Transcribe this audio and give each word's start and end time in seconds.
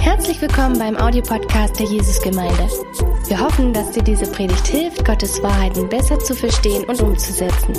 Herzlich 0.00 0.42
willkommen 0.42 0.78
beim 0.78 0.96
Audiopodcast 0.96 1.78
der 1.78 1.86
Jesusgemeinde. 1.86 2.68
Wir 3.26 3.40
hoffen, 3.40 3.72
dass 3.72 3.90
dir 3.92 4.02
diese 4.02 4.30
Predigt 4.30 4.66
hilft, 4.66 5.04
Gottes 5.04 5.42
Wahrheiten 5.42 5.88
besser 5.88 6.18
zu 6.18 6.34
verstehen 6.34 6.84
und 6.84 7.00
umzusetzen. 7.00 7.74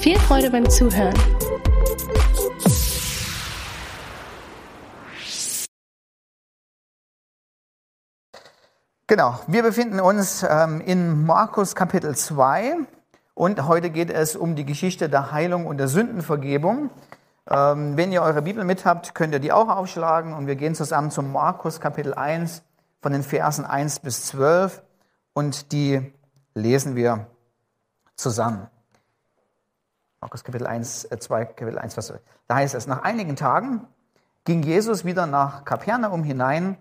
Viel 0.00 0.18
Freude 0.18 0.50
beim 0.50 0.68
Zuhören. 0.68 1.14
Genau, 9.06 9.38
wir 9.46 9.62
befinden 9.62 10.00
uns 10.00 10.44
ähm, 10.48 10.80
in 10.80 11.24
Markus 11.24 11.76
Kapitel 11.76 12.16
2 12.16 12.78
und 13.34 13.68
heute 13.68 13.90
geht 13.90 14.10
es 14.10 14.34
um 14.34 14.56
die 14.56 14.64
Geschichte 14.64 15.08
der 15.08 15.30
Heilung 15.30 15.66
und 15.66 15.78
der 15.78 15.88
Sündenvergebung. 15.88 16.90
Ähm, 17.50 17.96
wenn 17.96 18.10
ihr 18.10 18.22
eure 18.22 18.42
Bibel 18.42 18.64
mit 18.64 18.86
habt, 18.86 19.14
könnt 19.14 19.34
ihr 19.34 19.38
die 19.38 19.52
auch 19.52 19.68
aufschlagen 19.68 20.32
und 20.32 20.46
wir 20.46 20.56
gehen 20.56 20.74
zusammen 20.74 21.10
zum 21.10 21.30
Markus 21.30 21.78
Kapitel 21.78 22.14
1 22.14 22.62
von 23.02 23.12
den 23.12 23.22
Versen 23.22 23.66
1 23.66 24.00
bis 24.00 24.26
12 24.26 24.82
und 25.34 25.72
die 25.72 26.14
lesen 26.54 26.96
wir 26.96 27.26
zusammen. 28.16 28.68
Markus 30.22 30.42
Kapitel 30.42 30.66
1, 30.66 31.04
äh 31.04 31.18
2, 31.18 31.44
Kapitel 31.44 31.78
1, 31.78 31.92
Vers 31.92 32.06
12. 32.06 32.20
Da 32.48 32.54
heißt 32.54 32.74
es, 32.74 32.86
nach 32.86 33.02
einigen 33.02 33.36
Tagen 33.36 33.86
ging 34.44 34.62
Jesus 34.62 35.04
wieder 35.04 35.26
nach 35.26 35.66
Kapernaum 35.66 36.24
hinein 36.24 36.78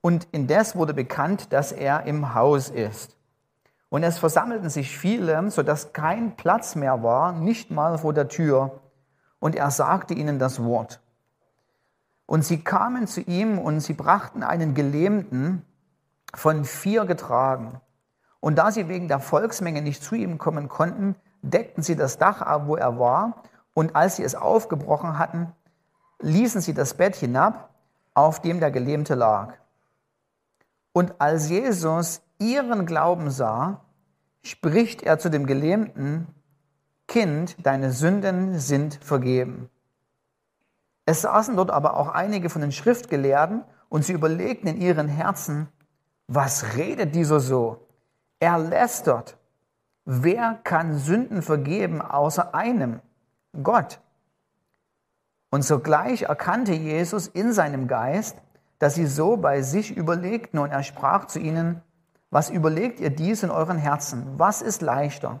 und 0.00 0.28
indes 0.32 0.76
wurde 0.76 0.94
bekannt, 0.94 1.52
dass 1.52 1.72
er 1.72 2.04
im 2.04 2.32
Haus 2.32 2.70
ist. 2.70 3.16
Und 3.90 4.02
es 4.02 4.18
versammelten 4.18 4.70
sich 4.70 4.96
viele, 4.96 5.50
sodass 5.50 5.92
kein 5.92 6.36
Platz 6.36 6.74
mehr 6.74 7.02
war, 7.02 7.32
nicht 7.32 7.70
mal 7.70 7.98
vor 7.98 8.14
der 8.14 8.28
Tür 8.28 8.80
und 9.46 9.54
er 9.54 9.70
sagte 9.70 10.12
ihnen 10.12 10.40
das 10.40 10.60
Wort. 10.64 11.00
Und 12.26 12.44
sie 12.44 12.64
kamen 12.64 13.06
zu 13.06 13.20
ihm 13.20 13.60
und 13.60 13.78
sie 13.78 13.92
brachten 13.92 14.42
einen 14.42 14.74
Gelähmten 14.74 15.64
von 16.34 16.64
vier 16.64 17.04
getragen. 17.04 17.80
Und 18.40 18.56
da 18.56 18.72
sie 18.72 18.88
wegen 18.88 19.06
der 19.06 19.20
Volksmenge 19.20 19.82
nicht 19.82 20.02
zu 20.02 20.16
ihm 20.16 20.38
kommen 20.38 20.68
konnten, 20.68 21.14
deckten 21.42 21.84
sie 21.84 21.94
das 21.94 22.18
Dach 22.18 22.42
ab, 22.42 22.62
wo 22.66 22.74
er 22.74 22.98
war. 22.98 23.44
Und 23.72 23.94
als 23.94 24.16
sie 24.16 24.24
es 24.24 24.34
aufgebrochen 24.34 25.16
hatten, 25.16 25.52
ließen 26.18 26.60
sie 26.60 26.74
das 26.74 26.94
Bett 26.94 27.14
hinab, 27.14 27.70
auf 28.14 28.42
dem 28.42 28.58
der 28.58 28.72
Gelähmte 28.72 29.14
lag. 29.14 29.54
Und 30.92 31.20
als 31.20 31.48
Jesus 31.50 32.20
ihren 32.40 32.84
Glauben 32.84 33.30
sah, 33.30 33.82
spricht 34.42 35.04
er 35.04 35.20
zu 35.20 35.30
dem 35.30 35.46
Gelähmten, 35.46 36.26
Kind, 37.08 37.56
deine 37.64 37.92
Sünden 37.92 38.58
sind 38.58 38.94
vergeben. 39.02 39.70
Es 41.04 41.22
saßen 41.22 41.56
dort 41.56 41.70
aber 41.70 41.96
auch 41.96 42.08
einige 42.08 42.50
von 42.50 42.62
den 42.62 42.72
Schriftgelehrten 42.72 43.64
und 43.88 44.04
sie 44.04 44.12
überlegten 44.12 44.68
in 44.68 44.80
ihren 44.80 45.08
Herzen, 45.08 45.68
was 46.26 46.74
redet 46.76 47.14
dieser 47.14 47.38
so? 47.38 47.86
Er 48.40 48.58
lästert. 48.58 49.38
Wer 50.04 50.58
kann 50.64 50.98
Sünden 50.98 51.42
vergeben 51.42 52.02
außer 52.02 52.54
einem? 52.54 53.00
Gott. 53.62 54.00
Und 55.50 55.62
sogleich 55.62 56.22
erkannte 56.22 56.72
Jesus 56.72 57.28
in 57.28 57.52
seinem 57.52 57.86
Geist, 57.86 58.36
dass 58.78 58.94
sie 58.94 59.06
so 59.06 59.36
bei 59.36 59.62
sich 59.62 59.96
überlegten 59.96 60.58
und 60.58 60.70
er 60.70 60.82
sprach 60.82 61.26
zu 61.26 61.38
ihnen, 61.38 61.82
was 62.30 62.50
überlegt 62.50 63.00
ihr 63.00 63.10
dies 63.10 63.44
in 63.44 63.50
euren 63.50 63.78
Herzen? 63.78 64.38
Was 64.38 64.60
ist 64.60 64.82
leichter? 64.82 65.40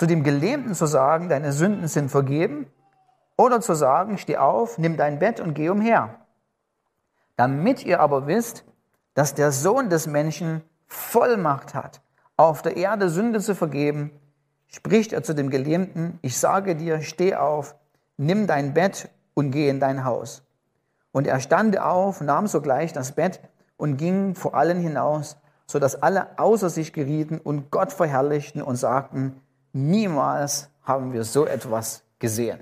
Zu 0.00 0.06
dem 0.06 0.22
Gelähmten 0.22 0.74
zu 0.74 0.86
sagen, 0.86 1.28
deine 1.28 1.52
Sünden 1.52 1.86
sind 1.86 2.10
vergeben, 2.10 2.64
oder 3.36 3.60
zu 3.60 3.74
sagen, 3.74 4.16
steh 4.16 4.38
auf, 4.38 4.78
nimm 4.78 4.96
dein 4.96 5.18
Bett 5.18 5.40
und 5.40 5.52
geh 5.52 5.68
umher. 5.68 6.20
Damit 7.36 7.84
ihr 7.84 8.00
aber 8.00 8.26
wisst, 8.26 8.64
dass 9.12 9.34
der 9.34 9.52
Sohn 9.52 9.90
des 9.90 10.06
Menschen 10.06 10.62
Vollmacht 10.86 11.74
hat, 11.74 12.00
auf 12.38 12.62
der 12.62 12.78
Erde 12.78 13.10
Sünde 13.10 13.40
zu 13.40 13.54
vergeben, 13.54 14.10
spricht 14.68 15.12
er 15.12 15.22
zu 15.22 15.34
dem 15.34 15.50
Gelähmten, 15.50 16.18
ich 16.22 16.38
sage 16.38 16.76
dir, 16.76 17.02
steh 17.02 17.34
auf, 17.34 17.76
nimm 18.16 18.46
dein 18.46 18.72
Bett 18.72 19.10
und 19.34 19.50
geh 19.50 19.68
in 19.68 19.80
dein 19.80 20.06
Haus. 20.06 20.42
Und 21.12 21.26
er 21.26 21.40
stand 21.40 21.78
auf, 21.78 22.22
nahm 22.22 22.46
sogleich 22.46 22.94
das 22.94 23.12
Bett 23.12 23.42
und 23.76 23.98
ging 23.98 24.34
vor 24.34 24.54
allen 24.54 24.78
hinaus, 24.78 25.36
so 25.66 25.78
dass 25.78 26.02
alle 26.02 26.38
außer 26.38 26.70
sich 26.70 26.94
gerieten 26.94 27.36
und 27.36 27.70
Gott 27.70 27.92
verherrlichten 27.92 28.62
und 28.62 28.76
sagten, 28.76 29.42
Niemals 29.72 30.68
haben 30.84 31.12
wir 31.12 31.24
so 31.24 31.46
etwas 31.46 32.02
gesehen. 32.18 32.60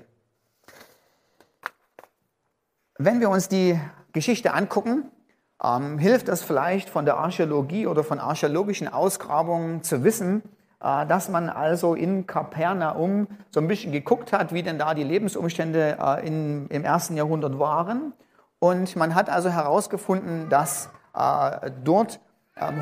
Wenn 2.97 3.19
wir 3.19 3.29
uns 3.29 3.47
die 3.47 3.79
Geschichte 4.11 4.53
angucken, 4.53 5.11
ähm, 5.63 5.97
hilft 5.97 6.29
es 6.29 6.43
vielleicht 6.43 6.89
von 6.89 7.05
der 7.05 7.17
Archäologie 7.17 7.87
oder 7.87 8.03
von 8.03 8.19
archäologischen 8.19 8.87
Ausgrabungen 8.87 9.83
zu 9.83 10.03
wissen, 10.03 10.43
äh, 10.81 11.05
dass 11.05 11.29
man 11.29 11.49
also 11.49 11.95
in 11.95 12.27
Kapernaum 12.27 13.27
so 13.51 13.59
ein 13.59 13.67
bisschen 13.67 13.91
geguckt 13.91 14.31
hat, 14.31 14.53
wie 14.53 14.63
denn 14.63 14.77
da 14.77 14.93
die 14.93 15.03
Lebensumstände 15.03 15.97
äh, 15.99 16.27
in, 16.27 16.67
im 16.67 16.83
ersten 16.83 17.15
Jahrhundert 17.17 17.59
waren. 17.59 18.13
Und 18.59 18.95
man 18.95 19.15
hat 19.15 19.29
also 19.29 19.49
herausgefunden, 19.49 20.49
dass 20.49 20.89
äh, 21.15 21.71
dort 21.83 22.19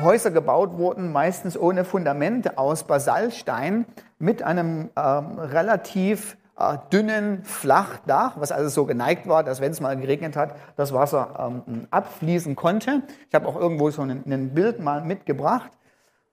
Häuser 0.02 0.30
gebaut 0.30 0.76
wurden, 0.76 1.12
meistens 1.12 1.58
ohne 1.58 1.84
Fundament 1.84 2.58
aus 2.58 2.84
Basaltstein 2.84 3.86
mit 4.18 4.42
einem 4.42 4.90
ähm, 4.96 5.38
relativ 5.38 6.36
äh, 6.58 6.78
dünnen 6.92 7.44
Flachdach, 7.44 8.32
was 8.36 8.50
also 8.50 8.68
so 8.68 8.84
geneigt 8.84 9.28
war, 9.28 9.44
dass 9.44 9.60
wenn 9.60 9.70
es 9.70 9.80
mal 9.80 9.96
geregnet 9.96 10.36
hat, 10.36 10.56
das 10.76 10.92
Wasser 10.92 11.62
ähm, 11.66 11.86
abfließen 11.90 12.56
konnte. 12.56 13.02
Ich 13.28 13.34
habe 13.34 13.46
auch 13.46 13.56
irgendwo 13.56 13.90
so 13.90 14.02
ein, 14.02 14.24
ein 14.26 14.54
Bild 14.54 14.80
mal 14.80 15.02
mitgebracht. 15.02 15.70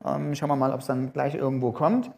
Ähm, 0.03 0.33
schauen 0.33 0.49
wir 0.49 0.55
mal, 0.55 0.73
ob 0.73 0.79
es 0.79 0.87
dann 0.87 1.13
gleich 1.13 1.35
irgendwo 1.35 1.71
kommt. 1.71 2.09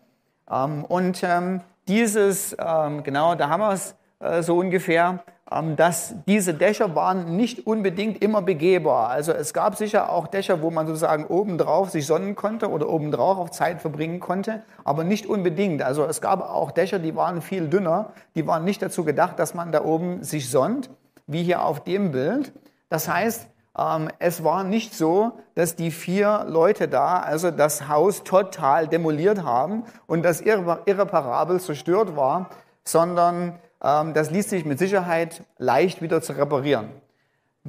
Ähm, 0.50 0.86
und 0.86 1.22
ähm, 1.24 1.62
dieses, 1.88 2.56
genau, 2.58 3.36
da 3.36 3.48
haben 3.48 3.62
wir 3.62 3.72
es 3.72 3.96
äh, 4.20 4.42
so 4.42 4.58
ungefähr. 4.58 5.24
Ähm, 5.50 5.78
dass 5.78 6.14
diese 6.28 6.54
Dächer 6.54 6.94
waren 6.94 7.38
nicht 7.38 7.66
unbedingt 7.66 8.22
immer 8.22 8.42
begehbar. 8.42 9.10
Also 9.10 9.32
es 9.32 9.54
gab 9.54 9.76
sicher 9.76 10.12
auch 10.12 10.28
Dächer, 10.28 10.62
wo 10.62 10.72
man 10.72 10.88
sozusagen 10.88 11.26
obendrauf 11.26 11.90
sich 11.90 12.06
sonnen 12.06 12.36
konnte 12.36 12.70
oder 12.70 12.90
obendrauf 12.90 13.38
auf 13.38 13.52
Zeit 13.52 13.82
verbringen 13.82 14.20
konnte, 14.20 14.64
aber 14.84 15.06
nicht 15.06 15.26
unbedingt. 15.26 15.82
Also 15.82 16.04
es 16.04 16.20
gab 16.20 16.42
auch 16.42 16.72
Dächer, 16.72 17.00
die 17.00 17.16
waren 17.16 17.42
viel 17.42 17.70
dünner, 17.70 18.12
die 18.36 18.46
waren 18.46 18.66
nicht 18.66 18.82
dazu 18.82 19.06
gedacht, 19.06 19.40
dass 19.40 19.54
man 19.54 19.72
da 19.72 19.86
oben 19.86 20.22
sich 20.22 20.50
sonnt, 20.50 20.90
wie 21.28 21.44
hier 21.44 21.64
auf 21.64 21.82
dem 21.82 22.12
Bild. 22.12 22.52
Das 22.90 23.08
heißt, 23.08 23.48
ähm, 23.78 24.10
es 24.20 24.44
war 24.44 24.66
nicht 24.66 24.96
so, 24.96 25.32
dass 25.56 25.78
die 25.78 25.92
vier 25.92 26.46
Leute 26.50 26.90
da 26.90 27.20
also 27.20 27.52
das 27.52 27.88
Haus 27.88 28.24
total 28.26 28.90
demoliert 28.90 29.44
haben 29.44 29.84
und 30.08 30.24
das 30.24 30.42
irreparabel 30.42 31.62
zerstört 31.62 32.18
war, 32.18 32.50
sondern 32.84 33.60
das 33.80 34.32
ließ 34.32 34.50
sich 34.50 34.66
mit 34.66 34.80
Sicherheit 34.80 35.44
leicht 35.58 36.02
wieder 36.02 36.22
zu 36.22 36.34
reparieren. 36.34 36.90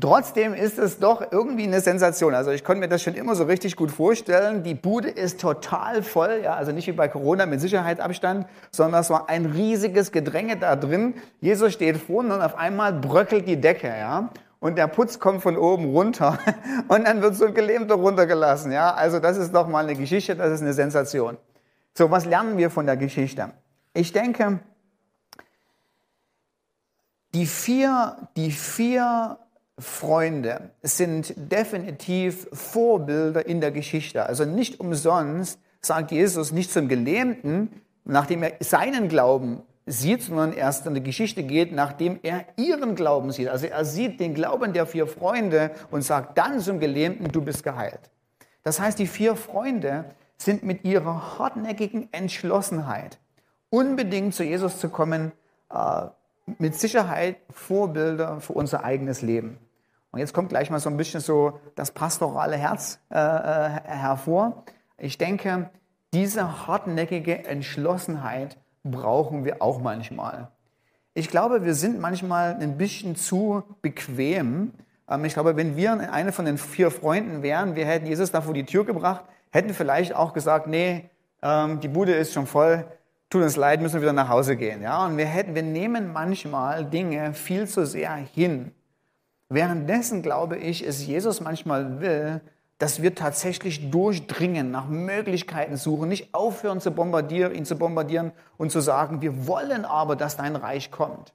Trotzdem 0.01 0.55
ist 0.55 0.79
es 0.79 1.01
doch 1.01 1.33
irgendwie 1.33 1.65
eine 1.65 1.81
Sensation. 1.81 2.35
Also 2.35 2.53
ich 2.53 2.63
konnte 2.63 2.81
mir 2.81 2.89
das 2.89 3.03
schon 3.03 3.15
immer 3.15 3.35
so 3.35 3.45
richtig 3.45 3.75
gut 3.75 3.91
vorstellen. 3.91 4.63
Die 4.63 4.75
Bude 4.75 5.09
ist 5.09 5.41
total 5.41 6.03
voll, 6.03 6.43
ja, 6.45 6.55
also 6.55 6.71
nicht 6.71 6.87
wie 6.87 6.93
bei 6.93 7.09
Corona 7.09 7.47
mit 7.47 7.61
Sicherheitsabstand, 7.61 8.47
sondern 8.71 9.01
es 9.01 9.11
war 9.11 9.29
ein 9.29 9.47
riesiges 9.47 10.13
Gedränge 10.13 10.57
da 10.57 10.77
drin. 10.77 11.15
Jesus 11.41 11.73
steht 11.73 11.97
vorne 11.97 12.35
und 12.35 12.43
auf 12.43 12.57
einmal 12.57 12.93
bröckelt 12.93 13.49
die 13.49 13.61
Decke, 13.61 13.89
ja. 13.89 14.31
Und 14.61 14.77
der 14.77 14.87
Putz 14.89 15.19
kommt 15.19 15.43
von 15.43 15.57
oben 15.57 15.87
runter 15.87 16.39
und 16.89 17.07
dann 17.07 17.23
wird 17.23 17.35
so 17.35 17.47
ein 17.47 17.55
Gelähmter 17.55 17.97
runtergelassen, 17.97 18.71
ja. 18.71 18.95
Also 18.95 19.19
das 19.19 19.37
ist 19.37 19.53
doch 19.53 19.67
mal 19.67 19.85
eine 19.85 19.97
Geschichte, 19.97 20.37
das 20.37 20.53
ist 20.53 20.63
eine 20.63 20.75
Sensation. 20.75 21.39
So, 21.97 22.11
was 22.11 22.25
lernen 22.25 22.57
wir 22.57 22.71
von 22.71 22.87
der 22.87 22.97
Geschichte? 22.97 23.51
Ich 23.95 24.13
denke, 24.13 24.61
die 27.35 27.47
vier, 27.47 28.29
die 28.37 28.51
vier 28.51 29.39
Freunde 29.79 30.71
sind 30.83 31.35
definitiv 31.37 32.49
Vorbilder 32.53 33.47
in 33.47 33.61
der 33.61 33.71
Geschichte. 33.71 34.27
Also 34.27 34.45
nicht 34.45 34.81
umsonst 34.81 35.61
sagt 35.81 36.11
Jesus 36.11 36.53
nicht 36.53 36.73
zum 36.73 36.89
Gelähmten, 36.89 37.83
nachdem 38.05 38.43
er 38.43 38.55
seinen 38.61 39.09
Glauben 39.09 39.63
sieht, 39.87 40.23
sondern 40.23 40.53
erst 40.53 40.87
in 40.87 40.95
die 40.95 41.03
Geschichte 41.03 41.43
geht, 41.45 41.73
nachdem 41.73 42.19
er 42.23 42.45
ihren 42.57 42.95
Glauben 42.95 43.31
sieht. 43.31 43.49
Also 43.49 43.67
er 43.67 43.85
sieht 43.85 44.21
den 44.21 44.35
Glauben 44.35 44.73
der 44.73 44.87
vier 44.87 45.07
Freunde 45.07 45.71
und 45.91 46.03
sagt 46.03 46.37
dann 46.37 46.61
zum 46.61 46.81
Gelähmten, 46.81 47.31
du 47.31 47.41
bist 47.41 47.63
geheilt. 47.63 48.11
Das 48.63 48.81
heißt, 48.81 48.99
die 48.99 49.07
vier 49.07 49.37
Freunde 49.37 50.05
sind 50.37 50.63
mit 50.63 50.85
ihrer 50.85 51.39
hartnäckigen 51.39 52.13
Entschlossenheit, 52.13 53.19
unbedingt 53.71 54.35
zu 54.35 54.45
Jesus 54.45 54.79
zu 54.79 54.89
kommen, 54.89 55.33
äh, 55.73 56.07
mit 56.59 56.75
Sicherheit 56.75 57.37
Vorbilder 57.51 58.41
für 58.41 58.53
unser 58.53 58.85
eigenes 58.85 59.23
Leben. 59.23 59.59
Und 60.11 60.21
jetzt 60.21 60.33
kommt 60.33 60.49
gleich 60.49 60.71
mal 60.71 60.81
so 60.81 60.89
ein 60.89 60.97
bisschen 60.97 61.21
so 61.21 61.61
das 61.75 61.91
pastorale 61.91 62.57
Herz 62.57 62.99
äh, 63.11 63.19
äh, 63.19 63.81
hervor. 63.85 64.65
Ich 64.97 65.19
denke, 65.19 65.71
diese 66.15 66.67
hartnäckige 66.67 67.45
Entschlossenheit 67.45 68.57
brauchen 68.85 69.45
wir 69.45 69.61
auch 69.61 69.81
manchmal. 69.81 70.49
Ich 71.15 71.29
glaube, 71.29 71.65
wir 71.65 71.75
sind 71.75 72.01
manchmal 72.01 72.57
ein 72.61 72.79
bisschen 72.79 73.17
zu 73.17 73.63
bequem, 73.83 74.73
Ähm, 75.09 75.25
ich 75.25 75.35
glaube, 75.35 75.57
wenn 75.57 75.77
wir 75.77 76.13
eine 76.13 76.33
von 76.33 76.45
den 76.45 76.59
vier 76.59 76.91
Freunden 76.91 77.43
wären, 77.43 77.75
wir 77.75 77.87
hätten 77.87 78.07
Jesus 78.07 78.31
da 78.31 78.41
vor 78.41 78.55
die 78.55 78.65
Tür 78.65 78.85
gebracht, 78.85 79.25
hätten 79.51 79.75
vielleicht 79.75 80.15
auch 80.15 80.33
gesagt, 80.33 80.67
nee, 80.67 81.09
ähm, 81.43 81.81
die 81.81 81.89
Bude 81.89 82.15
ist 82.15 82.33
schon 82.33 82.47
voll, 82.47 82.85
tut 83.31 83.43
uns 83.43 83.57
leid, 83.57 83.81
müssen 83.81 83.95
wir 83.95 84.03
wieder 84.03 84.13
nach 84.13 84.29
Hause 84.29 84.57
gehen. 84.57 84.83
Ja? 84.83 85.05
Und 85.07 85.17
wir, 85.17 85.27
hätten, 85.27 85.55
wir 85.55 85.63
nehmen 85.63 86.13
manchmal 86.13 86.85
Dinge 86.85 87.35
viel 87.35 87.67
zu 87.67 87.87
sehr 87.87 88.15
hin. 88.15 88.73
Währenddessen 89.49 90.23
glaube 90.23 90.57
ich, 90.57 90.87
es 90.87 91.07
Jesus 91.07 91.41
manchmal 91.41 92.01
will, 92.01 92.41
dass 92.79 93.03
wir 93.03 93.15
tatsächlich 93.15 93.91
durchdringen, 93.91 94.71
nach 94.71 94.87
Möglichkeiten 94.87 95.77
suchen, 95.77 96.09
nicht 96.09 96.33
aufhören 96.33 96.81
zu 96.81 96.93
bombardieren, 96.93 97.55
ihn 97.55 97.65
zu 97.65 97.77
bombardieren 97.77 98.33
und 98.57 98.71
zu 98.71 98.81
sagen, 98.81 99.21
wir 99.21 99.47
wollen 99.47 99.85
aber, 99.85 100.15
dass 100.15 100.37
dein 100.37 100.55
Reich 100.55 100.91
kommt. 100.91 101.33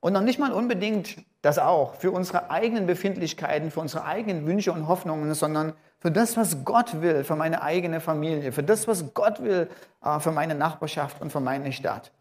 Und 0.00 0.12
noch 0.12 0.20
nicht 0.20 0.38
mal 0.38 0.52
unbedingt 0.52 1.16
das 1.42 1.58
auch 1.58 1.94
für 1.94 2.10
unsere 2.10 2.50
eigenen 2.50 2.86
Befindlichkeiten, 2.86 3.70
für 3.70 3.80
unsere 3.80 4.04
eigenen 4.04 4.46
Wünsche 4.46 4.72
und 4.72 4.88
Hoffnungen, 4.88 5.32
sondern 5.34 5.72
für 5.98 6.10
das, 6.10 6.36
was 6.36 6.64
Gott 6.64 7.00
will, 7.00 7.24
für 7.24 7.36
meine 7.36 7.62
eigene 7.62 8.00
Familie, 8.00 8.52
für 8.52 8.62
das, 8.62 8.86
was 8.86 9.14
Gott 9.14 9.42
will, 9.42 9.68
äh, 10.04 10.20
für 10.20 10.32
meine 10.32 10.54
Nachbarschaft 10.54 11.20
und 11.20 11.32
für 11.32 11.40
meine 11.40 11.72
Stadt. 11.72 12.12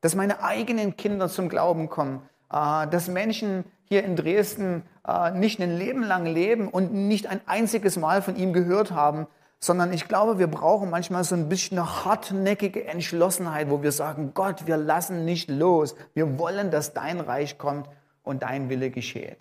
Dass 0.00 0.14
meine 0.14 0.42
eigenen 0.42 0.96
Kinder 0.96 1.28
zum 1.28 1.48
Glauben 1.48 1.88
kommen, 1.88 2.22
äh, 2.52 2.86
dass 2.88 3.08
Menschen 3.08 3.64
hier 3.84 4.04
in 4.04 4.16
Dresden 4.16 4.82
äh, 5.06 5.30
nicht 5.30 5.60
ein 5.60 5.76
Leben 5.76 6.02
lang 6.02 6.26
leben 6.26 6.68
und 6.68 6.92
nicht 6.92 7.26
ein 7.26 7.40
einziges 7.46 7.96
Mal 7.96 8.22
von 8.22 8.36
ihm 8.36 8.52
gehört 8.52 8.92
haben, 8.92 9.26
sondern 9.60 9.92
ich 9.92 10.08
glaube, 10.08 10.38
wir 10.38 10.46
brauchen 10.46 10.88
manchmal 10.88 11.22
so 11.22 11.34
ein 11.34 11.50
bisschen 11.50 11.78
eine 11.78 12.04
hartnäckige 12.04 12.86
Entschlossenheit, 12.86 13.68
wo 13.68 13.82
wir 13.82 13.92
sagen, 13.92 14.32
Gott, 14.32 14.66
wir 14.66 14.78
lassen 14.78 15.26
nicht 15.26 15.50
los. 15.50 15.94
Wir 16.14 16.38
wollen, 16.38 16.70
dass 16.70 16.94
dein 16.94 17.20
Reich 17.20 17.58
kommt 17.58 17.88
und 18.22 18.42
dein 18.42 18.70
Wille 18.70 18.90
gescheht. 18.90 19.36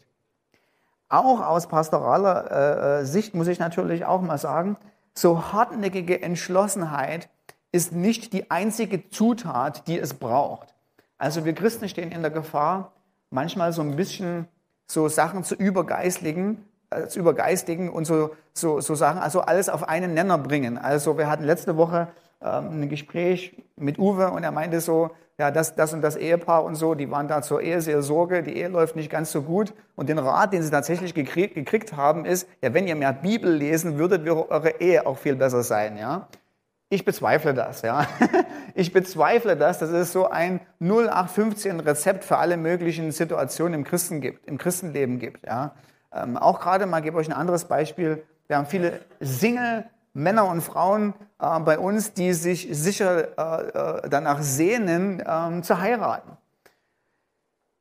Auch 1.08 1.40
aus 1.42 1.68
pastoraler 1.68 2.52
äh, 2.52 3.00
äh, 3.02 3.06
Sicht 3.06 3.34
muss 3.34 3.48
ich 3.48 3.60
natürlich 3.60 4.06
auch 4.06 4.22
mal 4.22 4.38
sagen, 4.38 4.78
so 5.14 5.54
hartnäckige 5.54 6.22
Entschlossenheit 6.22 7.30
ist 7.72 7.94
nicht 7.94 8.34
die 8.34 8.52
einzige 8.52 9.10
Zutat, 9.10 9.88
die 9.88 9.98
es 9.98 10.14
braucht. 10.14 10.76
Also 11.18 11.46
wir 11.46 11.54
Christen 11.54 11.88
stehen 11.88 12.12
in 12.12 12.22
der 12.22 12.32
Gefahr, 12.32 12.92
manchmal 13.30 13.74
so 13.74 13.82
ein 13.82 13.96
bisschen 13.96 14.48
so 14.86 15.08
Sachen 15.08 15.44
zu 15.44 15.56
übergeistlichen 15.56 16.66
zu 17.08 17.20
übergeistigen 17.20 17.90
und 17.90 18.06
so, 18.06 18.32
so, 18.54 18.82
so 18.82 18.96
Sachen, 18.96 19.20
also 19.20 19.42
alles 19.42 19.70
auf 19.70 19.88
einen 19.88 20.14
Nenner 20.14 20.38
bringen. 20.38 20.78
Also 20.78 21.18
wir 21.18 21.30
hatten 21.30 21.44
letzte 21.44 21.78
Woche 21.78 22.08
ähm, 22.42 22.82
ein 22.82 22.90
Gespräch 22.90 23.56
mit 23.76 24.00
Uwe 24.00 24.32
und 24.32 24.44
er 24.44 24.52
meinte 24.52 24.82
so, 24.82 25.12
ja, 25.38 25.52
das, 25.52 25.76
das 25.76 25.94
und 25.94 26.02
das 26.02 26.18
Ehepaar 26.18 26.66
und 26.66 26.76
so, 26.76 26.96
die 26.96 27.10
waren 27.10 27.30
da 27.30 27.42
zur 27.42 27.62
Ehe 27.62 27.80
sehr 27.80 28.02
Sorge, 28.02 28.44
die 28.44 28.58
Ehe 28.58 28.68
läuft 28.68 28.98
nicht 28.98 29.10
ganz 29.10 29.32
so 29.32 29.44
gut. 29.44 29.74
Und 29.96 30.10
den 30.10 30.20
Rat, 30.20 30.52
den 30.52 30.62
sie 30.62 30.70
tatsächlich 30.70 31.14
gekriegt, 31.14 31.56
gekriegt 31.56 31.96
haben, 31.96 32.26
ist, 32.26 32.48
ja, 32.62 32.74
wenn 32.74 32.88
ihr 32.88 32.96
mehr 32.96 33.14
Bibel 33.14 33.50
lesen 33.54 33.98
würdet, 33.98 34.26
würde 34.26 34.50
eure 34.50 34.82
Ehe 34.82 35.08
auch 35.08 35.18
viel 35.18 35.38
besser 35.38 35.64
sein, 35.64 35.98
ja. 35.98 36.28
Ich 36.90 37.06
bezweifle 37.06 37.54
das, 37.54 37.84
ja. 37.84 38.06
Ich 38.76 38.94
bezweifle 38.94 39.58
das, 39.58 39.80
dass 39.80 39.90
es 39.90 40.12
so 40.12 40.28
ein 40.28 40.62
0815 40.80 41.80
Rezept 41.80 42.24
für 42.24 42.38
alle 42.38 42.56
möglichen 42.56 43.12
Situationen 43.12 43.74
im 43.74 43.84
Christen 43.84 44.22
gibt, 44.22 44.46
im 44.48 44.58
Christenleben 44.58 45.20
gibt, 45.20 45.46
ja. 45.46 45.74
Ähm, 46.12 46.38
auch 46.38 46.60
gerade 46.60 46.86
mal, 46.86 47.02
gebe 47.02 47.18
euch 47.18 47.28
ein 47.28 47.34
anderes 47.34 47.66
Beispiel. 47.66 48.24
Wir 48.48 48.58
haben 48.58 48.66
viele 48.66 49.02
Single 49.20 49.86
Männer 50.14 50.48
und 50.48 50.62
Frauen 50.62 51.14
äh, 51.40 51.60
bei 51.60 51.78
uns, 51.78 52.14
die 52.14 52.34
sich 52.34 52.68
sicher 52.72 53.38
äh, 53.38 54.04
äh 54.04 54.10
danach 54.10 54.42
sehnen, 54.42 55.24
ähm, 55.26 55.64
zu 55.64 55.80
heiraten. 55.80 56.38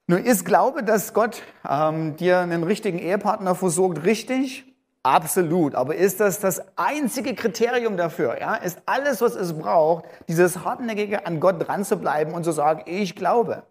Nun 0.07 0.25
ist 0.25 0.45
Glaube, 0.45 0.83
dass 0.83 1.13
Gott 1.13 1.43
ähm, 1.69 2.17
dir 2.17 2.39
einen 2.39 2.65
richtigen 2.65 2.99
Ehepartner 2.99 3.55
versorgt, 3.55 4.05
richtig? 4.05 4.65
Absolut. 5.03 5.75
Aber 5.75 5.95
ist 5.95 6.21
das 6.21 6.41
das 6.41 6.63
einzige 6.77 7.35
Kriterium 7.35 7.97
dafür? 7.97 8.41
Ja? 8.41 8.57
Ist 8.57 8.81
alles, 8.87 9.21
was 9.21 9.35
es 9.35 9.53
braucht, 9.53 10.05
dieses 10.29 10.65
hartnäckige 10.65 11.27
an 11.27 11.41
Gott 11.41 11.67
dran 11.67 11.85
zu 11.85 11.97
bleiben 11.97 12.33
und 12.33 12.45
zu 12.45 12.53
sagen, 12.53 12.83
ich 12.87 13.17
glaube? 13.17 13.65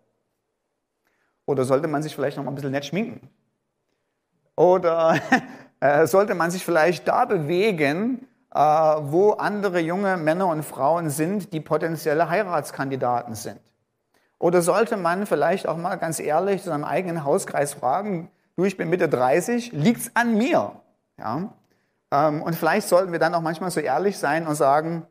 Oder 1.46 1.64
sollte 1.64 1.88
man 1.88 2.04
sich 2.04 2.16
vielleicht 2.16 2.38
noch 2.38 2.44
mal 2.44 2.52
ein 2.52 2.56
bisschen 2.56 2.72
nett 2.72 2.86
schminken? 2.86 3.30
Oder 4.58 5.20
äh, 5.80 6.06
sollte 6.08 6.36
man 6.36 6.52
sich 6.52 6.66
vielleicht 6.66 7.08
da 7.08 7.24
bewegen, 7.24 8.28
äh, 8.54 8.60
wo 8.60 9.32
andere 9.34 9.80
junge 9.80 10.18
Männer 10.18 10.48
und 10.48 10.64
Frauen 10.64 11.10
sind, 11.10 11.54
die 11.54 11.62
potenzielle 11.62 12.30
Heiratskandidaten 12.30 13.36
sind? 13.36 13.60
Oder 14.40 14.62
sollte 14.62 14.98
man 14.98 15.26
vielleicht 15.26 15.68
auch 15.68 15.78
mal 15.78 15.96
ganz 15.96 16.20
ehrlich 16.20 16.64
zu 16.64 16.70
seinem 16.70 16.84
eigenen 16.84 17.24
Hauskreis 17.24 17.74
fragen, 17.74 18.30
du, 18.56 18.66
ich 18.66 18.78
bin 18.78 18.90
Mitte 18.90 19.08
30, 19.08 19.72
liegt's 19.72 20.12
an 20.16 20.36
mir? 20.36 20.74
Ja? 21.18 21.54
Ähm, 22.12 22.42
und 22.42 22.56
vielleicht 22.56 22.88
sollten 22.88 23.12
wir 23.12 23.20
dann 23.20 23.34
auch 23.36 23.42
manchmal 23.42 23.72
so 23.72 23.80
ehrlich 23.80 24.18
sein 24.18 24.48
und 24.48 24.56
sagen, 24.56 25.06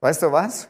weißt 0.00 0.22
du 0.22 0.32
was? 0.32 0.68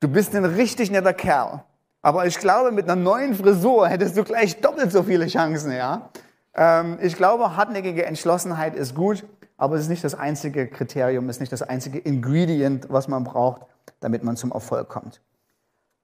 Du 0.00 0.08
bist 0.08 0.34
ein 0.34 0.44
richtig 0.44 0.90
netter 0.90 1.14
Kerl. 1.14 1.64
Aber 2.02 2.26
ich 2.26 2.38
glaube, 2.38 2.70
mit 2.70 2.84
einer 2.84 3.00
neuen 3.00 3.34
Frisur 3.34 3.88
hättest 3.88 4.16
du 4.16 4.22
gleich 4.22 4.60
doppelt 4.60 4.92
so 4.92 5.02
viele 5.02 5.26
Chancen, 5.26 5.72
ja? 5.72 6.08
Ähm, 6.56 6.98
ich 7.02 7.16
glaube, 7.16 7.56
hartnäckige 7.56 8.06
Entschlossenheit 8.06 8.74
ist 8.74 8.94
gut, 8.94 9.24
aber 9.58 9.76
es 9.76 9.82
ist 9.82 9.88
nicht 9.88 10.04
das 10.04 10.14
einzige 10.14 10.66
Kriterium, 10.66 11.28
es 11.28 11.36
ist 11.36 11.40
nicht 11.40 11.52
das 11.52 11.62
einzige 11.62 11.98
Ingredient, 11.98 12.86
was 12.88 13.08
man 13.08 13.24
braucht, 13.24 13.62
damit 14.00 14.24
man 14.24 14.36
zum 14.36 14.50
Erfolg 14.52 14.88
kommt. 14.88 15.20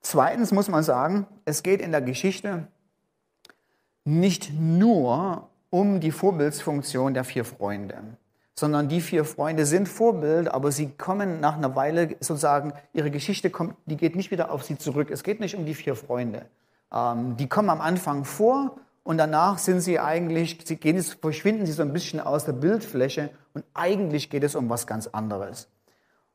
Zweitens 0.01 0.51
muss 0.51 0.69
man 0.69 0.83
sagen, 0.83 1.27
es 1.45 1.63
geht 1.63 1.81
in 1.81 1.91
der 1.91 2.01
Geschichte 2.01 2.67
nicht 4.05 4.53
nur 4.53 5.49
um 5.69 5.99
die 5.99 6.11
Vorbildsfunktion 6.11 7.13
der 7.13 7.23
vier 7.23 7.45
Freunde, 7.45 7.97
sondern 8.53 8.89
die 8.89 9.01
vier 9.01 9.25
Freunde 9.25 9.65
sind 9.65 9.87
Vorbild, 9.87 10.49
aber 10.49 10.71
sie 10.71 10.89
kommen 10.89 11.39
nach 11.39 11.57
einer 11.57 11.75
Weile 11.75 12.09
sozusagen, 12.19 12.73
ihre 12.91 13.09
Geschichte 13.09 13.49
kommt, 13.49 13.75
die 13.85 13.97
geht 13.97 14.15
nicht 14.15 14.29
wieder 14.29 14.51
auf 14.51 14.63
sie 14.63 14.77
zurück. 14.77 15.09
Es 15.09 15.23
geht 15.23 15.39
nicht 15.39 15.55
um 15.55 15.65
die 15.65 15.73
vier 15.73 15.95
Freunde. 15.95 16.45
Ähm, 16.93 17.37
die 17.37 17.47
kommen 17.47 17.69
am 17.69 17.81
Anfang 17.81 18.25
vor 18.25 18.77
und 19.03 19.17
danach 19.17 19.57
sind 19.57 19.81
sie 19.81 19.99
eigentlich, 19.99 20.59
sie 20.63 20.77
gehen, 20.77 21.01
verschwinden 21.01 21.65
sie 21.65 21.73
so 21.73 21.81
ein 21.81 21.91
bisschen 21.91 22.19
aus 22.19 22.45
der 22.45 22.53
Bildfläche 22.53 23.29
und 23.53 23.65
eigentlich 23.73 24.29
geht 24.29 24.43
es 24.43 24.55
um 24.55 24.69
was 24.69 24.87
ganz 24.87 25.07
anderes. 25.07 25.67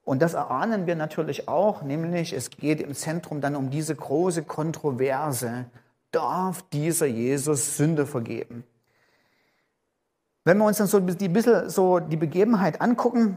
Und 0.04 0.22
das 0.22 0.34
erahnen 0.34 0.86
wir 0.86 0.96
natürlich 0.96 1.48
auch, 1.48 1.82
nämlich 1.82 2.32
es 2.32 2.50
geht 2.50 2.80
im 2.80 2.94
Zentrum 2.94 3.40
dann 3.40 3.56
um 3.56 3.70
diese 3.70 3.94
große 3.94 4.42
Kontroverse. 4.42 5.66
Darf 6.12 6.62
dieser 6.70 7.06
Jesus 7.06 7.76
Sünde 7.76 8.06
vergeben? 8.06 8.64
Wenn 10.44 10.56
wir 10.56 10.64
uns 10.64 10.78
dann 10.78 10.86
so 10.86 10.96
ein 10.96 11.04
bisschen 11.04 11.68
so 11.68 11.98
die 11.98 12.16
Begebenheit 12.16 12.80
angucken, 12.80 13.36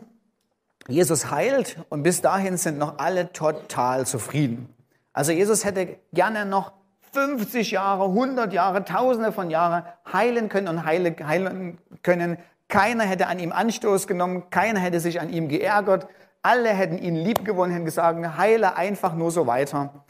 Jesus 0.87 1.29
heilt 1.29 1.77
und 1.89 2.03
bis 2.03 2.21
dahin 2.21 2.57
sind 2.57 2.77
noch 2.77 2.99
alle 2.99 3.33
total 3.33 4.05
zufrieden. 4.05 4.73
Also 5.13 5.33
Jesus 5.33 5.65
hätte 5.65 5.97
gerne 6.13 6.45
noch 6.45 6.71
50 7.11 7.71
Jahre, 7.71 8.05
100 8.05 8.53
Jahre, 8.53 8.85
Tausende 8.85 9.31
von 9.31 9.49
Jahren 9.49 9.83
heilen 10.11 10.49
können 10.49 10.67
und 10.67 10.85
heilen 10.85 11.77
können. 12.03 12.37
Keiner 12.67 13.03
hätte 13.03 13.27
an 13.27 13.39
ihm 13.39 13.51
Anstoß 13.51 14.07
genommen, 14.07 14.49
keiner 14.49 14.79
hätte 14.79 14.99
sich 14.99 15.19
an 15.19 15.29
ihm 15.29 15.49
geärgert, 15.49 16.07
alle 16.41 16.69
hätten 16.69 16.97
ihn 16.97 17.15
liebgewonnen, 17.15 17.73
hätten 17.73 17.85
gesagt, 17.85 18.37
heile 18.37 18.77
einfach 18.77 19.13
nur 19.13 19.31
so 19.31 19.45
weiter. 19.45 20.05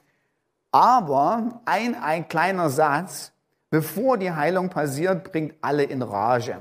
Aber 0.71 1.61
ein, 1.65 1.95
ein 1.95 2.27
kleiner 2.27 2.69
Satz, 2.69 3.31
bevor 3.69 4.17
die 4.17 4.31
Heilung 4.31 4.69
passiert, 4.69 5.31
bringt 5.31 5.55
alle 5.61 5.83
in 5.83 6.01
Rage. 6.01 6.55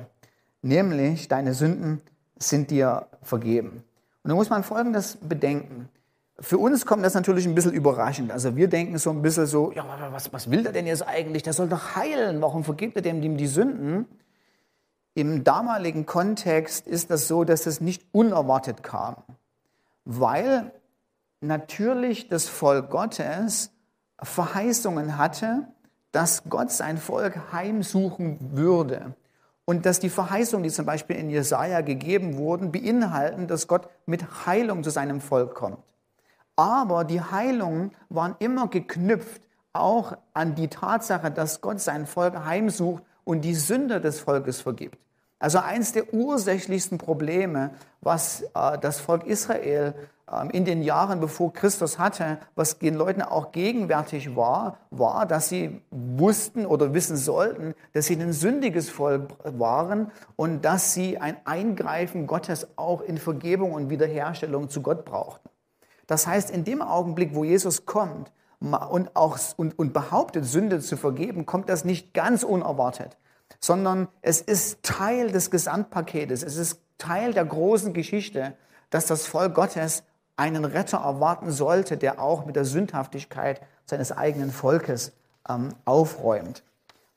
Nämlich, 0.63 1.29
deine 1.29 1.55
Sünden 1.55 2.01
sind 2.37 2.71
dir 2.71 3.07
vergeben. 3.23 3.85
Und 4.23 4.31
da 4.31 4.35
muss 4.35 4.51
man 4.51 4.65
Folgendes 4.65 5.17
bedenken. 5.21 5.89
Für 6.43 6.57
uns 6.57 6.87
kommt 6.87 7.05
das 7.05 7.13
natürlich 7.13 7.47
ein 7.47 7.55
bisschen 7.55 7.73
überraschend. 7.73 8.33
Also 8.33 8.57
wir 8.57 8.69
denken 8.69 8.97
so 8.97 9.11
ein 9.11 9.21
bisschen 9.21 9.47
so, 9.47 9.73
ja, 9.73 9.85
was, 10.11 10.33
was 10.33 10.51
will 10.51 10.63
der 10.63 10.73
denn 10.73 10.87
jetzt 10.87 11.07
eigentlich? 11.07 11.43
Der 11.43 11.53
soll 11.53 11.69
doch 11.69 11.97
heilen. 11.97 12.41
Warum 12.41 12.65
vergibt 12.65 12.97
er 12.97 13.03
dem, 13.03 13.21
dem 13.21 13.37
die 13.37 13.47
Sünden? 13.47 14.07
Im 15.13 15.45
damaligen 15.45 16.07
Kontext 16.07 16.87
ist 16.87 17.11
das 17.11 17.29
so, 17.29 17.45
dass 17.45 17.67
es 17.67 17.83
nicht 17.83 18.07
unerwartet 18.13 18.83
kam. 18.83 19.17
Weil 20.07 20.73
natürlich 21.43 22.29
das 22.29 22.49
Volk 22.49 22.89
Gottes 22.89 23.71
Verheißungen 24.23 25.19
hatte, 25.19 25.69
dass 26.11 26.45
Gott 26.49 26.71
sein 26.71 26.97
Volk 26.97 27.53
heimsuchen 27.53 28.57
würde. 28.57 29.15
Und 29.67 29.85
dass 29.85 30.01
die 30.01 30.09
Verheißungen, 30.09 30.65
die 30.65 30.71
zum 30.71 30.87
Beispiel 30.87 31.17
in 31.17 31.29
Jesaja 31.29 31.83
gegeben 31.83 32.39
wurden, 32.39 32.73
beinhalten, 32.73 33.47
dass 33.47 33.69
Gott 33.69 33.91
mit 34.07 34.47
Heilung 34.47 34.83
zu 34.83 34.91
seinem 34.91 35.21
Volk 35.21 35.55
kommt. 35.55 35.79
Aber 36.61 37.05
die 37.05 37.23
Heilungen 37.23 37.93
waren 38.11 38.37
immer 38.39 38.69
geknüpft 38.69 39.41
auch 39.73 40.19
an 40.35 40.55
die 40.57 40.69
Tatsache, 40.69 41.31
dass 41.31 41.63
Gott 41.63 41.81
sein 41.81 42.05
Volk 42.05 42.45
heimsucht 42.45 43.03
und 43.25 43.47
die 43.47 43.55
Sünde 43.55 43.99
des 43.99 44.21
Volkes 44.21 44.61
vergibt. 44.61 44.99
Also 45.39 45.61
eins 45.61 45.95
der 45.95 46.13
ursächlichsten 46.13 46.99
Probleme, 46.99 47.71
was 48.03 48.43
äh, 48.55 48.77
das 48.79 49.01
Volk 49.01 49.25
Israel 49.25 49.95
ähm, 50.31 50.51
in 50.51 50.67
den 50.67 50.83
Jahren, 50.83 51.19
bevor 51.19 51.51
Christus 51.51 51.99
hatte, 51.99 52.37
was 52.57 52.79
den 52.79 52.95
Leuten 52.95 53.23
auch 53.23 53.53
gegenwärtig 53.53 54.37
war, 54.37 54.77
war, 54.91 55.25
dass 55.25 55.49
sie 55.49 55.81
wussten 55.91 56.67
oder 56.67 56.93
wissen 56.93 57.17
sollten, 57.17 57.75
dass 57.95 58.05
sie 58.05 58.17
ein 58.17 58.35
sündiges 58.35 58.91
Volk 58.91 59.31
waren 59.45 60.11
und 60.37 60.63
dass 60.67 60.93
sie 60.93 61.17
ein 61.17 61.39
Eingreifen 61.47 62.27
Gottes 62.27 62.69
auch 62.77 63.01
in 63.01 63.17
Vergebung 63.17 63.73
und 63.73 63.89
Wiederherstellung 63.89 64.69
zu 64.69 64.83
Gott 64.83 65.07
brauchten. 65.07 65.49
Das 66.11 66.27
heißt, 66.27 66.51
in 66.51 66.65
dem 66.65 66.83
Augenblick, 66.83 67.35
wo 67.35 67.45
Jesus 67.45 67.87
kommt 67.87 68.33
und, 68.59 69.17
auch, 69.17 69.39
und, 69.57 69.79
und 69.79 69.93
behauptet, 69.93 70.45
Sünde 70.45 70.81
zu 70.81 70.97
vergeben, 70.97 71.47
kommt 71.47 71.69
das 71.69 71.85
nicht 71.85 72.13
ganz 72.13 72.43
unerwartet 72.43 73.17
sondern 73.59 74.09
es 74.23 74.41
ist 74.41 74.83
Teil 74.83 75.31
des 75.33 75.51
Gesamtpaketes. 75.51 76.43
Es 76.43 76.57
ist 76.57 76.81
Teil 76.99 77.33
der 77.33 77.45
großen 77.45 77.93
Geschichte, 77.93 78.55
dass 78.91 79.07
das 79.07 79.27
Volk 79.27 79.55
Gottes 79.55 80.03
einen 80.37 80.65
Retter 80.65 80.99
erwarten 80.99 81.51
sollte, 81.51 81.97
der 81.97 82.21
auch 82.21 82.47
mit 82.47 82.57
der 82.57 82.65
Sündhaftigkeit 82.65 83.61
seines 83.85 84.13
eigenen 84.13 84.51
Volkes 84.51 85.13
ähm, 85.49 85.71
aufräumt. 85.85 86.63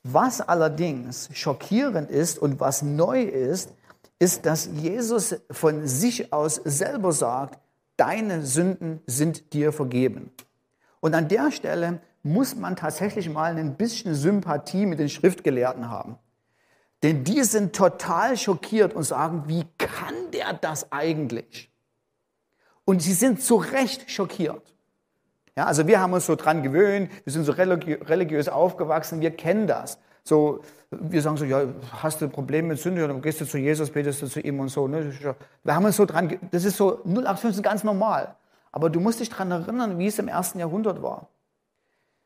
Was 0.04 0.42
allerdings 0.42 1.30
schockierend 1.34 2.10
ist 2.10 2.38
und 2.38 2.60
was 2.60 2.82
neu 2.82 3.22
ist, 3.22 3.74
ist, 4.20 4.46
dass 4.46 4.66
Jesus 4.74 5.36
von 5.50 5.88
sich 5.88 6.34
aus 6.34 6.56
selber 6.56 7.14
sagt, 7.14 7.60
deine 8.04 8.46
Sünden 8.46 9.02
sind 9.08 9.54
dir 9.54 9.72
vergeben. 9.72 10.30
Und 11.00 11.16
an 11.16 11.30
der 11.30 11.52
Stelle 11.52 12.02
muss 12.22 12.54
man 12.54 12.76
tatsächlich 12.76 13.30
mal 13.30 13.56
ein 13.56 13.76
bisschen 13.76 14.14
Sympathie 14.14 14.86
mit 14.86 15.00
den 15.00 15.08
Schriftgelehrten 15.08 15.90
haben. 15.90 16.18
Denn 17.02 17.24
die 17.24 17.44
sind 17.44 17.74
total 17.74 18.36
schockiert 18.36 18.94
und 18.94 19.04
sagen, 19.04 19.46
wie 19.48 19.64
kann 19.78 20.14
der 20.34 20.52
das 20.52 20.92
eigentlich? 20.92 21.72
Und 22.84 23.02
sie 23.02 23.14
sind 23.14 23.42
zu 23.42 23.56
Recht 23.56 24.12
schockiert. 24.12 24.74
Ja, 25.56 25.66
also 25.66 25.88
wir 25.88 26.02
haben 26.02 26.12
uns 26.12 26.26
so 26.26 26.36
dran 26.36 26.62
gewöhnt, 26.62 27.10
wir 27.24 27.32
sind 27.32 27.46
so 27.46 27.54
religiös 27.54 28.50
aufgewachsen, 28.50 29.22
wir 29.22 29.32
kennen 29.32 29.66
das. 29.66 29.98
So, 30.24 30.62
wir 30.90 31.22
sagen 31.22 31.38
so, 31.38 31.46
ja, 31.46 31.66
hast 32.02 32.22
du 32.22 32.30
Probleme 32.30 32.70
mit 32.70 32.80
Sünde, 32.80 33.08
dann 33.08 33.22
gehst 33.22 33.42
du 33.42 33.46
zu 33.46 33.58
Jesus, 33.58 33.92
betest 33.92 34.22
du 34.22 34.28
zu 34.28 34.40
ihm 34.40 34.60
und 34.60 34.70
so. 34.70 34.88
Ne? 34.88 35.14
Wir 35.64 35.76
haben 35.76 35.86
uns 35.86 35.98
so 35.98 36.06
dran, 36.06 36.38
das 36.52 36.64
ist 36.64 36.78
so 36.78 37.02
0815 37.04 37.62
ganz 37.62 37.84
normal. 37.84 38.36
Aber 38.72 38.90
du 38.90 39.00
musst 39.00 39.20
dich 39.20 39.30
dran 39.30 39.52
erinnern, 39.52 40.00
wie 40.00 40.08
es 40.08 40.18
im 40.20 40.28
ersten 40.28 40.60
Jahrhundert 40.60 41.02
war. 41.04 41.28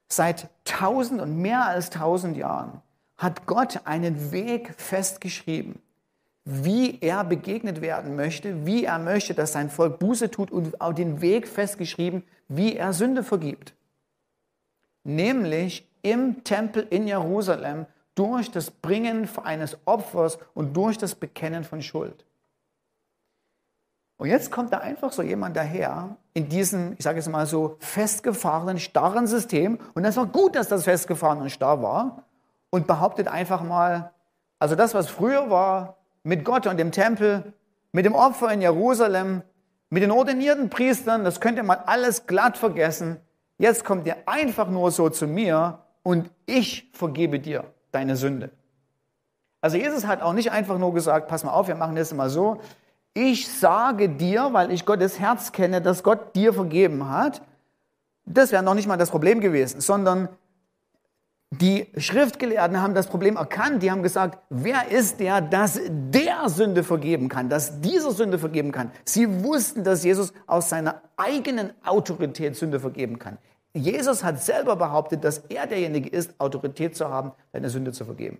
Seit 0.09 0.49
tausend 0.63 1.21
und 1.21 1.37
mehr 1.37 1.65
als 1.65 1.89
tausend 1.89 2.37
Jahren 2.37 2.81
hat 3.17 3.45
Gott 3.47 3.81
einen 3.85 4.31
Weg 4.31 4.73
festgeschrieben, 4.77 5.79
wie 6.45 6.99
er 7.01 7.23
begegnet 7.25 7.81
werden 7.81 8.15
möchte, 8.15 8.65
wie 8.65 8.85
er 8.85 8.99
möchte, 8.99 9.33
dass 9.33 9.51
sein 9.51 9.69
Volk 9.69 9.99
Buße 9.99 10.31
tut 10.31 10.51
und 10.51 10.79
auch 10.79 10.93
den 10.93 11.19
Weg 11.19 11.47
festgeschrieben, 11.47 12.23
wie 12.47 12.77
er 12.77 12.93
Sünde 12.93 13.23
vergibt. 13.23 13.73
Nämlich 15.03 15.85
im 16.11 16.43
Tempel 16.43 16.85
in 16.89 17.07
Jerusalem 17.07 17.85
durch 18.15 18.51
das 18.51 18.71
Bringen 18.71 19.29
eines 19.43 19.77
Opfers 19.85 20.39
und 20.53 20.75
durch 20.75 20.97
das 20.97 21.15
Bekennen 21.15 21.63
von 21.63 21.81
Schuld. 21.81 22.25
Und 24.17 24.29
jetzt 24.29 24.51
kommt 24.51 24.73
da 24.73 24.79
einfach 24.79 25.11
so 25.11 25.21
jemand 25.21 25.55
daher 25.55 26.17
in 26.33 26.49
diesem, 26.49 26.93
ich 26.93 27.03
sage 27.03 27.19
es 27.19 27.29
mal 27.29 27.45
so, 27.45 27.77
festgefahrenen, 27.79 28.79
starren 28.79 29.27
System. 29.27 29.77
Und 29.93 30.03
das 30.03 30.17
war 30.17 30.25
gut, 30.25 30.55
dass 30.55 30.67
das 30.67 30.85
festgefahren 30.85 31.39
und 31.39 31.51
starr 31.51 31.83
war 31.83 32.23
und 32.71 32.87
behauptet 32.87 33.27
einfach 33.27 33.61
mal, 33.61 34.11
also 34.57 34.75
das, 34.75 34.95
was 34.95 35.07
früher 35.07 35.51
war, 35.51 35.97
mit 36.23 36.43
Gott 36.43 36.65
und 36.65 36.77
dem 36.77 36.91
Tempel, 36.91 37.53
mit 37.91 38.05
dem 38.05 38.15
Opfer 38.15 38.51
in 38.51 38.61
Jerusalem, 38.61 39.43
mit 39.91 40.01
den 40.01 40.11
ordinierten 40.11 40.69
Priestern, 40.69 41.23
das 41.23 41.39
könnt 41.39 41.57
ihr 41.57 41.63
mal 41.63 41.83
alles 41.85 42.25
glatt 42.25 42.57
vergessen. 42.57 43.17
Jetzt 43.59 43.85
kommt 43.85 44.07
ihr 44.07 44.17
einfach 44.25 44.67
nur 44.67 44.91
so 44.91 45.09
zu 45.09 45.27
mir 45.27 45.79
und 46.07 46.31
ich 46.45 46.89
vergebe 46.93 47.37
dir 47.37 47.65
deine 47.91 48.15
Sünde. 48.15 48.49
Also 49.59 49.75
Jesus 49.75 50.07
hat 50.07 50.21
auch 50.21 50.31
nicht 50.31 50.53
einfach 50.53 50.77
nur 50.77 50.93
gesagt, 50.93 51.27
pass 51.27 51.43
mal 51.43 51.51
auf, 51.51 51.67
wir 51.67 51.75
machen 51.75 51.97
das 51.97 52.13
mal 52.13 52.29
so. 52.29 52.61
Ich 53.13 53.49
sage 53.49 54.07
dir, 54.07 54.53
weil 54.53 54.71
ich 54.71 54.85
Gottes 54.85 55.19
Herz 55.19 55.51
kenne, 55.51 55.81
dass 55.81 56.03
Gott 56.03 56.33
dir 56.33 56.53
vergeben 56.53 57.09
hat. 57.09 57.41
Das 58.23 58.53
wäre 58.53 58.63
noch 58.63 58.73
nicht 58.73 58.87
mal 58.87 58.95
das 58.95 59.09
Problem 59.09 59.41
gewesen, 59.41 59.81
sondern 59.81 60.29
die 61.51 61.87
Schriftgelehrten 61.97 62.81
haben 62.81 62.93
das 62.93 63.07
Problem 63.07 63.35
erkannt. 63.35 63.83
Die 63.83 63.91
haben 63.91 64.01
gesagt, 64.01 64.39
wer 64.49 64.87
ist 64.89 65.19
der, 65.19 65.41
dass 65.41 65.77
der 65.89 66.47
Sünde 66.47 66.85
vergeben 66.85 67.27
kann, 67.27 67.49
dass 67.49 67.81
dieser 67.81 68.11
Sünde 68.11 68.39
vergeben 68.39 68.71
kann. 68.71 68.91
Sie 69.03 69.43
wussten, 69.43 69.83
dass 69.83 70.05
Jesus 70.05 70.31
aus 70.45 70.69
seiner 70.69 71.01
eigenen 71.17 71.73
Autorität 71.83 72.55
Sünde 72.55 72.79
vergeben 72.79 73.19
kann. 73.19 73.37
Jesus 73.77 74.23
hat 74.23 74.41
selber 74.41 74.75
behauptet, 74.75 75.23
dass 75.23 75.39
er 75.49 75.67
derjenige 75.67 76.09
ist, 76.09 76.39
Autorität 76.39 76.95
zu 76.95 77.09
haben, 77.09 77.31
seine 77.51 77.69
Sünde 77.69 77.91
zu 77.91 78.05
vergeben. 78.05 78.39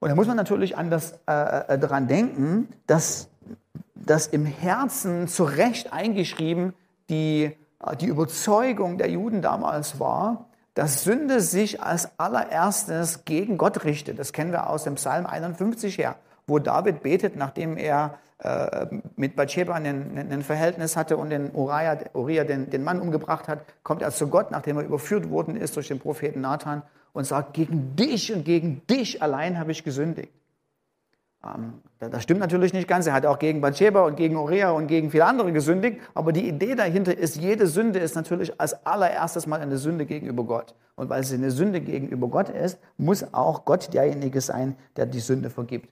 Und 0.00 0.08
da 0.08 0.14
muss 0.14 0.26
man 0.26 0.36
natürlich 0.36 0.76
an 0.76 0.90
das, 0.90 1.12
äh, 1.26 1.74
äh 1.74 1.78
daran 1.78 2.08
denken, 2.08 2.68
dass, 2.86 3.28
dass 3.94 4.26
im 4.26 4.44
Herzen 4.44 5.28
zu 5.28 5.44
Recht 5.44 5.92
eingeschrieben 5.92 6.74
die, 7.08 7.56
äh, 7.80 7.96
die 7.96 8.06
Überzeugung 8.06 8.98
der 8.98 9.10
Juden 9.10 9.40
damals 9.40 9.98
war, 10.00 10.46
dass 10.74 11.04
Sünde 11.04 11.40
sich 11.40 11.82
als 11.82 12.18
allererstes 12.18 13.24
gegen 13.24 13.56
Gott 13.56 13.84
richtet. 13.84 14.18
Das 14.18 14.32
kennen 14.32 14.52
wir 14.52 14.68
aus 14.68 14.84
dem 14.84 14.96
Psalm 14.96 15.24
51 15.24 15.96
her, 15.98 16.16
wo 16.46 16.58
David 16.58 17.02
betet, 17.02 17.36
nachdem 17.36 17.76
er 17.76 18.18
äh, 18.44 18.86
mit 19.16 19.36
Bathsheba 19.36 19.72
ein, 19.72 20.42
Verhältnis 20.42 20.98
hatte 20.98 21.16
und 21.16 21.30
den 21.30 21.50
Uriah, 21.54 21.96
Uriah 22.12 22.44
den, 22.44 22.68
den 22.68 22.84
Mann 22.84 23.00
umgebracht 23.00 23.48
hat, 23.48 23.60
kommt 23.82 24.02
er 24.02 24.10
zu 24.10 24.28
Gott, 24.28 24.50
nachdem 24.50 24.76
er 24.76 24.84
überführt 24.84 25.30
worden 25.30 25.56
ist 25.56 25.76
durch 25.76 25.88
den 25.88 25.98
Propheten 25.98 26.42
Nathan 26.42 26.82
und 27.14 27.24
sagt, 27.24 27.54
gegen 27.54 27.96
dich 27.96 28.34
und 28.34 28.44
gegen 28.44 28.82
dich 28.86 29.22
allein 29.22 29.58
habe 29.58 29.72
ich 29.72 29.82
gesündigt. 29.82 30.30
Ähm, 31.42 31.80
das 31.98 32.22
stimmt 32.22 32.40
natürlich 32.40 32.74
nicht 32.74 32.86
ganz. 32.86 33.06
Er 33.06 33.14
hat 33.14 33.24
auch 33.24 33.38
gegen 33.38 33.62
Bathsheba 33.62 34.04
und 34.04 34.16
gegen 34.16 34.36
Uriah 34.36 34.72
und 34.72 34.88
gegen 34.88 35.10
viele 35.10 35.24
andere 35.24 35.50
gesündigt. 35.50 36.00
Aber 36.12 36.30
die 36.30 36.46
Idee 36.46 36.74
dahinter 36.74 37.16
ist, 37.16 37.36
jede 37.36 37.66
Sünde 37.66 37.98
ist 37.98 38.14
natürlich 38.14 38.60
als 38.60 38.84
allererstes 38.84 39.46
mal 39.46 39.60
eine 39.60 39.78
Sünde 39.78 40.04
gegenüber 40.04 40.44
Gott. 40.44 40.74
Und 40.96 41.08
weil 41.08 41.24
sie 41.24 41.36
eine 41.36 41.50
Sünde 41.50 41.80
gegenüber 41.80 42.28
Gott 42.28 42.50
ist, 42.50 42.78
muss 42.98 43.32
auch 43.32 43.64
Gott 43.64 43.94
derjenige 43.94 44.42
sein, 44.42 44.76
der 44.96 45.06
die 45.06 45.20
Sünde 45.20 45.48
vergibt. 45.48 45.88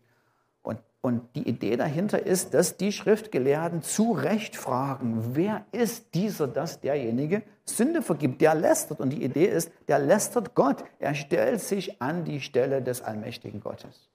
Und, 1.04 1.34
die 1.34 1.48
Idee 1.48 1.76
dahinter 1.76 2.24
ist, 2.24 2.54
dass 2.54 2.76
die 2.76 2.92
Schriftgelehrten 2.92 3.82
zu 3.82 4.12
Recht 4.12 4.54
fragen, 4.56 5.34
wer 5.34 5.66
ist 5.72 6.14
dieser, 6.14 6.46
dass 6.46 6.80
derjenige 6.80 7.42
Sünde 7.64 8.02
vergibt, 8.02 8.40
der 8.40 8.54
lästert. 8.54 9.00
Und 9.00 9.10
die 9.10 9.24
Idee 9.24 9.46
ist, 9.46 9.72
der 9.88 9.98
lästert 9.98 10.54
Gott. 10.54 10.84
Er 11.00 11.14
stellt 11.16 11.60
sich 11.60 12.00
an 12.00 12.24
die 12.24 12.40
Stelle 12.40 12.82
des 12.82 13.02
allmächtigen 13.02 13.60
Gottes. 13.60 14.08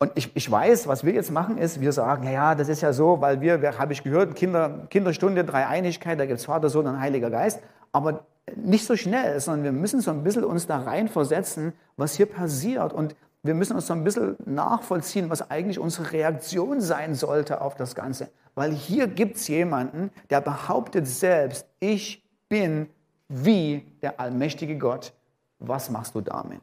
Und 0.00 0.10
ich, 0.16 0.34
ich 0.34 0.50
weiß, 0.50 0.88
was 0.88 1.04
wir 1.04 1.12
jetzt 1.12 1.30
machen, 1.30 1.56
ist, 1.56 1.80
wir 1.80 1.92
sagen, 1.92 2.28
ja, 2.28 2.56
das 2.56 2.68
ist 2.68 2.80
ja 2.80 2.92
so, 2.92 3.20
weil 3.20 3.40
wir, 3.40 3.62
wir 3.62 3.78
habe 3.78 3.92
ich 3.92 4.02
gehört, 4.02 4.34
Kinder, 4.34 4.88
Kinderstunde, 4.90 5.44
Dreieinigkeit, 5.44 6.18
da 6.18 6.26
gibt 6.26 6.40
es 6.40 6.46
Vater, 6.46 6.70
Sohn 6.70 6.88
und 6.88 6.98
Heiliger 6.98 7.30
Geist, 7.30 7.62
aber 7.92 8.26
nicht 8.56 8.84
so 8.84 8.96
schnell, 8.96 9.38
sondern 9.38 9.62
wir 9.62 9.70
müssen 9.70 10.00
so 10.00 10.10
ein 10.10 10.24
bisschen 10.24 10.42
uns 10.42 10.66
da 10.66 10.80
reinversetzen, 10.80 11.72
was 11.96 12.16
hier 12.16 12.26
passiert. 12.26 12.92
Und 12.92 13.14
wir 13.42 13.54
müssen 13.54 13.74
uns 13.74 13.88
so 13.88 13.92
ein 13.92 14.04
bisschen 14.04 14.36
nachvollziehen, 14.44 15.28
was 15.28 15.50
eigentlich 15.50 15.78
unsere 15.78 16.12
Reaktion 16.12 16.80
sein 16.80 17.14
sollte 17.14 17.60
auf 17.60 17.74
das 17.74 17.94
Ganze. 17.94 18.30
Weil 18.54 18.72
hier 18.72 19.08
gibt 19.08 19.36
es 19.36 19.48
jemanden, 19.48 20.10
der 20.30 20.40
behauptet 20.40 21.08
selbst, 21.08 21.66
ich 21.80 22.24
bin 22.48 22.88
wie 23.28 23.86
der 24.02 24.20
allmächtige 24.20 24.78
Gott. 24.78 25.12
Was 25.58 25.90
machst 25.90 26.14
du 26.14 26.20
damit? 26.20 26.60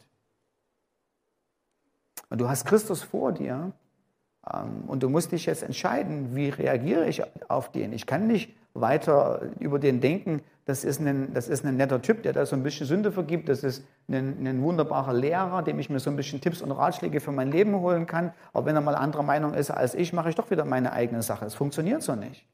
Und 2.29 2.39
du 2.39 2.48
hast 2.48 2.65
Christus 2.65 3.01
vor 3.01 3.31
dir 3.31 3.74
ähm, 4.53 4.83
und 4.88 5.03
du 5.03 5.09
musst 5.09 5.31
dich 5.31 5.48
jetzt 5.48 5.63
entscheiden, 5.63 6.36
wie 6.36 6.50
reagiere 6.50 7.07
ich 7.07 7.24
auf 7.50 7.71
den. 7.71 7.91
Ich 7.91 8.05
kann 8.05 8.27
nicht 8.27 8.55
weiter 8.73 9.41
über 9.59 9.79
den 9.79 10.01
denken, 10.01 10.41
das 10.65 10.83
ist 10.83 10.99
ein, 10.99 11.33
das 11.33 11.47
ist 11.47 11.65
ein 11.65 11.77
netter 11.77 12.01
Typ, 12.01 12.21
der 12.21 12.33
da 12.33 12.45
so 12.45 12.55
ein 12.55 12.61
bisschen 12.61 12.85
Sünde 12.85 13.11
vergibt, 13.11 13.49
das 13.49 13.63
ist 13.63 13.83
ein, 14.07 14.45
ein 14.45 14.61
wunderbarer 14.61 15.13
Lehrer, 15.13 15.63
dem 15.63 15.79
ich 15.79 15.89
mir 15.89 15.99
so 15.99 16.11
ein 16.11 16.15
bisschen 16.15 16.41
Tipps 16.41 16.61
und 16.61 16.71
Ratschläge 16.71 17.19
für 17.21 17.31
mein 17.31 17.51
Leben 17.51 17.73
holen 17.75 18.05
kann. 18.05 18.33
Aber 18.53 18.67
wenn 18.67 18.75
er 18.75 18.81
mal 18.81 18.95
anderer 18.95 19.23
Meinung 19.23 19.55
ist 19.55 19.71
als 19.71 19.95
ich, 19.95 20.13
mache 20.13 20.29
ich 20.29 20.35
doch 20.35 20.51
wieder 20.51 20.65
meine 20.65 20.93
eigene 20.93 21.23
Sache. 21.23 21.45
Es 21.45 21.55
funktioniert 21.55 22.03
so 22.03 22.13
nicht. 22.13 22.45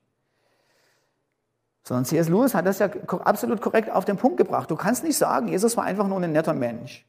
Sondern 1.84 2.06
C.S. 2.06 2.30
Lewis 2.30 2.56
hat 2.56 2.66
das 2.66 2.80
ja 2.80 2.90
absolut 3.26 3.62
korrekt 3.62 3.92
auf 3.92 4.06
den 4.06 4.18
Punkt 4.18 4.38
gebracht. 4.38 4.72
Du 4.72 4.76
kannst 4.76 5.04
nicht 5.04 5.18
sagen, 5.18 5.50
Jesus 5.50 5.76
war 5.76 5.84
einfach 5.84 6.08
nur 6.08 6.20
ein 6.20 6.32
netter 6.32 6.54
Mensch. 6.54 7.06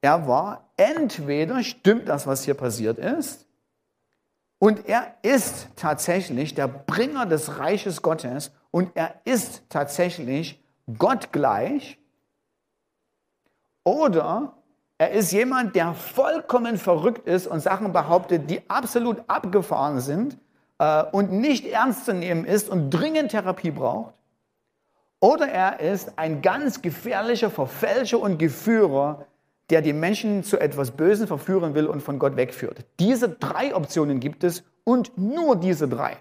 Er 0.00 0.28
war 0.28 0.70
entweder 0.76 1.62
stimmt 1.64 2.08
das, 2.08 2.26
was 2.26 2.44
hier 2.44 2.54
passiert 2.54 2.98
ist, 2.98 3.45
und 4.58 4.88
er 4.88 5.14
ist 5.22 5.68
tatsächlich 5.76 6.54
der 6.54 6.68
Bringer 6.68 7.26
des 7.26 7.58
Reiches 7.58 8.02
Gottes 8.02 8.52
und 8.70 8.90
er 8.94 9.14
ist 9.24 9.62
tatsächlich 9.68 10.62
Gott 10.98 11.32
gleich, 11.32 11.98
oder 13.86 14.52
Er 14.98 15.10
ist 15.10 15.30
jemand, 15.30 15.76
der 15.76 15.92
vollkommen 15.92 16.78
verrückt 16.78 17.28
ist 17.28 17.46
und 17.46 17.60
Sachen 17.60 17.92
behauptet, 17.92 18.48
die 18.50 18.68
absolut 18.68 19.22
abgefahren 19.28 20.00
sind 20.00 20.38
äh, 20.78 21.04
und 21.12 21.32
nicht 21.32 21.66
ernst 21.66 22.06
zu 22.06 22.14
nehmen 22.14 22.46
ist 22.46 22.70
und 22.70 22.90
dringend 22.90 23.30
Therapie 23.30 23.70
braucht. 23.70 24.14
Oder 25.20 25.48
er 25.48 25.80
ist 25.80 26.18
ein 26.18 26.40
ganz 26.40 26.80
gefährlicher 26.80 27.50
Verfälscher 27.50 28.18
und 28.18 28.38
Geführer, 28.38 29.26
der 29.70 29.82
die 29.82 29.92
Menschen 29.92 30.44
zu 30.44 30.58
etwas 30.58 30.92
Bösen 30.92 31.26
verführen 31.26 31.74
will 31.74 31.86
und 31.86 32.00
von 32.00 32.18
Gott 32.18 32.36
wegführt. 32.36 32.84
Diese 33.00 33.28
drei 33.28 33.74
Optionen 33.74 34.20
gibt 34.20 34.44
es 34.44 34.62
und 34.84 35.18
nur 35.18 35.56
diese 35.56 35.88
drei. 35.88 36.16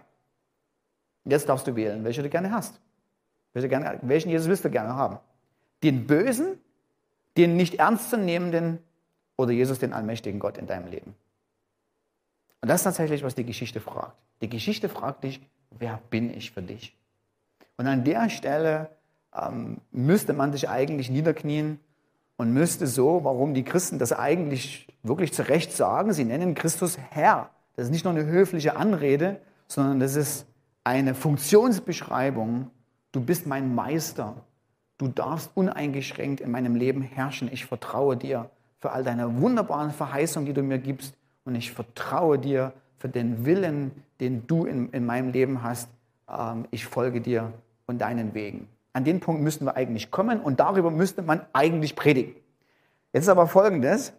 Jetzt 1.26 1.50
darfst 1.50 1.68
du 1.68 1.76
wählen, 1.76 2.04
welche 2.04 2.24
du 2.24 2.30
gerne 2.30 2.52
hast. 2.52 2.80
Welchen 3.54 4.30
Jesus 4.30 4.48
willst 4.48 4.66
du 4.66 4.70
gerne 4.70 4.96
haben? 4.96 5.20
Den 5.84 6.08
Bösen, 6.08 6.60
den 7.38 7.56
nicht 7.56 7.76
ernstzunehmenden 7.76 8.80
oder 9.38 9.52
Jesus, 9.52 9.80
den 9.80 9.94
allmächtigen 9.94 10.40
Gott 10.40 10.58
in 10.58 10.68
deinem 10.68 10.88
Leben? 10.88 11.16
Und 12.62 12.70
das 12.70 12.82
ist 12.82 12.86
tatsächlich, 12.86 13.24
was 13.24 13.36
die 13.36 13.46
Geschichte 13.46 13.80
fragt. 13.80 14.18
Die 14.42 14.50
Geschichte 14.50 14.90
fragt 14.90 15.24
dich, 15.24 15.40
wer 15.72 16.00
bin 16.10 16.36
ich 16.36 16.52
für 16.52 16.62
dich? 16.62 16.96
Und 17.78 17.88
an 17.88 18.04
der 18.04 18.30
Stelle 18.30 18.90
ähm, 19.34 19.78
müsste 19.92 20.34
man 20.34 20.52
sich 20.52 20.70
eigentlich 20.70 21.10
niederknien 21.10 21.80
und 22.38 22.54
müsste 22.54 22.88
so, 22.88 23.24
warum 23.24 23.54
die 23.54 23.64
Christen 23.64 24.00
das 24.00 24.14
eigentlich 24.14 24.88
wirklich 25.04 25.34
zu 25.34 25.48
Recht 25.48 25.72
sagen, 25.72 26.14
sie 26.14 26.26
nennen 26.26 26.56
Christus 26.56 26.98
Herr. 27.12 27.50
Das 27.76 27.86
ist 27.86 27.92
nicht 27.92 28.06
nur 28.06 28.14
eine 28.14 28.26
höfliche 28.26 28.76
Anrede, 28.76 29.40
sondern 29.68 30.00
das 30.00 30.16
ist 30.16 30.46
eine 30.84 31.16
Funktionsbeschreibung. 31.16 32.70
Du 33.12 33.22
bist 33.22 33.48
mein 33.48 33.74
Meister. 33.74 34.36
Du 34.98 35.08
darfst 35.08 35.52
uneingeschränkt 35.56 36.42
in 36.42 36.52
meinem 36.52 36.76
Leben 36.76 37.02
herrschen. 37.02 37.50
Ich 37.52 37.66
vertraue 37.66 38.16
dir 38.16 38.50
für 38.80 38.92
all 38.92 39.04
deine 39.04 39.42
wunderbaren 39.42 39.92
Verheißungen, 39.92 40.46
die 40.46 40.54
du 40.54 40.64
mir 40.64 40.80
gibst. 40.80 41.16
Und 41.44 41.56
ich 41.56 41.72
vertraue 41.72 42.40
dir 42.40 42.74
für 42.98 43.10
den 43.10 43.46
Willen, 43.46 43.92
den 44.20 44.48
du 44.48 44.66
in, 44.66 44.90
in 44.92 45.06
meinem 45.06 45.32
Leben 45.32 45.64
hast. 45.64 45.90
Ähm, 46.30 46.66
ich 46.72 46.86
folge 46.86 47.22
dir 47.22 47.54
und 47.88 48.00
deinen 48.00 48.34
Wegen. 48.34 48.68
An 48.96 49.04
den 49.04 49.20
Punkt 49.20 49.42
müssten 49.42 49.66
wir 49.66 49.76
eigentlich 49.76 50.10
kommen 50.10 50.40
und 50.40 50.62
darüber 50.62 50.90
müsste 50.90 51.22
man 51.22 51.42
eigentlich 51.52 51.98
predigen. 51.98 52.34
Jetzt 53.12 53.28
aber 53.28 53.46
Folgendes. 53.46 54.14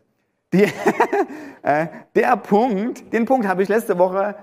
Die, 0.52 0.64
äh, 1.62 1.86
der 2.14 2.36
Punkt, 2.36 3.10
den 3.10 3.24
Punkt 3.24 3.48
habe 3.48 3.62
ich 3.62 3.70
letzte 3.70 3.96
Woche 3.96 4.34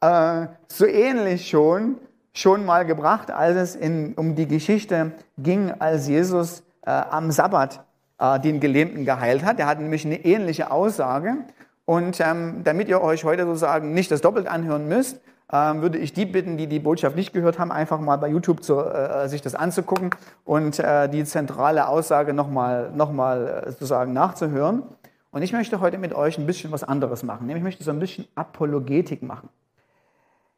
äh, 0.00 0.48
so 0.66 0.86
ähnlich 0.86 1.48
schon, 1.48 1.98
schon 2.32 2.66
mal 2.66 2.84
gebracht, 2.84 3.30
als 3.30 3.56
es 3.56 3.76
in, 3.76 4.14
um 4.14 4.34
die 4.34 4.48
Geschichte 4.48 5.12
ging, 5.38 5.70
als 5.78 6.08
Jesus 6.08 6.64
äh, 6.84 6.90
am 6.90 7.30
Sabbat 7.30 7.84
äh, 8.18 8.40
den 8.40 8.58
Gelähmten 8.58 9.04
geheilt 9.04 9.44
hat. 9.44 9.60
Er 9.60 9.68
hat 9.68 9.78
nämlich 9.78 10.04
eine 10.04 10.24
ähnliche 10.24 10.72
Aussage. 10.72 11.36
Und 11.84 12.18
ähm, 12.18 12.62
damit 12.64 12.88
ihr 12.88 13.00
euch 13.02 13.22
heute 13.22 13.44
sozusagen 13.44 13.94
nicht 13.94 14.10
das 14.10 14.20
doppelt 14.20 14.48
anhören 14.48 14.88
müsst, 14.88 15.20
ähm, 15.52 15.80
würde 15.80 15.98
ich 15.98 16.12
die 16.12 16.26
bitten, 16.26 16.56
die 16.56 16.66
die 16.66 16.80
Botschaft 16.80 17.14
nicht 17.14 17.32
gehört 17.32 17.58
haben, 17.58 17.70
einfach 17.70 18.00
mal 18.00 18.16
bei 18.16 18.28
YouTube 18.28 18.64
zu, 18.64 18.80
äh, 18.80 19.28
sich 19.28 19.42
das 19.42 19.54
anzugucken 19.54 20.10
und 20.44 20.78
äh, 20.78 21.08
die 21.08 21.24
zentrale 21.24 21.88
Aussage 21.88 22.32
nochmal 22.32 22.90
noch 22.92 23.12
mal, 23.12 23.64
äh, 23.66 23.70
sozusagen 23.70 24.12
nachzuhören. 24.12 24.82
Und 25.30 25.42
ich 25.42 25.52
möchte 25.52 25.80
heute 25.80 25.98
mit 25.98 26.14
euch 26.14 26.38
ein 26.38 26.46
bisschen 26.46 26.72
was 26.72 26.82
anderes 26.82 27.22
machen. 27.22 27.46
Nämlich 27.46 27.60
ich 27.60 27.64
möchte 27.64 27.84
so 27.84 27.90
ein 27.90 27.98
bisschen 27.98 28.26
Apologetik 28.34 29.22
machen. 29.22 29.48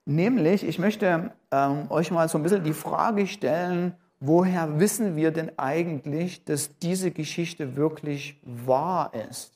Nämlich, 0.07 0.67
ich 0.67 0.79
möchte 0.79 1.33
ähm, 1.51 1.91
euch 1.91 2.11
mal 2.11 2.29
so 2.31 2.39
ein 2.39 2.43
bisschen 2.43 2.65
die 2.65 2.73
Frage 2.73 3.27
stellen, 3.27 3.95
woher 4.21 4.81
wissen 4.81 5.17
wir 5.17 5.33
denn 5.33 5.59
eigentlich, 5.59 6.45
dass 6.47 6.79
diese 6.79 7.11
Geschichte 7.11 7.77
wirklich 7.77 8.41
wahr 8.43 9.13
ist? 9.29 9.53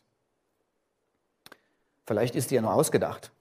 Vielleicht 2.06 2.36
ist 2.36 2.50
die 2.50 2.56
ja 2.56 2.60
nur 2.60 2.74
ausgedacht. 2.74 3.32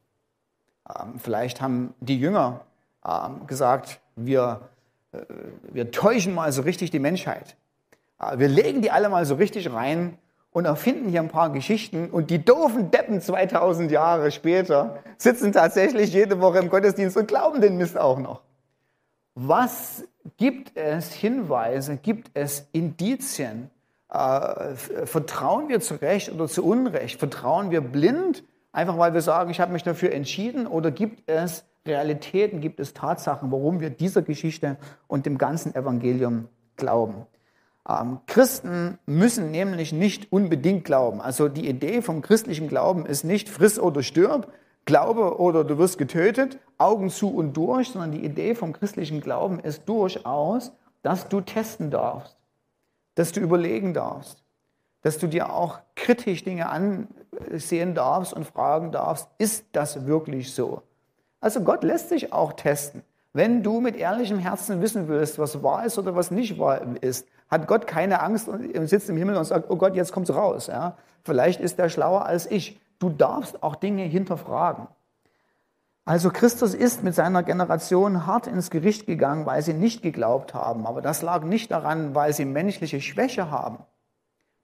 Ähm, 0.89 1.19
vielleicht 1.19 1.61
haben 1.61 1.93
die 1.99 2.19
Jünger 2.19 2.61
ähm, 3.05 3.47
gesagt, 3.47 3.99
wir, 4.15 4.61
äh, 5.11 5.19
wir 5.71 5.91
täuschen 5.91 6.33
mal 6.33 6.51
so 6.51 6.61
richtig 6.61 6.91
die 6.91 6.99
Menschheit. 6.99 7.55
Äh, 8.19 8.39
wir 8.39 8.47
legen 8.47 8.81
die 8.81 8.91
alle 8.91 9.09
mal 9.09 9.25
so 9.25 9.35
richtig 9.35 9.71
rein 9.71 10.17
und 10.51 10.65
erfinden 10.65 11.09
hier 11.09 11.21
ein 11.21 11.29
paar 11.29 11.51
Geschichten 11.51 12.09
und 12.09 12.29
die 12.29 12.43
doofen 12.43 12.91
Deppen 12.91 13.21
2000 13.21 13.91
Jahre 13.91 14.31
später 14.31 14.99
sitzen 15.17 15.51
tatsächlich 15.51 16.13
jede 16.13 16.41
Woche 16.41 16.59
im 16.59 16.69
Gottesdienst 16.69 17.15
und 17.17 17.27
glauben 17.27 17.61
den 17.61 17.77
Mist 17.77 17.97
auch 17.97 18.19
noch. 18.19 18.41
Was 19.33 20.03
gibt 20.37 20.75
es 20.75 21.13
Hinweise, 21.13 21.97
gibt 21.97 22.31
es 22.33 22.67
Indizien? 22.73 23.69
Äh, 24.09 24.75
vertrauen 24.75 25.69
wir 25.69 25.79
zu 25.79 25.95
Recht 25.95 26.33
oder 26.33 26.47
zu 26.47 26.65
Unrecht? 26.65 27.17
Vertrauen 27.17 27.71
wir 27.71 27.79
blind 27.79 28.43
Einfach 28.71 28.97
weil 28.97 29.13
wir 29.13 29.21
sagen, 29.21 29.51
ich 29.51 29.59
habe 29.59 29.73
mich 29.73 29.83
dafür 29.83 30.13
entschieden 30.13 30.65
oder 30.67 30.91
gibt 30.91 31.29
es 31.29 31.65
Realitäten, 31.85 32.61
gibt 32.61 32.79
es 32.79 32.93
Tatsachen, 32.93 33.51
warum 33.51 33.79
wir 33.79 33.89
dieser 33.89 34.21
Geschichte 34.21 34.77
und 35.07 35.25
dem 35.25 35.37
ganzen 35.37 35.75
Evangelium 35.75 36.47
glauben? 36.77 37.25
Ähm, 37.89 38.19
Christen 38.27 38.99
müssen 39.05 39.51
nämlich 39.51 39.91
nicht 39.91 40.31
unbedingt 40.31 40.85
glauben. 40.85 41.21
Also 41.21 41.49
die 41.49 41.67
Idee 41.67 42.01
vom 42.01 42.21
christlichen 42.21 42.67
Glauben 42.67 43.05
ist 43.05 43.23
nicht 43.23 43.49
friss 43.49 43.79
oder 43.79 44.03
stirb, 44.03 44.51
Glaube 44.85 45.39
oder 45.39 45.63
du 45.63 45.77
wirst 45.77 45.97
getötet, 45.97 46.59
Augen 46.77 47.09
zu 47.09 47.29
und 47.35 47.55
durch, 47.55 47.89
sondern 47.89 48.11
die 48.11 48.25
Idee 48.25 48.55
vom 48.55 48.73
christlichen 48.73 49.21
Glauben 49.21 49.59
ist 49.59 49.87
durchaus, 49.87 50.71
dass 51.03 51.27
du 51.27 51.41
testen 51.41 51.91
darfst, 51.91 52.37
dass 53.15 53.31
du 53.31 53.39
überlegen 53.39 53.93
darfst, 53.93 54.43
dass 55.01 55.17
du 55.17 55.27
dir 55.27 55.51
auch 55.53 55.79
kritisch 55.95 56.43
Dinge 56.43 56.69
ansehen 56.69 57.95
darfst 57.95 58.33
und 58.33 58.45
fragen 58.45 58.91
darfst, 58.91 59.27
ist 59.37 59.65
das 59.71 60.05
wirklich 60.05 60.53
so? 60.53 60.83
Also 61.39 61.61
Gott 61.61 61.83
lässt 61.83 62.09
sich 62.09 62.33
auch 62.33 62.53
testen. 62.53 63.03
Wenn 63.33 63.63
du 63.63 63.79
mit 63.79 63.95
ehrlichem 63.95 64.39
Herzen 64.39 64.81
wissen 64.81 65.07
willst, 65.07 65.39
was 65.39 65.63
wahr 65.63 65.85
ist 65.85 65.97
oder 65.97 66.15
was 66.15 66.31
nicht 66.31 66.59
wahr 66.59 66.81
ist, 67.01 67.27
hat 67.49 67.67
Gott 67.67 67.87
keine 67.87 68.21
Angst 68.21 68.47
und 68.47 68.87
sitzt 68.87 69.09
im 69.09 69.17
Himmel 69.17 69.35
und 69.37 69.45
sagt, 69.45 69.69
oh 69.69 69.75
Gott, 69.75 69.95
jetzt 69.95 70.11
kommt's 70.11 70.33
raus. 70.33 70.67
Ja? 70.67 70.97
Vielleicht 71.23 71.59
ist 71.61 71.79
er 71.79 71.89
schlauer 71.89 72.25
als 72.25 72.49
ich. 72.49 72.79
Du 72.99 73.09
darfst 73.09 73.63
auch 73.63 73.75
Dinge 73.75 74.03
hinterfragen. 74.03 74.87
Also 76.05 76.29
Christus 76.29 76.73
ist 76.73 77.03
mit 77.03 77.15
seiner 77.15 77.43
Generation 77.43 78.25
hart 78.25 78.47
ins 78.47 78.69
Gericht 78.69 79.05
gegangen, 79.05 79.45
weil 79.45 79.61
sie 79.61 79.73
nicht 79.73 80.01
geglaubt 80.01 80.53
haben. 80.53 80.85
Aber 80.85 81.01
das 81.01 81.21
lag 81.21 81.43
nicht 81.43 81.71
daran, 81.71 82.15
weil 82.15 82.33
sie 82.33 82.45
menschliche 82.45 83.01
Schwäche 83.01 83.51
haben, 83.51 83.79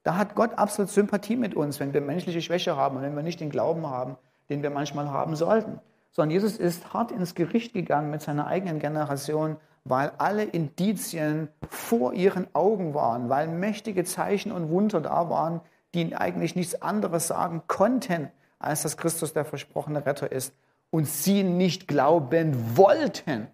da 0.08 0.16
hat 0.16 0.36
Gott 0.36 0.58
absolut 0.58 0.90
Sympathie 0.90 1.36
mit 1.36 1.54
uns, 1.54 1.82
wenn 1.82 1.94
wir 1.94 2.00
menschliche 2.00 2.42
Schwäche 2.42 2.78
haben 2.78 2.96
und 2.96 3.02
wenn 3.02 3.14
wir 3.14 3.24
nicht 3.24 3.42
den 3.42 3.50
Glauben 3.50 3.88
haben, 3.88 4.16
den 4.50 4.64
wir 4.64 4.70
manchmal 4.70 5.12
haben 5.12 5.36
sollten. 5.36 5.82
Sondern 6.14 6.32
Jesus 6.32 6.56
ist 6.56 6.94
hart 6.94 7.12
ins 7.12 7.36
Gericht 7.36 7.74
gegangen 7.74 8.10
mit 8.10 8.22
seiner 8.22 8.48
eigenen 8.48 8.80
Generation, 8.80 9.58
weil 9.84 10.14
alle 10.18 10.46
Indizien 10.46 11.50
vor 11.70 12.14
ihren 12.14 12.48
Augen 12.56 12.94
waren, 12.94 13.28
weil 13.28 13.50
mächtige 13.50 14.06
Zeichen 14.06 14.54
und 14.54 14.70
Wunder 14.70 15.02
da 15.02 15.30
waren, 15.30 15.60
die 15.94 16.16
eigentlich 16.16 16.56
nichts 16.56 16.82
anderes 16.82 17.28
sagen 17.28 17.64
konnten, 17.68 18.32
als 18.60 18.84
dass 18.84 18.96
Christus 18.96 19.34
der 19.34 19.44
versprochene 19.44 20.06
Retter 20.06 20.32
ist 20.32 20.54
und 20.90 21.06
sie 21.06 21.44
nicht 21.44 21.86
glauben 21.86 22.78
wollten. 22.78 23.48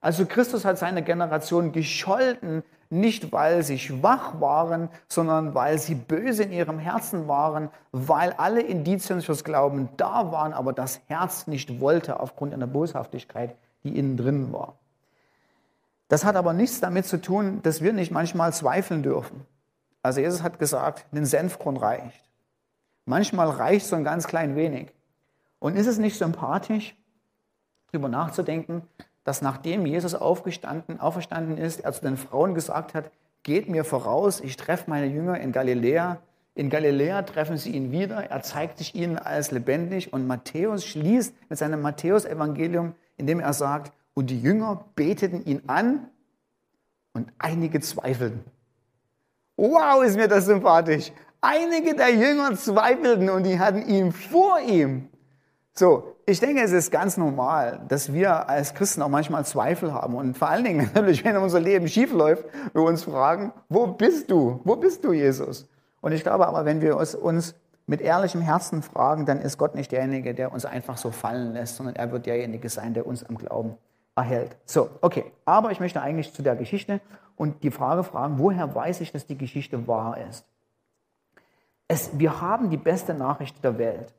Also 0.00 0.26
Christus 0.26 0.64
hat 0.64 0.78
seine 0.78 1.02
Generation 1.02 1.72
gescholten, 1.72 2.62
nicht 2.90 3.32
weil 3.32 3.62
sie 3.62 3.78
schwach 3.78 4.40
waren, 4.40 4.88
sondern 5.08 5.54
weil 5.54 5.78
sie 5.78 5.94
böse 5.94 6.44
in 6.44 6.52
ihrem 6.52 6.78
Herzen 6.78 7.26
waren, 7.26 7.70
weil 7.92 8.32
alle 8.32 8.60
Indizien 8.60 9.22
fürs 9.22 9.42
Glauben 9.42 9.88
da 9.96 10.30
waren, 10.30 10.52
aber 10.52 10.72
das 10.72 11.00
Herz 11.06 11.46
nicht 11.46 11.80
wollte 11.80 12.20
aufgrund 12.20 12.54
einer 12.54 12.66
Boshaftigkeit, 12.66 13.56
die 13.82 13.98
innen 13.98 14.16
drin 14.16 14.52
war. 14.52 14.78
Das 16.08 16.24
hat 16.24 16.36
aber 16.36 16.52
nichts 16.52 16.80
damit 16.80 17.06
zu 17.06 17.20
tun, 17.20 17.60
dass 17.62 17.82
wir 17.82 17.92
nicht 17.92 18.12
manchmal 18.12 18.52
zweifeln 18.52 19.02
dürfen. 19.02 19.44
Also 20.02 20.20
Jesus 20.20 20.42
hat 20.42 20.60
gesagt, 20.60 21.06
ein 21.12 21.26
Senfkorn 21.26 21.76
reicht. 21.76 22.22
Manchmal 23.06 23.48
reicht 23.50 23.86
so 23.86 23.96
ein 23.96 24.04
ganz 24.04 24.28
klein 24.28 24.54
wenig. 24.54 24.92
Und 25.58 25.76
ist 25.76 25.88
es 25.88 25.98
nicht 25.98 26.16
sympathisch, 26.16 26.94
darüber 27.90 28.08
nachzudenken, 28.08 28.82
dass 29.26 29.42
nachdem 29.42 29.86
Jesus 29.86 30.14
aufgestanden, 30.14 31.00
auferstanden 31.00 31.58
ist, 31.58 31.80
er 31.80 31.92
zu 31.92 32.00
den 32.02 32.16
Frauen 32.16 32.54
gesagt 32.54 32.94
hat, 32.94 33.10
geht 33.42 33.68
mir 33.68 33.84
voraus, 33.84 34.40
ich 34.40 34.56
treffe 34.56 34.88
meine 34.88 35.06
Jünger 35.06 35.40
in 35.40 35.50
Galiläa. 35.50 36.20
In 36.54 36.70
Galiläa 36.70 37.22
treffen 37.22 37.56
sie 37.56 37.72
ihn 37.72 37.90
wieder, 37.90 38.30
er 38.30 38.42
zeigt 38.42 38.78
sich 38.78 38.94
ihnen 38.94 39.18
als 39.18 39.50
lebendig 39.50 40.12
und 40.12 40.28
Matthäus 40.28 40.86
schließt 40.86 41.34
mit 41.48 41.58
seinem 41.58 41.82
Matthäus-Evangelium, 41.82 42.94
indem 43.16 43.40
er 43.40 43.52
sagt, 43.52 43.92
und 44.14 44.30
die 44.30 44.40
Jünger 44.40 44.84
beteten 44.94 45.44
ihn 45.44 45.62
an 45.66 46.08
und 47.12 47.32
einige 47.38 47.80
zweifelten. 47.80 48.44
Wow, 49.56 50.04
ist 50.04 50.16
mir 50.16 50.28
das 50.28 50.46
sympathisch. 50.46 51.10
Einige 51.40 51.96
der 51.96 52.14
Jünger 52.14 52.54
zweifelten 52.54 53.28
und 53.28 53.42
die 53.42 53.58
hatten 53.58 53.82
ihn 53.88 54.12
vor 54.12 54.60
ihm. 54.60 55.08
So, 55.74 56.15
ich 56.28 56.40
denke, 56.40 56.60
es 56.60 56.72
ist 56.72 56.90
ganz 56.90 57.16
normal, 57.16 57.80
dass 57.88 58.12
wir 58.12 58.48
als 58.48 58.74
Christen 58.74 59.00
auch 59.02 59.08
manchmal 59.08 59.44
Zweifel 59.44 59.94
haben. 59.94 60.16
Und 60.16 60.36
vor 60.36 60.48
allen 60.48 60.64
Dingen 60.64 60.78
natürlich, 60.94 61.24
wenn 61.24 61.36
unser 61.36 61.60
Leben 61.60 61.86
schief 61.86 62.12
läuft, 62.12 62.44
wir 62.72 62.82
uns 62.82 63.04
fragen, 63.04 63.52
wo 63.68 63.86
bist 63.86 64.30
du? 64.30 64.60
Wo 64.64 64.74
bist 64.74 65.04
du, 65.04 65.12
Jesus? 65.12 65.68
Und 66.00 66.12
ich 66.12 66.24
glaube 66.24 66.46
aber, 66.46 66.64
wenn 66.64 66.80
wir 66.80 66.96
uns, 66.96 67.54
mit 67.88 68.00
ehrlichem 68.00 68.40
Herzen 68.40 68.82
fragen, 68.82 69.26
dann 69.26 69.40
ist 69.40 69.58
Gott 69.58 69.76
nicht 69.76 69.92
derjenige, 69.92 70.34
der 70.34 70.52
uns 70.52 70.64
einfach 70.64 70.96
so 70.96 71.12
fallen 71.12 71.52
lässt, 71.52 71.76
sondern 71.76 71.94
er 71.94 72.10
wird 72.10 72.26
derjenige 72.26 72.68
sein, 72.68 72.94
der 72.94 73.06
uns 73.06 73.22
am 73.22 73.38
Glauben 73.38 73.76
erhält. 74.16 74.56
So, 74.64 74.90
okay. 75.02 75.30
Aber 75.44 75.70
ich 75.70 75.78
möchte 75.78 76.02
eigentlich 76.02 76.32
zu 76.32 76.42
der 76.42 76.56
Geschichte 76.56 77.00
und 77.36 77.62
die 77.62 77.70
Frage 77.70 78.02
fragen, 78.02 78.40
woher 78.40 78.74
weiß 78.74 79.00
ich, 79.02 79.12
dass 79.12 79.26
die 79.26 79.38
Geschichte 79.38 79.86
wahr 79.86 80.18
ist? 80.28 80.44
Es, 81.86 82.18
wir 82.18 82.40
haben 82.40 82.70
die 82.70 82.76
beste 82.76 83.14
Nachricht 83.14 83.62
der 83.62 83.78
Welt. 83.78 84.12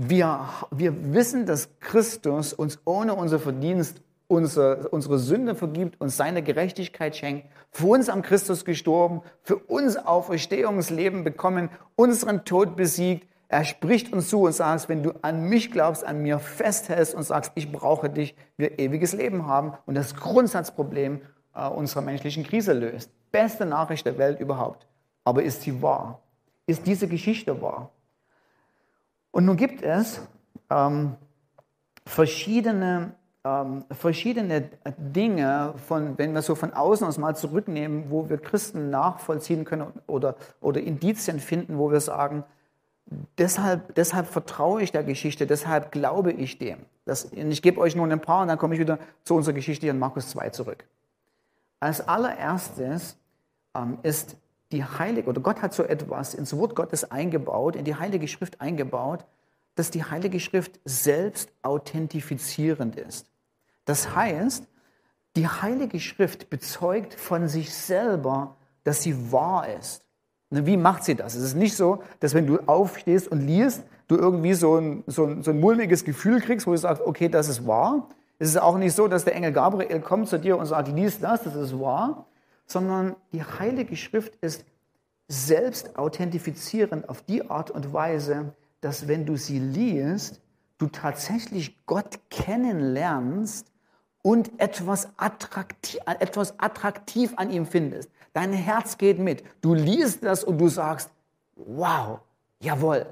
Wir, 0.00 0.48
wir 0.70 1.12
wissen, 1.12 1.44
dass 1.44 1.70
Christus 1.80 2.52
uns 2.52 2.78
ohne 2.84 3.14
unser 3.14 3.40
Verdienst 3.40 4.00
unsere, 4.28 4.90
unsere 4.90 5.18
Sünde 5.18 5.56
vergibt, 5.56 6.00
uns 6.00 6.16
seine 6.16 6.40
Gerechtigkeit 6.40 7.16
schenkt, 7.16 7.48
für 7.72 7.88
uns 7.88 8.08
am 8.08 8.22
Christus 8.22 8.64
gestorben, 8.64 9.22
für 9.42 9.56
uns 9.56 9.96
Auferstehungsleben 9.96 11.24
bekommen, 11.24 11.68
unseren 11.96 12.44
Tod 12.44 12.76
besiegt. 12.76 13.26
Er 13.48 13.64
spricht 13.64 14.12
uns 14.12 14.28
zu 14.28 14.42
und 14.42 14.52
sagt, 14.52 14.88
wenn 14.88 15.02
du 15.02 15.14
an 15.22 15.48
mich 15.48 15.72
glaubst, 15.72 16.04
an 16.04 16.22
mir 16.22 16.38
festhältst 16.38 17.16
und 17.16 17.24
sagst, 17.24 17.50
ich 17.56 17.72
brauche 17.72 18.08
dich, 18.08 18.36
wir 18.56 18.78
ewiges 18.78 19.14
Leben 19.14 19.48
haben 19.48 19.72
und 19.84 19.96
das 19.96 20.14
Grundsatzproblem 20.14 21.22
äh, 21.56 21.68
unserer 21.68 22.02
menschlichen 22.02 22.44
Krise 22.44 22.72
löst. 22.72 23.10
Beste 23.32 23.66
Nachricht 23.66 24.06
der 24.06 24.16
Welt 24.16 24.38
überhaupt. 24.38 24.86
Aber 25.24 25.42
ist 25.42 25.62
sie 25.62 25.82
wahr? 25.82 26.20
Ist 26.66 26.86
diese 26.86 27.08
Geschichte 27.08 27.60
wahr? 27.60 27.90
Und 29.38 29.44
nun 29.44 29.56
gibt 29.56 29.82
es 29.84 30.20
ähm, 30.68 31.14
verschiedene 32.04 33.12
ähm, 33.44 33.84
verschiedene 33.92 34.68
Dinge, 34.98 35.74
von, 35.86 36.18
wenn 36.18 36.32
wir 36.32 36.42
so 36.42 36.56
von 36.56 36.72
außen 36.72 37.06
uns 37.06 37.18
mal 37.18 37.36
zurücknehmen, 37.36 38.10
wo 38.10 38.28
wir 38.28 38.38
Christen 38.38 38.90
nachvollziehen 38.90 39.64
können 39.64 39.92
oder, 40.08 40.34
oder 40.60 40.80
Indizien 40.80 41.38
finden, 41.38 41.78
wo 41.78 41.92
wir 41.92 42.00
sagen, 42.00 42.42
deshalb, 43.38 43.94
deshalb 43.94 44.26
vertraue 44.26 44.82
ich 44.82 44.90
der 44.90 45.04
Geschichte, 45.04 45.46
deshalb 45.46 45.92
glaube 45.92 46.32
ich 46.32 46.58
dem. 46.58 46.78
Das, 47.04 47.30
ich 47.30 47.62
gebe 47.62 47.80
euch 47.80 47.94
nur 47.94 48.08
ein 48.08 48.20
paar 48.20 48.42
und 48.42 48.48
dann 48.48 48.58
komme 48.58 48.74
ich 48.74 48.80
wieder 48.80 48.98
zu 49.22 49.36
unserer 49.36 49.54
Geschichte 49.54 49.86
in 49.86 50.00
Markus 50.00 50.30
2 50.30 50.50
zurück. 50.50 50.84
Als 51.78 52.08
allererstes 52.08 53.16
ähm, 53.76 53.98
ist 54.02 54.36
die 54.72 54.84
Heilige, 54.84 55.28
oder 55.28 55.40
Gott 55.40 55.62
hat 55.62 55.72
so 55.72 55.82
etwas 55.82 56.34
ins 56.34 56.56
Wort 56.56 56.74
Gottes 56.74 57.10
eingebaut, 57.10 57.76
in 57.76 57.84
die 57.84 57.94
Heilige 57.94 58.28
Schrift 58.28 58.60
eingebaut, 58.60 59.24
dass 59.74 59.90
die 59.90 60.04
Heilige 60.04 60.40
Schrift 60.40 60.80
selbst 60.84 61.50
authentifizierend 61.62 62.96
ist. 62.96 63.30
Das 63.84 64.14
heißt, 64.14 64.66
die 65.36 65.46
Heilige 65.46 66.00
Schrift 66.00 66.50
bezeugt 66.50 67.14
von 67.14 67.48
sich 67.48 67.72
selber, 67.72 68.56
dass 68.84 69.02
sie 69.02 69.32
wahr 69.32 69.68
ist. 69.68 70.04
Wie 70.50 70.76
macht 70.76 71.04
sie 71.04 71.14
das? 71.14 71.34
Es 71.34 71.42
ist 71.42 71.54
nicht 71.54 71.76
so, 71.76 72.02
dass 72.20 72.34
wenn 72.34 72.46
du 72.46 72.58
aufstehst 72.66 73.28
und 73.28 73.46
liest, 73.46 73.84
du 74.08 74.16
irgendwie 74.16 74.54
so 74.54 74.76
ein, 74.76 75.04
so 75.06 75.26
ein, 75.26 75.42
so 75.42 75.50
ein 75.50 75.60
mulmiges 75.60 76.04
Gefühl 76.04 76.40
kriegst, 76.40 76.66
wo 76.66 76.72
du 76.72 76.78
sagst, 76.78 77.02
okay, 77.02 77.28
das 77.28 77.48
ist 77.48 77.66
wahr. 77.66 78.08
Es 78.38 78.48
ist 78.48 78.56
auch 78.56 78.78
nicht 78.78 78.94
so, 78.94 79.08
dass 79.08 79.24
der 79.24 79.34
Engel 79.34 79.52
Gabriel 79.52 80.00
kommt 80.00 80.28
zu 80.28 80.38
dir 80.38 80.56
und 80.56 80.66
sagt, 80.66 80.88
lies 80.88 81.20
das, 81.20 81.42
das 81.42 81.54
ist 81.54 81.78
wahr, 81.78 82.26
sondern 82.68 83.16
die 83.32 83.42
Heilige 83.42 83.96
Schrift 83.96 84.36
ist 84.36 84.64
selbst 85.26 85.98
authentifizierend 85.98 87.08
auf 87.08 87.22
die 87.22 87.50
Art 87.50 87.70
und 87.70 87.92
Weise, 87.92 88.54
dass 88.80 89.08
wenn 89.08 89.26
du 89.26 89.36
sie 89.36 89.58
liest, 89.58 90.40
du 90.78 90.86
tatsächlich 90.86 91.84
Gott 91.86 92.18
kennenlernst 92.30 93.66
und 94.22 94.60
etwas 94.60 95.08
attraktiv, 95.16 96.00
etwas 96.20 96.58
attraktiv 96.60 97.32
an 97.36 97.50
ihm 97.50 97.66
findest. 97.66 98.10
Dein 98.32 98.52
Herz 98.52 98.98
geht 98.98 99.18
mit. 99.18 99.42
Du 99.60 99.74
liest 99.74 100.22
das 100.22 100.44
und 100.44 100.58
du 100.58 100.68
sagst, 100.68 101.10
wow, 101.56 102.20
jawohl. 102.60 103.06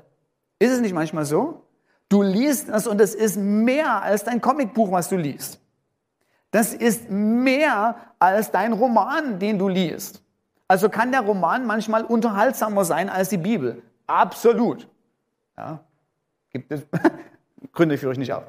Ist 0.58 0.72
es 0.72 0.80
nicht 0.80 0.94
manchmal 0.94 1.24
so? 1.24 1.62
Du 2.08 2.22
liest 2.22 2.68
das 2.68 2.86
und 2.86 3.00
es 3.00 3.14
ist 3.14 3.36
mehr 3.36 4.02
als 4.02 4.24
dein 4.24 4.40
Comicbuch, 4.40 4.92
was 4.92 5.08
du 5.08 5.16
liest. 5.16 5.60
Das 6.50 6.72
ist 6.74 7.10
mehr 7.10 7.96
als 8.18 8.50
dein 8.50 8.72
Roman, 8.72 9.38
den 9.38 9.58
du 9.58 9.68
liest. 9.68 10.22
Also 10.68 10.88
kann 10.88 11.12
der 11.12 11.20
Roman 11.20 11.66
manchmal 11.66 12.04
unterhaltsamer 12.04 12.84
sein 12.84 13.08
als 13.08 13.28
die 13.28 13.36
Bibel. 13.36 13.82
Absolut. 14.06 14.88
Ja, 15.56 15.80
gibt 16.50 16.72
es 16.72 16.86
Gründe 17.72 17.98
führe 17.98 18.12
ich 18.12 18.18
nicht 18.18 18.32
auf. 18.32 18.44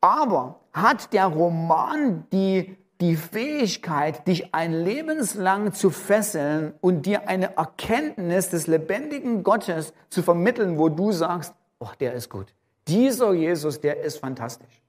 Aber 0.00 0.60
hat 0.72 1.12
der 1.12 1.26
Roman 1.26 2.24
die, 2.32 2.76
die 3.00 3.16
Fähigkeit, 3.16 4.26
dich 4.26 4.54
ein 4.54 4.72
lebenslang 4.72 5.72
zu 5.72 5.90
fesseln 5.90 6.74
und 6.80 7.06
dir 7.06 7.28
eine 7.28 7.56
Erkenntnis 7.56 8.48
des 8.48 8.66
lebendigen 8.66 9.42
Gottes 9.42 9.92
zu 10.08 10.22
vermitteln, 10.22 10.78
wo 10.78 10.88
du 10.88 11.12
sagst, 11.12 11.54
oh, 11.80 11.88
der 11.98 12.14
ist 12.14 12.30
gut. 12.30 12.54
Dieser 12.88 13.32
Jesus, 13.32 13.80
der 13.80 14.00
ist 14.02 14.18
fantastisch. 14.18 14.79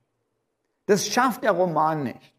Das 0.86 1.08
schafft 1.08 1.44
der 1.44 1.52
Roman 1.52 2.04
nicht. 2.04 2.34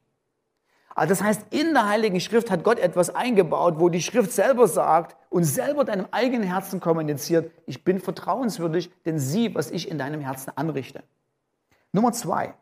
Also 0.94 1.10
das 1.10 1.22
heißt, 1.22 1.46
in 1.50 1.72
der 1.72 1.88
Heiligen 1.88 2.20
Schrift 2.20 2.50
hat 2.50 2.64
Gott 2.64 2.78
etwas 2.78 3.14
eingebaut, 3.14 3.76
wo 3.78 3.88
die 3.88 4.02
Schrift 4.02 4.32
selber 4.32 4.68
sagt 4.68 5.16
und 5.30 5.44
selber 5.44 5.84
deinem 5.84 6.06
eigenen 6.10 6.46
Herzen 6.46 6.80
kommuniziert, 6.80 7.50
ich 7.66 7.82
bin 7.82 7.98
vertrauenswürdig, 7.98 8.90
denn 9.06 9.18
sieh, 9.18 9.54
was 9.54 9.70
ich 9.70 9.90
in 9.90 9.98
deinem 9.98 10.20
Herzen 10.20 10.52
anrichte. 10.54 11.02
Nummer 11.92 12.12
zwei. 12.12 12.54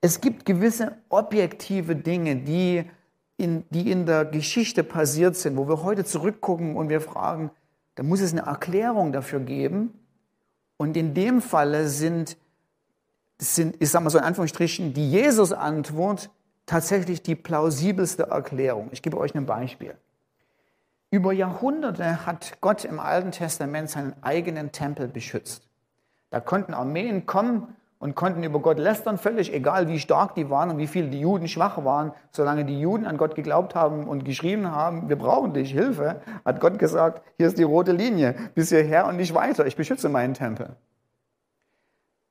Es 0.00 0.20
gibt 0.20 0.44
gewisse 0.44 0.96
objektive 1.08 1.96
Dinge, 1.96 2.36
die 2.36 2.84
in, 3.36 3.64
die 3.70 3.90
in 3.90 4.06
der 4.06 4.24
Geschichte 4.24 4.84
passiert 4.84 5.36
sind, 5.36 5.56
wo 5.56 5.68
wir 5.68 5.82
heute 5.82 6.04
zurückgucken 6.04 6.76
und 6.76 6.88
wir 6.88 7.00
fragen, 7.00 7.50
da 7.94 8.02
muss 8.02 8.20
es 8.20 8.32
eine 8.32 8.42
Erklärung 8.42 9.12
dafür 9.12 9.40
geben. 9.40 9.98
Und 10.76 10.96
in 10.96 11.14
dem 11.14 11.40
Falle 11.40 11.88
sind, 11.88 12.36
sind 13.42 13.76
ich 13.80 13.90
sage 13.90 14.04
mal 14.04 14.10
so 14.10 14.18
in 14.18 14.24
Anführungsstrichen, 14.24 14.94
die 14.94 15.10
Jesus-Antwort 15.10 16.30
tatsächlich 16.66 17.22
die 17.22 17.34
plausibelste 17.34 18.24
Erklärung. 18.24 18.88
Ich 18.92 19.02
gebe 19.02 19.18
euch 19.18 19.34
ein 19.34 19.46
Beispiel. 19.46 19.94
Über 21.10 21.32
Jahrhunderte 21.32 22.24
hat 22.24 22.60
Gott 22.60 22.84
im 22.84 22.98
Alten 22.98 23.32
Testament 23.32 23.90
seinen 23.90 24.14
eigenen 24.22 24.72
Tempel 24.72 25.08
beschützt. 25.08 25.68
Da 26.30 26.40
konnten 26.40 26.72
Armeen 26.72 27.26
kommen 27.26 27.76
und 27.98 28.14
konnten 28.14 28.42
über 28.42 28.60
Gott 28.60 28.78
lästern, 28.78 29.18
völlig 29.18 29.52
egal, 29.52 29.88
wie 29.88 29.98
stark 29.98 30.34
die 30.34 30.48
waren 30.48 30.70
und 30.70 30.78
wie 30.78 30.86
viel 30.86 31.10
die 31.10 31.20
Juden 31.20 31.48
schwach 31.48 31.84
waren. 31.84 32.12
Solange 32.30 32.64
die 32.64 32.80
Juden 32.80 33.04
an 33.04 33.18
Gott 33.18 33.34
geglaubt 33.34 33.74
haben 33.74 34.08
und 34.08 34.24
geschrieben 34.24 34.70
haben, 34.70 35.08
wir 35.08 35.16
brauchen 35.16 35.52
dich, 35.52 35.72
Hilfe, 35.72 36.22
hat 36.44 36.60
Gott 36.60 36.78
gesagt, 36.78 37.22
hier 37.36 37.48
ist 37.48 37.58
die 37.58 37.62
rote 37.62 37.92
Linie, 37.92 38.34
bis 38.54 38.70
hierher 38.70 39.06
und 39.06 39.18
nicht 39.18 39.34
weiter, 39.34 39.66
ich 39.66 39.76
beschütze 39.76 40.08
meinen 40.08 40.34
Tempel. 40.34 40.76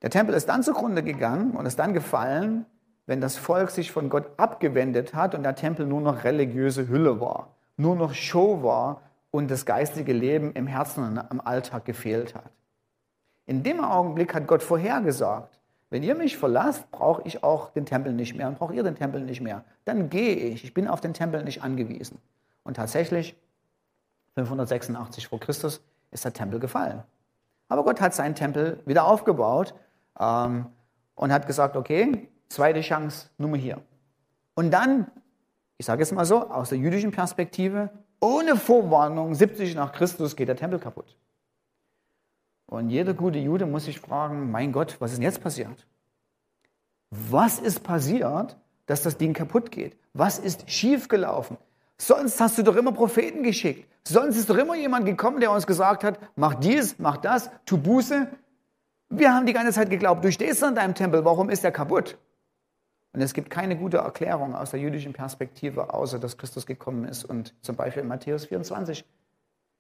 Der 0.02 0.10
Tempel 0.10 0.34
ist 0.36 0.50
dann 0.50 0.64
zugrunde 0.64 1.04
gegangen 1.04 1.52
und 1.52 1.66
ist 1.66 1.78
dann 1.78 1.94
gefallen, 1.94 2.66
wenn 3.06 3.22
das 3.22 3.38
Volk 3.38 3.70
sich 3.70 3.92
von 3.92 4.10
Gott 4.10 4.28
abgewendet 4.38 5.14
hat 5.14 5.36
und 5.36 5.44
der 5.44 5.56
Tempel 5.56 5.86
nur 5.86 6.02
noch 6.02 6.24
religiöse 6.24 6.88
Hülle 6.88 7.20
war, 7.20 7.50
nur 7.78 7.96
noch 7.96 8.14
Show 8.14 8.64
war 8.64 9.02
und 9.32 9.52
das 9.52 9.66
geistige 9.66 10.14
Leben 10.14 10.54
im 10.54 10.68
Herzen 10.68 11.04
und 11.04 11.18
am 11.18 11.42
Alltag 11.42 11.86
gefehlt 11.86 12.36
hat. 12.36 12.52
In 13.46 13.64
dem 13.64 13.84
Augenblick 13.84 14.34
hat 14.34 14.48
Gott 14.48 14.64
vorhergesagt, 14.64 15.60
wenn 15.90 16.04
ihr 16.04 16.16
mich 16.16 16.38
verlasst, 16.38 16.90
brauche 16.92 17.22
ich 17.26 17.44
auch 17.44 17.72
den 17.72 17.86
Tempel 17.86 18.14
nicht 18.14 18.34
mehr 18.34 18.48
und 18.48 18.58
braucht 18.58 18.74
ihr 18.74 18.84
den 18.84 18.96
Tempel 18.96 19.22
nicht 19.22 19.42
mehr. 19.42 19.66
Dann 19.84 20.10
gehe 20.10 20.36
ich. 20.36 20.64
Ich 20.64 20.74
bin 20.74 20.88
auf 20.88 21.02
den 21.02 21.14
Tempel 21.14 21.44
nicht 21.44 21.64
angewiesen. 21.64 22.18
Und 22.64 22.76
tatsächlich, 22.76 23.36
586 24.36 25.28
vor 25.28 25.42
Christus, 25.42 25.82
ist 26.12 26.24
der 26.24 26.32
Tempel 26.32 26.62
gefallen. 26.62 27.04
Aber 27.68 27.84
Gott 27.84 28.00
hat 28.00 28.14
seinen 28.14 28.36
Tempel 28.36 28.80
wieder 28.86 29.06
aufgebaut 29.06 29.74
ähm, 30.22 30.68
und 31.16 31.34
hat 31.34 31.48
gesagt, 31.48 31.76
okay, 31.76 32.30
Zweite 32.52 32.82
Chance, 32.82 33.30
Nummer 33.38 33.56
hier. 33.56 33.82
Und 34.56 34.72
dann, 34.72 35.10
ich 35.78 35.86
sage 35.86 36.04
es 36.04 36.12
mal 36.12 36.26
so, 36.26 36.50
aus 36.50 36.68
der 36.68 36.80
jüdischen 36.80 37.12
Perspektive, 37.12 37.90
ohne 38.20 38.58
Vorwarnung, 38.58 39.34
70 39.34 39.74
nach 39.74 39.94
Christus 39.94 40.36
geht 40.36 40.50
der 40.50 40.58
Tempel 40.58 40.78
kaputt. 40.78 41.16
Und 42.66 42.90
jeder 42.90 43.14
gute 43.14 43.40
Jude 43.40 43.66
muss 43.66 43.86
sich 43.86 44.02
fragen, 44.02 44.52
mein 44.52 44.74
Gott, 44.74 44.98
was 45.00 45.12
ist 45.12 45.20
denn 45.20 45.24
jetzt 45.24 45.42
passiert? 45.42 45.88
Was 47.10 47.60
ist 47.60 47.84
passiert, 47.84 48.58
dass 48.86 49.02
das 49.02 49.18
Ding 49.18 49.32
kaputt 49.34 49.72
geht? 49.72 49.98
Was 50.12 50.38
ist 50.38 50.70
schiefgelaufen? 50.70 51.56
Sonst 51.98 52.42
hast 52.42 52.58
du 52.58 52.64
doch 52.64 52.76
immer 52.76 52.92
Propheten 52.92 53.44
geschickt. 53.44 53.90
Sonst 54.06 54.36
ist 54.36 54.50
doch 54.50 54.58
immer 54.58 54.76
jemand 54.76 55.06
gekommen, 55.06 55.40
der 55.40 55.52
uns 55.52 55.66
gesagt 55.66 56.04
hat, 56.04 56.20
mach 56.36 56.56
dies, 56.56 57.00
mach 57.00 57.16
das, 57.16 57.50
tu 57.66 57.78
Buße. 57.78 58.28
Wir 59.14 59.34
haben 59.34 59.46
die 59.46 59.52
ganze 59.52 59.74
Zeit 59.74 59.90
geglaubt, 59.90 60.24
du 60.24 60.32
stehst 60.32 60.64
an 60.64 60.74
deinem 60.74 60.96
Tempel, 60.96 61.26
warum 61.26 61.50
ist 61.50 61.66
der 61.66 61.74
kaputt? 61.74 62.18
Und 63.12 63.20
es 63.22 63.34
gibt 63.34 63.50
keine 63.50 63.76
gute 63.76 63.98
Erklärung 63.98 64.56
aus 64.56 64.72
der 64.72 64.80
jüdischen 64.80 65.12
Perspektive, 65.12 65.94
außer 65.94 66.18
dass 66.18 66.38
Christus 66.38 66.66
gekommen 66.66 67.04
ist 67.04 67.26
und 67.26 67.54
zum 67.62 67.76
Beispiel 67.76 68.04
in 68.04 68.08
Matthäus 68.08 68.46
24 68.46 69.04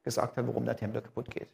gesagt 0.03 0.35
hat, 0.35 0.47
warum 0.47 0.65
der 0.65 0.75
Tempel 0.75 1.01
kaputt 1.01 1.31
geht. 1.31 1.47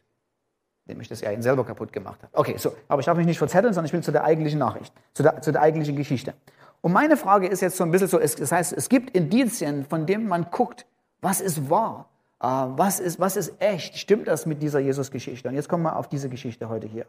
Nämlich, 0.86 1.06
dass 1.06 1.22
er 1.22 1.32
ihn 1.32 1.40
selber 1.40 1.64
kaputt 1.64 1.92
gemacht 1.92 2.20
hat. 2.20 2.30
Okay, 2.32 2.56
so, 2.58 2.74
aber 2.88 2.98
ich 2.98 3.06
darf 3.06 3.16
mich 3.16 3.26
nicht 3.26 3.38
verzetteln, 3.38 3.72
sondern 3.72 3.86
ich 3.86 3.92
will 3.92 4.02
zu 4.02 4.10
der 4.10 4.24
eigentlichen 4.24 4.58
Nachricht, 4.58 4.92
zu 5.14 5.22
der, 5.22 5.40
zu 5.40 5.52
der 5.52 5.62
eigentlichen 5.62 5.94
Geschichte. 5.94 6.34
Und 6.80 6.92
meine 6.92 7.16
Frage 7.16 7.46
ist 7.46 7.60
jetzt 7.60 7.76
so 7.76 7.84
ein 7.84 7.92
bisschen 7.92 8.08
so, 8.08 8.18
das 8.18 8.50
heißt, 8.50 8.72
es 8.72 8.88
gibt 8.88 9.10
Indizien, 9.10 9.84
von 9.84 10.04
denen 10.04 10.26
man 10.26 10.50
guckt, 10.50 10.84
was 11.20 11.40
ist 11.40 11.70
wahr? 11.70 12.08
Äh, 12.40 12.46
was, 12.46 12.98
ist, 12.98 13.20
was 13.20 13.36
ist 13.36 13.54
echt? 13.60 13.96
Stimmt 13.98 14.26
das 14.26 14.46
mit 14.46 14.62
dieser 14.62 14.80
Jesus-Geschichte? 14.80 15.48
Und 15.48 15.54
jetzt 15.54 15.68
kommen 15.68 15.84
wir 15.84 15.94
auf 15.94 16.08
diese 16.08 16.28
Geschichte 16.28 16.68
heute 16.68 16.88
hier. 16.88 17.06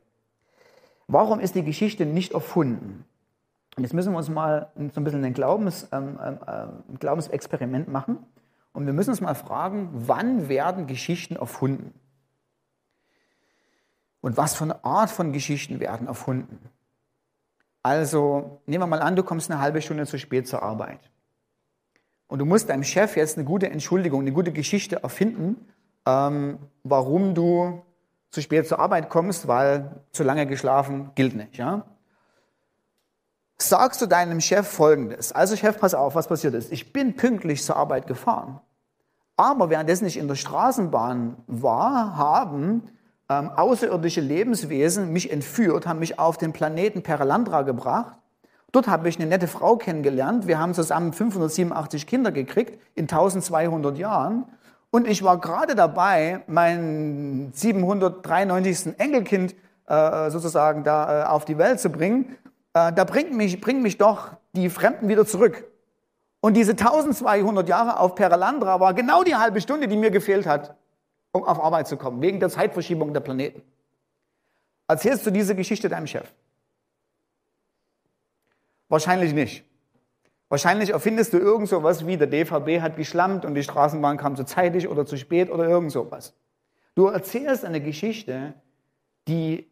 Warum 1.11 1.39
ist 1.39 1.55
die 1.55 1.63
Geschichte 1.63 2.05
nicht 2.05 2.33
erfunden? 2.33 3.03
Und 3.75 3.81
jetzt 3.83 3.93
müssen 3.93 4.13
wir 4.13 4.17
uns 4.19 4.29
mal 4.29 4.71
so 4.75 5.01
ein 5.01 5.03
bisschen 5.03 5.25
ein 5.25 5.33
Glaubens, 5.33 5.87
ähm, 5.91 6.19
äh, 6.21 6.67
Glaubensexperiment 6.99 7.87
machen. 7.87 8.19
Und 8.73 8.85
wir 8.85 8.93
müssen 8.93 9.09
uns 9.09 9.19
mal 9.19 9.33
fragen, 9.33 9.89
wann 9.91 10.49
werden 10.49 10.85
Geschichten 10.85 11.35
erfunden? 11.35 11.95
Und 14.21 14.37
was 14.37 14.53
für 14.53 14.65
eine 14.65 14.85
Art 14.85 15.09
von 15.09 15.33
Geschichten 15.33 15.79
werden 15.79 16.05
erfunden? 16.05 16.59
Also, 17.81 18.61
nehmen 18.67 18.83
wir 18.83 18.87
mal 18.87 19.01
an, 19.01 19.15
du 19.15 19.23
kommst 19.23 19.49
eine 19.49 19.59
halbe 19.59 19.81
Stunde 19.81 20.05
zu 20.05 20.19
spät 20.19 20.47
zur 20.47 20.61
Arbeit. 20.61 21.09
Und 22.27 22.37
du 22.37 22.45
musst 22.45 22.69
deinem 22.69 22.83
Chef 22.83 23.17
jetzt 23.17 23.35
eine 23.35 23.45
gute 23.45 23.71
Entschuldigung, 23.71 24.21
eine 24.21 24.31
gute 24.31 24.51
Geschichte 24.51 25.01
erfinden, 25.01 25.55
ähm, 26.05 26.59
warum 26.83 27.33
du 27.33 27.81
zu 28.31 28.41
spät 28.41 28.67
zur 28.67 28.79
Arbeit 28.79 29.09
kommst, 29.09 29.47
weil 29.47 30.03
zu 30.11 30.23
lange 30.23 30.45
geschlafen 30.45 31.11
gilt 31.15 31.35
nicht. 31.35 31.57
Ja? 31.57 31.85
Sagst 33.57 34.01
du 34.01 34.05
deinem 34.05 34.39
Chef 34.39 34.67
Folgendes. 34.67 35.31
Also 35.31 35.55
Chef, 35.55 35.79
pass 35.79 35.93
auf, 35.93 36.15
was 36.15 36.27
passiert 36.27 36.53
ist. 36.53 36.71
Ich 36.71 36.93
bin 36.93 37.15
pünktlich 37.15 37.63
zur 37.63 37.75
Arbeit 37.75 38.07
gefahren. 38.07 38.61
Aber 39.35 39.69
währenddessen 39.69 40.05
ich 40.05 40.17
in 40.17 40.27
der 40.27 40.35
Straßenbahn 40.35 41.37
war, 41.47 42.17
haben 42.17 42.89
ähm, 43.29 43.49
außerirdische 43.49 44.21
Lebenswesen 44.21 45.13
mich 45.13 45.31
entführt, 45.31 45.87
haben 45.87 45.99
mich 45.99 46.19
auf 46.19 46.37
den 46.37 46.51
Planeten 46.51 47.03
Perelandra 47.03 47.61
gebracht. 47.61 48.17
Dort 48.71 48.87
habe 48.87 49.09
ich 49.09 49.17
eine 49.17 49.27
nette 49.27 49.47
Frau 49.47 49.77
kennengelernt. 49.77 50.45
Wir 50.45 50.59
haben 50.59 50.73
zusammen 50.73 51.13
587 51.13 52.05
Kinder 52.05 52.31
gekriegt 52.31 52.79
in 52.95 53.05
1200 53.05 53.97
Jahren. 53.97 54.45
Und 54.91 55.07
ich 55.07 55.23
war 55.23 55.39
gerade 55.39 55.75
dabei, 55.75 56.41
mein 56.47 57.51
793. 57.53 58.99
Enkelkind 58.99 59.55
äh, 59.87 60.29
sozusagen 60.29 60.83
da 60.83 61.23
äh, 61.23 61.25
auf 61.25 61.45
die 61.45 61.57
Welt 61.57 61.79
zu 61.79 61.89
bringen. 61.89 62.37
Äh, 62.73 62.91
da 62.93 63.03
bringt 63.03 63.33
mich, 63.33 63.61
bringen 63.61 63.81
mich 63.81 63.97
doch 63.97 64.29
die 64.53 64.69
Fremden 64.69 65.07
wieder 65.07 65.25
zurück. 65.25 65.65
Und 66.41 66.55
diese 66.55 66.71
1200 66.71 67.67
Jahre 67.69 67.99
auf 67.99 68.15
Perelandra 68.15 68.79
war 68.79 68.93
genau 68.93 69.23
die 69.23 69.35
halbe 69.35 69.61
Stunde, 69.61 69.87
die 69.87 69.97
mir 69.97 70.11
gefehlt 70.11 70.47
hat 70.47 70.75
um 71.31 71.43
auf 71.43 71.59
Arbeit 71.59 71.87
zu 71.87 71.97
kommen, 71.97 72.21
wegen 72.21 72.39
der 72.39 72.49
Zeitverschiebung 72.49 73.13
der 73.13 73.19
Planeten. 73.21 73.61
Erzählst 74.87 75.25
du 75.25 75.31
diese 75.31 75.55
Geschichte 75.55 75.89
deinem 75.89 76.07
Chef? 76.07 76.27
Wahrscheinlich 78.87 79.33
nicht. 79.33 79.63
Wahrscheinlich 80.49 80.89
erfindest 80.89 81.33
du 81.33 81.37
irgend 81.37 81.69
sowas 81.69 82.07
wie 82.07 82.17
der 82.17 82.27
DVB 82.27 82.81
hat 82.81 82.97
geschlammt 82.97 83.45
und 83.45 83.53
die 83.53 83.63
Straßenbahn 83.63 84.17
kam 84.17 84.35
zu 84.35 84.43
zeitig 84.43 84.89
oder 84.89 85.05
zu 85.05 85.15
spät 85.15 85.51
oder 85.51 85.67
irgend 85.67 85.91
sowas. 85.91 86.33
Du 86.95 87.05
erzählst 87.05 87.63
eine 87.63 87.79
Geschichte, 87.79 88.55
die 89.27 89.69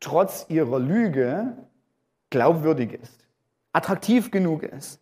trotz 0.00 0.46
ihrer 0.48 0.80
Lüge 0.80 1.56
glaubwürdig 2.30 2.94
ist, 3.00 3.26
attraktiv 3.72 4.32
genug 4.32 4.64
ist, 4.64 5.00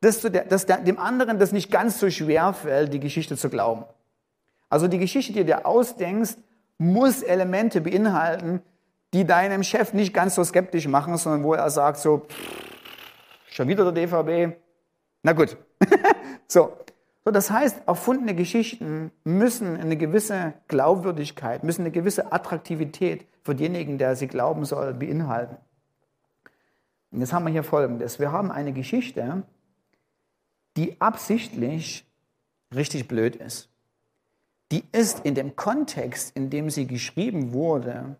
dass, 0.00 0.22
der, 0.22 0.46
dass 0.46 0.64
der, 0.64 0.78
dem 0.78 0.98
anderen 0.98 1.38
das 1.38 1.52
nicht 1.52 1.70
ganz 1.70 2.00
so 2.00 2.08
schwer 2.08 2.54
fällt, 2.54 2.94
die 2.94 3.00
Geschichte 3.00 3.36
zu 3.36 3.50
glauben. 3.50 3.84
Also 4.70 4.88
die 4.88 4.98
Geschichte, 4.98 5.34
die 5.34 5.40
du 5.40 5.44
dir 5.46 5.66
ausdenkst, 5.66 6.38
muss 6.78 7.22
Elemente 7.22 7.82
beinhalten, 7.82 8.62
die 9.12 9.26
deinem 9.26 9.62
Chef 9.62 9.92
nicht 9.92 10.14
ganz 10.14 10.36
so 10.36 10.44
skeptisch 10.44 10.88
machen, 10.88 11.18
sondern 11.18 11.42
wo 11.42 11.52
er 11.52 11.68
sagt 11.68 11.98
so, 11.98 12.26
schon 13.50 13.68
wieder 13.68 13.90
der 13.90 14.06
DVB. 14.06 14.56
Na 15.22 15.32
gut. 15.32 15.56
so. 16.48 16.76
so. 17.24 17.30
Das 17.30 17.50
heißt, 17.50 17.82
erfundene 17.86 18.34
Geschichten 18.34 19.12
müssen 19.24 19.76
eine 19.76 19.96
gewisse 19.96 20.54
Glaubwürdigkeit, 20.68 21.62
müssen 21.64 21.82
eine 21.82 21.90
gewisse 21.90 22.32
Attraktivität 22.32 23.26
für 23.42 23.54
denjenigen, 23.54 23.98
der 23.98 24.16
sie 24.16 24.26
glauben 24.26 24.64
soll, 24.64 24.94
beinhalten. 24.94 25.56
Und 27.10 27.20
jetzt 27.20 27.32
haben 27.32 27.44
wir 27.44 27.52
hier 27.52 27.64
Folgendes. 27.64 28.18
Wir 28.18 28.32
haben 28.32 28.50
eine 28.50 28.72
Geschichte, 28.72 29.42
die 30.76 31.00
absichtlich 31.00 32.06
richtig 32.74 33.08
blöd 33.08 33.36
ist 33.36 33.70
die 34.70 34.84
ist 34.92 35.24
in 35.24 35.34
dem 35.34 35.56
Kontext, 35.56 36.36
in 36.36 36.50
dem 36.50 36.70
sie 36.70 36.86
geschrieben 36.86 37.52
wurde, 37.52 38.16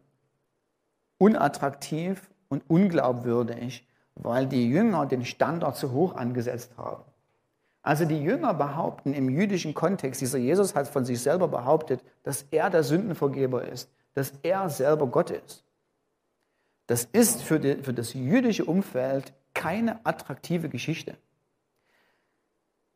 unattraktiv 1.18 2.28
und 2.48 2.68
unglaubwürdig, 2.68 3.86
weil 4.14 4.46
die 4.46 4.68
Jünger 4.68 5.06
den 5.06 5.24
Standard 5.24 5.76
zu 5.76 5.92
hoch 5.92 6.14
angesetzt 6.14 6.72
haben. 6.76 7.04
Also 7.82 8.04
die 8.04 8.22
Jünger 8.22 8.52
behaupten 8.54 9.14
im 9.14 9.30
jüdischen 9.30 9.72
Kontext, 9.74 10.20
dieser 10.20 10.38
Jesus 10.38 10.74
hat 10.74 10.88
von 10.88 11.04
sich 11.04 11.22
selber 11.22 11.48
behauptet, 11.48 12.02
dass 12.22 12.46
er 12.50 12.68
der 12.68 12.82
Sündenvergeber 12.82 13.66
ist, 13.66 13.90
dass 14.14 14.32
er 14.42 14.68
selber 14.68 15.06
Gott 15.06 15.30
ist. 15.30 15.64
Das 16.86 17.04
ist 17.04 17.42
für, 17.42 17.58
die, 17.58 17.76
für 17.76 17.94
das 17.94 18.14
jüdische 18.14 18.64
Umfeld 18.64 19.32
keine 19.54 20.04
attraktive 20.04 20.68
Geschichte. 20.68 21.16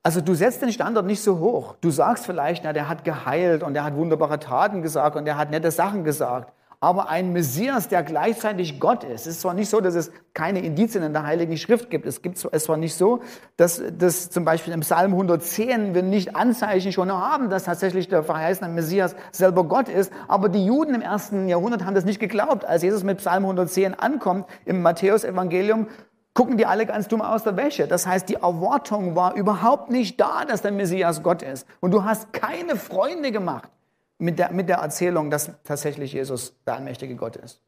Also 0.02 0.20
du 0.20 0.34
setzt 0.34 0.60
den 0.60 0.70
Standard 0.70 1.06
nicht 1.06 1.22
so 1.22 1.38
hoch. 1.38 1.76
Du 1.80 1.90
sagst 1.90 2.26
vielleicht, 2.26 2.62
na, 2.64 2.74
der 2.74 2.88
hat 2.90 3.04
geheilt 3.04 3.62
und 3.62 3.72
der 3.72 3.84
hat 3.84 3.96
wunderbare 3.96 4.38
Taten 4.38 4.82
gesagt 4.82 5.16
und 5.16 5.24
der 5.24 5.38
hat 5.38 5.50
nette 5.50 5.70
Sachen 5.70 6.04
gesagt. 6.04 6.52
Aber 6.84 7.08
ein 7.08 7.32
Messias, 7.32 7.88
der 7.88 8.02
gleichzeitig 8.02 8.78
Gott 8.78 9.04
ist, 9.04 9.22
es 9.22 9.26
ist 9.36 9.40
zwar 9.40 9.54
nicht 9.54 9.70
so, 9.70 9.80
dass 9.80 9.94
es 9.94 10.12
keine 10.34 10.60
Indizien 10.60 11.02
in 11.02 11.14
der 11.14 11.22
Heiligen 11.22 11.56
Schrift 11.56 11.88
gibt. 11.88 12.04
Es 12.04 12.20
gibt 12.20 12.44
es 12.52 12.64
zwar 12.64 12.76
nicht 12.76 12.94
so, 12.94 13.20
dass, 13.56 13.82
dass 13.96 14.28
zum 14.28 14.44
Beispiel 14.44 14.74
im 14.74 14.80
Psalm 14.80 15.12
110 15.12 15.94
wir 15.94 16.02
nicht 16.02 16.36
Anzeichen 16.36 16.92
schon 16.92 17.10
haben, 17.10 17.48
dass 17.48 17.64
tatsächlich 17.64 18.08
der 18.08 18.22
verheißene 18.22 18.68
Messias 18.68 19.16
selber 19.32 19.64
Gott 19.64 19.88
ist. 19.88 20.12
Aber 20.28 20.50
die 20.50 20.66
Juden 20.66 20.94
im 20.94 21.00
ersten 21.00 21.48
Jahrhundert 21.48 21.86
haben 21.86 21.94
das 21.94 22.04
nicht 22.04 22.20
geglaubt. 22.20 22.66
Als 22.66 22.82
Jesus 22.82 23.02
mit 23.02 23.16
Psalm 23.16 23.44
110 23.44 23.94
ankommt 23.94 24.46
im 24.66 24.82
Matthäus-Evangelium, 24.82 25.86
gucken 26.34 26.58
die 26.58 26.66
alle 26.66 26.84
ganz 26.84 27.08
dumm 27.08 27.22
aus 27.22 27.44
der 27.44 27.56
Wäsche. 27.56 27.86
Das 27.86 28.06
heißt, 28.06 28.28
die 28.28 28.34
Erwartung 28.34 29.16
war 29.16 29.36
überhaupt 29.36 29.88
nicht 29.90 30.20
da, 30.20 30.44
dass 30.44 30.60
der 30.60 30.72
Messias 30.72 31.22
Gott 31.22 31.42
ist. 31.42 31.66
Und 31.80 31.92
du 31.92 32.04
hast 32.04 32.34
keine 32.34 32.76
Freunde 32.76 33.32
gemacht 33.32 33.70
mit 34.18 34.38
der, 34.38 34.52
mit 34.52 34.68
der 34.68 34.78
Erzählung, 34.78 35.30
dass 35.30 35.50
tatsächlich 35.64 36.12
Jesus 36.12 36.54
der 36.66 36.74
allmächtige 36.74 37.16
Gott 37.16 37.36
ist. 37.36 37.60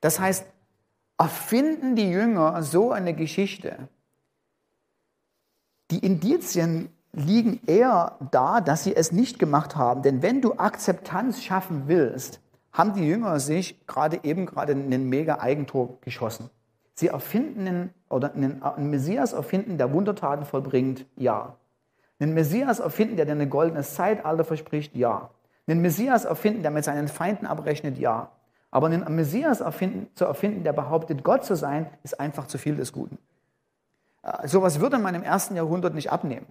Das 0.00 0.18
heißt, 0.18 0.46
erfinden 1.18 1.96
die 1.96 2.10
Jünger 2.10 2.62
so 2.62 2.92
eine 2.92 3.14
Geschichte. 3.14 3.88
Die 5.90 5.98
Indizien 5.98 6.90
liegen 7.12 7.60
eher 7.66 8.16
da, 8.30 8.60
dass 8.60 8.84
sie 8.84 8.94
es 8.94 9.12
nicht 9.12 9.38
gemacht 9.38 9.76
haben. 9.76 10.02
Denn 10.02 10.22
wenn 10.22 10.40
du 10.40 10.54
Akzeptanz 10.54 11.42
schaffen 11.42 11.84
willst, 11.86 12.40
haben 12.72 12.94
die 12.94 13.06
Jünger 13.06 13.40
sich 13.40 13.86
gerade 13.86 14.20
eben 14.22 14.46
gerade 14.46 14.72
einen 14.72 15.08
mega 15.08 15.40
Eigentor 15.40 15.98
geschossen. 16.02 16.50
Sie 16.94 17.08
erfinden 17.08 17.66
einen, 17.66 17.94
oder 18.08 18.34
einen, 18.34 18.62
einen 18.62 18.90
Messias 18.90 19.32
erfinden, 19.32 19.78
der 19.78 19.92
Wundertaten 19.92 20.44
vollbringt, 20.44 21.06
ja. 21.16 21.56
Einen 22.18 22.34
Messias 22.34 22.78
erfinden, 22.78 23.16
der 23.16 23.24
dir 23.24 23.32
ein 23.32 23.50
goldenes 23.50 23.94
Zeitalter 23.94 24.44
verspricht, 24.44 24.94
ja. 24.94 25.30
Einen 25.70 25.82
Messias 25.82 26.24
erfinden, 26.24 26.62
der 26.62 26.70
mit 26.70 26.84
seinen 26.84 27.08
Feinden 27.08 27.46
abrechnet, 27.46 27.98
ja. 27.98 28.30
Aber 28.70 28.86
einen 28.86 29.14
Messias 29.14 29.60
erfinden, 29.60 30.08
zu 30.14 30.24
erfinden, 30.24 30.64
der 30.64 30.72
behauptet, 30.72 31.22
Gott 31.22 31.44
zu 31.44 31.54
sein, 31.54 31.86
ist 32.02 32.18
einfach 32.18 32.46
zu 32.46 32.58
viel 32.58 32.76
des 32.76 32.92
Guten. 32.92 33.18
Äh, 34.22 34.48
sowas 34.48 34.80
würde 34.80 34.98
man 34.98 35.14
im 35.14 35.22
ersten 35.22 35.56
Jahrhundert 35.56 35.94
nicht 35.94 36.10
abnehmen. 36.10 36.46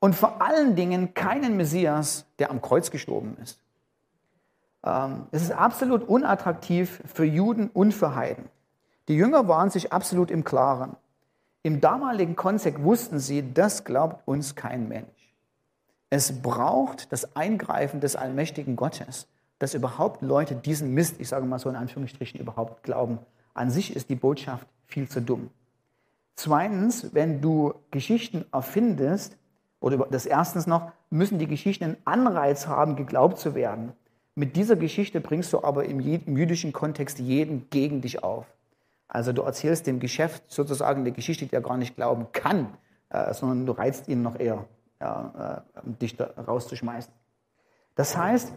Und 0.00 0.14
vor 0.14 0.42
allen 0.42 0.76
Dingen 0.76 1.14
keinen 1.14 1.56
Messias, 1.56 2.26
der 2.38 2.50
am 2.50 2.60
Kreuz 2.60 2.90
gestorben 2.90 3.36
ist. 3.42 3.58
Ähm, 4.84 5.26
es 5.30 5.42
ist 5.42 5.52
absolut 5.52 6.02
unattraktiv 6.02 7.02
für 7.06 7.24
Juden 7.24 7.70
und 7.70 7.92
für 7.92 8.14
Heiden. 8.14 8.48
Die 9.08 9.16
Jünger 9.16 9.48
waren 9.48 9.70
sich 9.70 9.92
absolut 9.92 10.30
im 10.30 10.44
Klaren. 10.44 10.96
Im 11.62 11.80
damaligen 11.80 12.36
Kontext 12.36 12.82
wussten 12.82 13.18
sie, 13.18 13.54
das 13.54 13.84
glaubt 13.84 14.26
uns 14.26 14.54
kein 14.54 14.88
Mensch. 14.88 15.23
Es 16.16 16.30
braucht 16.42 17.10
das 17.10 17.34
Eingreifen 17.34 17.98
des 17.98 18.14
allmächtigen 18.14 18.76
Gottes, 18.76 19.26
dass 19.58 19.74
überhaupt 19.74 20.22
Leute 20.22 20.54
diesen 20.54 20.94
Mist, 20.94 21.16
ich 21.18 21.28
sage 21.28 21.44
mal 21.44 21.58
so 21.58 21.68
in 21.68 21.74
Anführungsstrichen, 21.74 22.38
überhaupt 22.38 22.84
glauben. 22.84 23.18
An 23.52 23.68
sich 23.68 23.96
ist 23.96 24.10
die 24.10 24.14
Botschaft 24.14 24.68
viel 24.86 25.08
zu 25.08 25.20
dumm. 25.20 25.50
Zweitens, 26.36 27.12
wenn 27.14 27.40
du 27.40 27.74
Geschichten 27.90 28.44
erfindest, 28.52 29.36
oder 29.80 30.06
das 30.08 30.24
erstens 30.24 30.68
noch, 30.68 30.92
müssen 31.10 31.40
die 31.40 31.48
Geschichten 31.48 31.82
einen 31.82 31.96
Anreiz 32.04 32.68
haben, 32.68 32.94
geglaubt 32.94 33.40
zu 33.40 33.56
werden. 33.56 33.92
Mit 34.36 34.54
dieser 34.54 34.76
Geschichte 34.76 35.20
bringst 35.20 35.52
du 35.52 35.64
aber 35.64 35.84
im 35.86 35.98
jüdischen 35.98 36.72
Kontext 36.72 37.18
jeden 37.18 37.68
gegen 37.70 38.02
dich 38.02 38.22
auf. 38.22 38.46
Also 39.08 39.32
du 39.32 39.42
erzählst 39.42 39.88
dem 39.88 39.98
Geschäft 39.98 40.44
sozusagen 40.46 41.00
eine 41.00 41.10
Geschichte, 41.10 41.46
die 41.46 41.54
er 41.56 41.60
gar 41.60 41.76
nicht 41.76 41.96
glauben 41.96 42.28
kann, 42.30 42.68
äh, 43.08 43.34
sondern 43.34 43.66
du 43.66 43.72
reizt 43.72 44.06
ihn 44.06 44.22
noch 44.22 44.38
eher, 44.38 44.64
ja, 45.00 45.64
äh, 45.76 45.80
dich 46.00 46.16
da 46.16 46.30
rauszuschmeißen. 46.46 47.12
Das 47.94 48.16
heißt, 48.16 48.52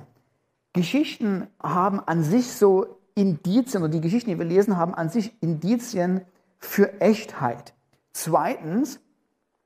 Geschichten 0.73 1.47
haben 1.62 2.00
an 2.00 2.23
sich 2.23 2.52
so 2.52 3.00
Indizien, 3.15 3.84
oder 3.84 3.91
die 3.91 4.02
Geschichten, 4.02 4.30
die 4.30 4.38
wir 4.38 4.45
lesen, 4.45 4.78
haben 4.78 4.93
an 4.93 5.10
sich 5.10 5.34
Indizien 5.41 6.21
für 6.60 7.02
Echtheit. 7.02 7.73
Zweitens, 8.13 9.00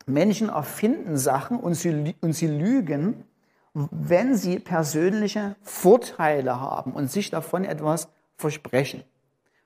Menschen 0.06 0.50
erfinden 0.50 1.18
Sachen 1.18 1.60
und 1.60 1.74
sie, 1.74 2.16
und 2.22 2.34
sie 2.34 2.48
lügen, 2.48 3.26
wenn 3.74 4.36
sie 4.36 4.60
persönliche 4.60 5.56
Vorteile 5.62 6.60
haben 6.60 6.94
und 6.94 7.10
sich 7.10 7.30
davon 7.30 7.64
etwas 7.64 8.10
versprechen. 8.36 9.04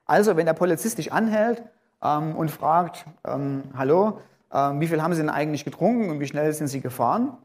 Also, 0.06 0.36
wenn 0.36 0.46
der 0.46 0.54
Polizist 0.54 0.98
dich 0.98 1.12
anhält 1.14 1.64
ähm, 2.04 2.36
und 2.36 2.52
fragt, 2.52 3.06
ähm, 3.26 3.64
hallo, 3.76 4.20
ähm, 4.52 4.80
wie 4.80 4.88
viel 4.88 5.02
haben 5.02 5.14
Sie 5.14 5.22
denn 5.22 5.30
eigentlich 5.30 5.66
getrunken 5.66 6.10
und 6.10 6.20
wie 6.20 6.28
schnell 6.28 6.52
sind 6.54 6.68
Sie 6.68 6.82
gefahren? 6.82 7.38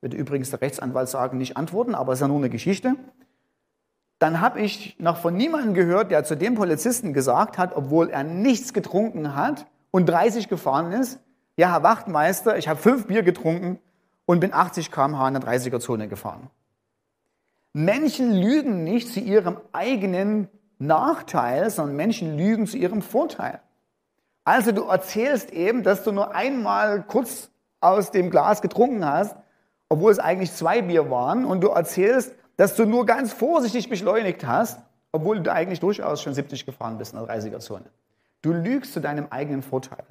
Würde 0.00 0.16
übrigens 0.16 0.50
der 0.50 0.60
Rechtsanwalt 0.60 1.08
sagen, 1.08 1.38
nicht 1.38 1.56
antworten, 1.56 1.94
aber 1.94 2.12
es 2.12 2.18
ist 2.18 2.22
ja 2.22 2.28
nur 2.28 2.38
eine 2.38 2.50
Geschichte. 2.50 2.94
Dann 4.18 4.40
habe 4.40 4.60
ich 4.60 4.96
noch 4.98 5.18
von 5.18 5.36
niemandem 5.36 5.74
gehört, 5.74 6.10
der 6.10 6.24
zu 6.24 6.36
dem 6.36 6.54
Polizisten 6.54 7.12
gesagt 7.12 7.58
hat, 7.58 7.76
obwohl 7.76 8.10
er 8.10 8.24
nichts 8.24 8.72
getrunken 8.72 9.34
hat 9.34 9.66
und 9.90 10.06
30 10.06 10.48
gefahren 10.48 10.92
ist, 10.92 11.20
ja, 11.56 11.72
Herr 11.72 11.82
Wachtmeister, 11.82 12.56
ich 12.56 12.68
habe 12.68 12.80
fünf 12.80 13.06
Bier 13.06 13.22
getrunken 13.22 13.80
und 14.26 14.40
bin 14.40 14.52
80 14.52 14.92
km/h 14.92 15.26
in 15.28 15.34
der 15.34 15.42
30er-Zone 15.42 16.06
gefahren. 16.06 16.50
Menschen 17.72 18.32
lügen 18.32 18.84
nicht 18.84 19.08
zu 19.08 19.20
ihrem 19.20 19.56
eigenen 19.72 20.48
Nachteil, 20.78 21.70
sondern 21.70 21.96
Menschen 21.96 22.36
lügen 22.36 22.66
zu 22.66 22.76
ihrem 22.76 23.02
Vorteil. 23.02 23.60
Also 24.48 24.72
du 24.72 24.84
erzählst 24.84 25.50
eben, 25.50 25.82
dass 25.82 26.04
du 26.04 26.10
nur 26.10 26.34
einmal 26.34 27.02
kurz 27.02 27.50
aus 27.80 28.12
dem 28.12 28.30
Glas 28.30 28.62
getrunken 28.62 29.04
hast, 29.04 29.36
obwohl 29.90 30.10
es 30.10 30.18
eigentlich 30.18 30.54
zwei 30.54 30.80
Bier 30.80 31.10
waren, 31.10 31.44
und 31.44 31.60
du 31.60 31.68
erzählst, 31.68 32.34
dass 32.56 32.74
du 32.74 32.86
nur 32.86 33.04
ganz 33.04 33.30
vorsichtig 33.34 33.90
beschleunigt 33.90 34.46
hast, 34.46 34.80
obwohl 35.12 35.40
du 35.40 35.52
eigentlich 35.52 35.80
durchaus 35.80 36.22
schon 36.22 36.32
70 36.32 36.64
gefahren 36.64 36.96
bist 36.96 37.12
in 37.12 37.18
der 37.18 37.28
30er-Zone. 37.28 37.84
Du 38.40 38.54
lügst 38.54 38.94
zu 38.94 39.02
deinem 39.02 39.26
eigenen 39.28 39.60
Vorteil. 39.60 40.06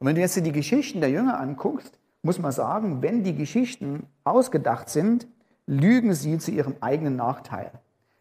Und 0.00 0.08
wenn 0.08 0.16
du 0.16 0.20
jetzt 0.20 0.34
die 0.34 0.50
Geschichten 0.50 1.00
der 1.00 1.10
Jünger 1.10 1.38
anguckst, 1.38 1.96
muss 2.22 2.40
man 2.40 2.50
sagen, 2.50 3.02
wenn 3.02 3.22
die 3.22 3.36
Geschichten 3.36 4.08
ausgedacht 4.24 4.88
sind, 4.88 5.28
lügen 5.64 6.12
sie 6.12 6.38
zu 6.38 6.50
ihrem 6.50 6.74
eigenen 6.80 7.14
Nachteil. 7.14 7.70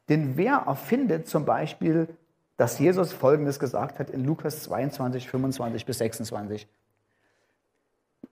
Denn 0.09 0.37
wer 0.37 0.65
erfindet 0.67 1.27
zum 1.27 1.43
Beispiel, 1.43 2.07
dass 2.57 2.79
Jesus 2.79 3.13
Folgendes 3.13 3.59
gesagt 3.59 3.99
hat 3.99 4.09
in 4.09 4.25
Lukas 4.25 4.63
22, 4.63 5.29
25 5.29 5.85
bis 5.85 5.99
26? 5.99 6.67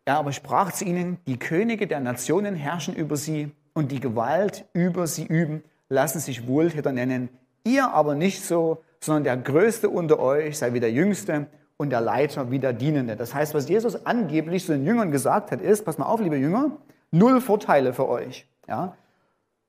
Er 0.03 0.17
aber 0.17 0.33
sprach 0.33 0.71
zu 0.71 0.85
ihnen, 0.85 1.17
die 1.27 1.39
Könige 1.39 1.88
der 1.88 1.99
Nationen 1.99 2.55
herrschen 2.55 2.95
über 2.95 3.15
sie 3.15 3.51
und 3.73 3.91
die 3.91 3.99
Gewalt 3.99 4.65
über 4.73 5.07
sie 5.07 5.25
üben, 5.25 5.63
lassen 5.89 6.19
sich 6.19 6.47
Wohltäter 6.47 6.91
nennen. 6.91 7.29
Ihr 7.63 7.91
aber 7.91 8.15
nicht 8.15 8.43
so, 8.43 8.83
sondern 8.99 9.23
der 9.23 9.38
Größte 9.38 9.89
unter 9.89 10.19
euch 10.19 10.57
sei 10.57 10.73
wie 10.73 10.79
der 10.79 10.91
Jüngste 10.91 11.47
und 11.77 11.89
der 11.89 12.01
Leiter 12.01 12.51
wie 12.51 12.59
der 12.59 12.73
Dienende. 12.73 13.15
Das 13.15 13.33
heißt, 13.33 13.53
was 13.53 13.69
Jesus 13.69 14.05
angeblich 14.05 14.65
zu 14.65 14.73
den 14.73 14.85
Jüngern 14.85 15.11
gesagt 15.11 15.51
hat, 15.51 15.61
ist, 15.61 15.85
pass 15.85 15.97
mal 15.97 16.05
auf, 16.05 16.21
liebe 16.21 16.38
Jünger, 16.38 16.71
null 17.11 17.41
Vorteile 17.41 17.93
für 17.93 18.07
euch. 18.07 18.47
Ja? 18.67 18.95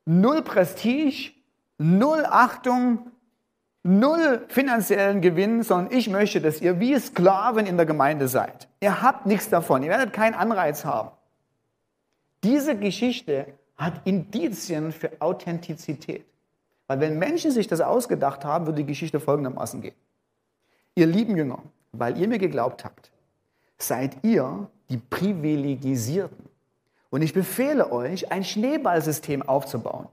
Null 0.05 0.43
Prestige, 0.43 1.33
null 1.79 2.25
Achtung, 2.27 3.11
null 3.87 4.45
finanziellen 4.49 5.21
Gewinn, 5.21 5.63
sondern 5.63 5.93
ich 5.93 6.09
möchte, 6.11 6.41
dass 6.41 6.61
ihr 6.61 6.81
wie 6.81 6.99
Sklaven 6.99 7.67
in 7.67 7.77
der 7.77 7.87
Gemeinde 7.87 8.29
seid. 8.29 8.69
Ihr 8.81 9.03
habt 9.03 9.27
nichts 9.27 9.49
davon, 9.49 9.83
ihr 9.83 9.91
werdet 9.91 10.13
keinen 10.13 10.35
Anreiz 10.35 10.85
haben. 10.85 11.11
Diese 12.43 12.77
Geschichte 12.77 13.47
hat 13.77 13.95
Indizien 14.05 14.93
für 14.93 15.11
Authentizität. 15.21 16.25
Weil 16.87 17.01
wenn 17.01 17.19
Menschen 17.19 17.51
sich 17.51 17.67
das 17.67 17.81
ausgedacht 17.81 18.45
haben, 18.45 18.67
würde 18.67 18.79
die 18.79 18.87
Geschichte 18.87 19.21
folgendermaßen 19.21 19.83
gehen. 19.83 19.95
Ihr 20.95 21.07
lieben 21.07 21.37
Jünger, 21.37 21.59
weil 21.93 22.17
ihr 22.19 22.29
mir 22.29 22.39
geglaubt 22.39 22.85
habt, 22.85 23.11
seid 23.79 24.17
ihr 24.23 24.69
die 24.89 24.99
Privilegisierten. 24.99 26.49
Und 27.11 27.23
ich 27.23 27.35
befehle 27.35 27.91
euch, 27.93 28.31
ein 28.31 28.45
Schneeballsystem 28.45 29.43
aufzubauen, 29.43 30.09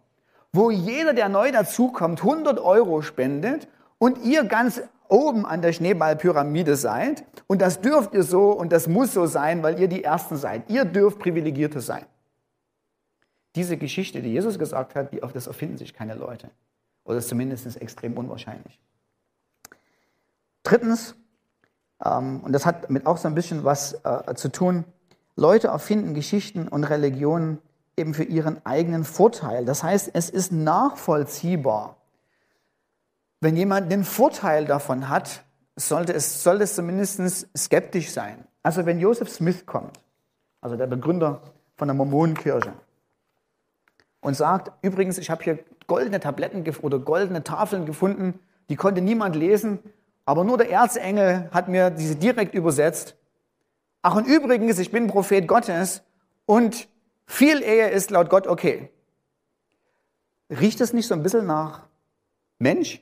wo 0.54 0.70
jeder, 0.70 1.13
der 1.13 1.30
neu 1.30 1.52
dazukommt, 1.52 2.22
100 2.22 2.60
Euro 2.60 3.02
spendet 3.02 3.68
und 3.98 4.24
ihr 4.24 4.46
ganz 4.46 4.82
oben 5.10 5.46
an 5.46 5.62
der 5.62 5.74
Schneeballpyramide 5.74 6.76
seid. 6.76 7.26
Und 7.48 7.62
das 7.62 7.82
dürft 7.82 8.13
ihr 8.13 8.24
so 8.24 8.52
und 8.52 8.72
das 8.72 8.88
muss 8.88 9.13
so 9.13 9.26
sein, 9.26 9.63
weil 9.63 9.80
ihr 9.80 9.88
die 9.88 10.04
Ersten 10.04 10.38
seid. 10.38 10.70
Ihr 10.70 10.86
dürft 10.86 11.20
Privilegierte 11.20 11.82
sein. 11.82 12.06
Diese 13.56 13.78
Geschichte, 13.78 14.22
die 14.22 14.32
Jesus 14.32 14.58
gesagt 14.58 14.96
hat, 14.96 15.12
die, 15.12 15.22
das 15.34 15.48
erfinden 15.48 15.78
sich 15.78 15.94
keine 15.94 16.16
Leute. 16.16 16.50
Oder 17.04 17.18
ist 17.18 17.30
zumindest 17.30 17.80
extrem 17.82 18.18
unwahrscheinlich. 18.18 18.80
Drittens, 20.63 21.16
ähm, 22.04 22.42
und 22.42 22.54
das 22.54 22.66
hat 22.66 22.89
mit 22.89 23.06
auch 23.06 23.18
so 23.18 23.28
ein 23.28 23.36
bisschen 23.36 23.63
was 23.63 23.94
äh, 24.06 24.34
zu 24.36 24.52
tun, 24.52 24.86
Leute 25.36 25.68
erfinden 25.68 26.13
Geschichten 26.13 26.68
und 26.68 26.84
Religionen 26.84 27.60
eben 27.97 28.13
für 28.13 28.23
ihren 28.23 28.65
eigenen 28.65 29.03
Vorteil. 29.03 29.65
Das 29.65 29.84
heißt, 29.84 30.12
es 30.13 30.29
ist 30.29 30.51
nachvollziehbar. 30.51 31.97
Wenn 33.41 33.56
jemand 33.56 33.91
den 33.91 34.03
Vorteil 34.03 34.65
davon 34.65 35.10
hat, 35.10 35.43
sollte 35.75 36.13
es, 36.13 36.43
sollte 36.43 36.63
es 36.63 36.75
zumindest 36.75 37.47
skeptisch 37.58 38.12
sein. 38.12 38.45
Also 38.62 38.86
wenn 38.86 38.99
Joseph 38.99 39.29
Smith 39.29 39.65
kommt, 39.65 39.99
also 40.62 40.77
der 40.77 40.88
Begründer 40.88 41.41
von 41.75 41.88
der 41.88 41.95
Mormonenkirche, 41.95 42.73
und 44.21 44.36
sagt, 44.36 44.71
übrigens, 44.82 45.17
ich 45.17 45.29
habe 45.29 45.43
hier 45.43 45.60
goldene 45.86 46.19
Tabletten 46.19 46.63
oder 46.82 46.99
goldene 46.99 47.43
Tafeln 47.43 47.86
gefunden, 47.86 48.39
die 48.69 48.77
konnte 48.77 49.01
niemand 49.01 49.36
lesen, 49.36 49.79
aber 50.25 50.45
nur 50.45 50.58
der 50.58 50.71
Erzengel 50.71 51.49
hat 51.51 51.67
mir 51.67 51.89
diese 51.89 52.15
direkt 52.15 52.56
übersetzt. 52.56 53.17
Ach 54.01 54.15
und 54.15 54.25
übrigens, 54.25 54.79
ich 54.79 54.91
bin 54.91 55.08
Prophet 55.08 55.47
Gottes 55.47 56.03
und 56.45 56.88
viel 57.25 57.62
Ehe 57.62 57.89
ist 57.89 58.12
laut 58.12 58.29
Gott 58.29 58.47
okay. 58.47 58.89
Riecht 60.49 60.81
es 60.81 60.93
nicht 60.93 61.07
so 61.07 61.15
ein 61.15 61.23
bisschen 61.23 61.45
nach 61.45 61.88
Mensch? 62.59 63.01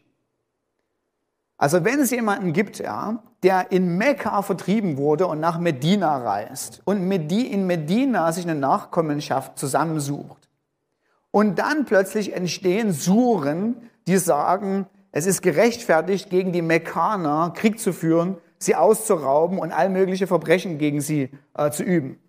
Also 1.58 1.84
wenn 1.86 2.00
es 2.00 2.10
jemanden 2.10 2.54
gibt, 2.54 2.80
ja, 2.80 3.22
der 3.44 3.72
in 3.72 3.98
Mekka 3.98 4.42
vertrieben 4.42 4.98
wurde 4.98 5.28
und 5.28 5.40
nach 5.40 5.60
Medina 5.60 6.18
reist 6.18 6.82
und 6.86 7.12
in 7.12 7.68
Medina 7.68 8.32
sich 8.32 8.46
eine 8.46 8.60
Nachkommenschaft 8.60 9.60
zusammensucht 9.60 10.50
und 11.30 11.60
dann 11.60 11.86
plötzlich 11.86 12.34
entstehen 12.34 12.92
Suren, 12.92 13.90
die 14.08 14.18
sagen, 14.18 14.88
es 15.12 15.26
ist 15.26 15.42
gerechtfertigt, 15.42 16.30
gegen 16.30 16.52
die 16.52 16.62
Mekkaner 16.62 17.54
Krieg 17.56 17.80
zu 17.80 17.94
führen, 17.94 18.38
sie 18.58 18.76
auszurauben 18.76 19.60
und 19.60 19.72
all 19.72 19.90
mögliche 19.90 20.28
Verbrechen 20.28 20.78
gegen 20.78 21.02
sie 21.02 21.30
äh, 21.54 21.70
zu 21.72 21.84
üben. 21.84 22.20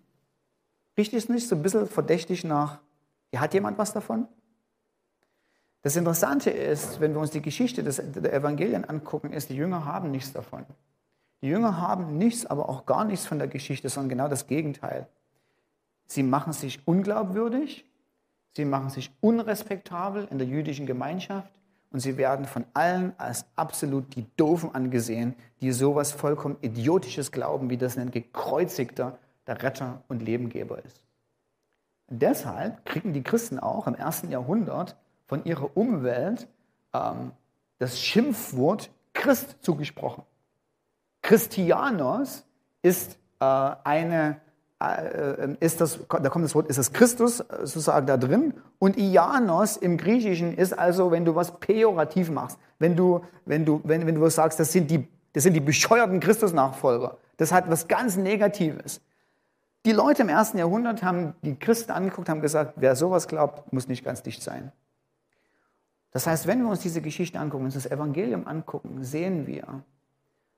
Riecht 0.97 1.13
es 1.13 1.29
nicht 1.29 1.47
so 1.47 1.55
ein 1.55 1.63
bisschen 1.63 1.87
verdächtig 1.87 2.43
nach, 2.43 2.79
ja, 3.31 3.41
hat 3.41 3.53
jemand 3.53 3.77
was 3.77 3.93
davon? 3.93 4.27
Das 5.81 5.95
Interessante 5.95 6.49
ist, 6.49 7.01
wenn 7.01 7.13
wir 7.13 7.19
uns 7.19 7.31
die 7.31 7.41
Geschichte 7.41 7.83
des, 7.83 8.01
der 8.01 8.33
Evangelien 8.33 8.85
angucken, 8.85 9.33
ist, 9.33 9.49
die 9.49 9.55
Jünger 9.55 9.85
haben 9.85 10.11
nichts 10.11 10.31
davon. 10.31 10.65
Die 11.41 11.47
Jünger 11.47 11.77
haben 11.77 12.17
nichts, 12.17 12.45
aber 12.45 12.69
auch 12.69 12.85
gar 12.85 13.03
nichts 13.03 13.25
von 13.25 13.37
der 13.37 13.49
Geschichte, 13.49 13.89
sondern 13.89 14.09
genau 14.09 14.27
das 14.29 14.47
Gegenteil. 14.47 15.07
Sie 16.05 16.23
machen 16.23 16.53
sich 16.53 16.87
unglaubwürdig, 16.87 17.85
sie 18.55 18.63
machen 18.63 18.89
sich 18.89 19.11
unrespektabel 19.19 20.27
in 20.31 20.37
der 20.37 20.47
jüdischen 20.47 20.85
Gemeinschaft 20.85 21.51
und 21.91 21.99
sie 21.99 22.15
werden 22.15 22.45
von 22.45 22.65
allen 22.73 23.13
als 23.17 23.45
absolut 23.57 24.15
die 24.15 24.25
Doofen 24.37 24.73
angesehen, 24.73 25.35
die 25.59 25.71
sowas 25.73 26.13
vollkommen 26.13 26.55
Idiotisches 26.61 27.31
glauben, 27.31 27.69
wie 27.69 27.77
das 27.77 27.97
ein 27.97 28.11
gekreuzigter 28.11 29.17
der 29.47 29.61
Retter 29.61 30.03
und 30.07 30.21
Lebengeber 30.21 30.83
ist. 30.83 31.01
Deshalb 32.09 32.85
kriegen 32.85 33.13
die 33.13 33.23
Christen 33.23 33.59
auch 33.59 33.87
im 33.87 33.95
ersten 33.95 34.29
Jahrhundert 34.29 34.95
von 35.25 35.43
ihrer 35.45 35.75
Umwelt 35.75 36.47
ähm, 36.93 37.31
das 37.79 37.99
Schimpfwort 37.99 38.91
Christ 39.13 39.57
zugesprochen. 39.61 40.23
Christianos 41.21 42.45
ist 42.81 43.17
äh, 43.39 43.45
eine 43.45 44.41
äh, 44.83 45.55
ist 45.59 45.79
das, 45.79 45.99
da 46.09 46.29
kommt 46.29 46.43
das 46.43 46.55
Wort, 46.55 46.67
ist 46.67 46.77
das 46.77 46.91
Christus 46.91 47.37
sozusagen 47.37 48.05
da 48.05 48.17
drin. 48.17 48.53
Und 48.79 48.97
Ianos 48.97 49.77
im 49.77 49.97
Griechischen 49.97 50.55
ist 50.55 50.77
also, 50.77 51.11
wenn 51.11 51.25
du 51.25 51.35
was 51.35 51.59
pejorativ 51.59 52.29
machst, 52.29 52.59
wenn 52.79 52.95
du, 52.95 53.21
wenn 53.45 53.65
du, 53.65 53.79
wenn, 53.85 54.05
wenn 54.05 54.15
du 54.15 54.29
sagst, 54.29 54.59
das 54.59 54.71
sind 54.71 54.91
die, 54.91 55.07
das 55.31 55.43
sind 55.43 55.53
die 55.53 55.61
bescheuerten 55.61 56.19
Christusnachfolger. 56.19 57.17
Das 57.37 57.51
hat 57.51 57.69
was 57.69 57.87
ganz 57.87 58.17
Negatives. 58.17 59.01
Die 59.85 59.91
Leute 59.91 60.21
im 60.21 60.29
ersten 60.29 60.57
Jahrhundert 60.57 61.03
haben 61.03 61.33
die 61.41 61.55
Christen 61.55 61.91
angeguckt, 61.91 62.29
haben 62.29 62.41
gesagt, 62.41 62.75
wer 62.77 62.95
sowas 62.95 63.27
glaubt, 63.27 63.73
muss 63.73 63.89
nicht 63.89 64.05
ganz 64.05 64.23
dicht 64.23 64.41
sein. 64.41 64.71
Das 66.11 66.25
heißt, 66.25 66.47
wenn 66.47 66.61
wir 66.61 66.69
uns 66.69 66.79
diese 66.79 67.01
Geschichte 67.01 67.39
angucken, 67.39 67.65
uns 67.65 67.73
das 67.73 67.87
Evangelium 67.87 68.47
angucken, 68.47 69.03
sehen 69.03 69.45
wir, 69.45 69.83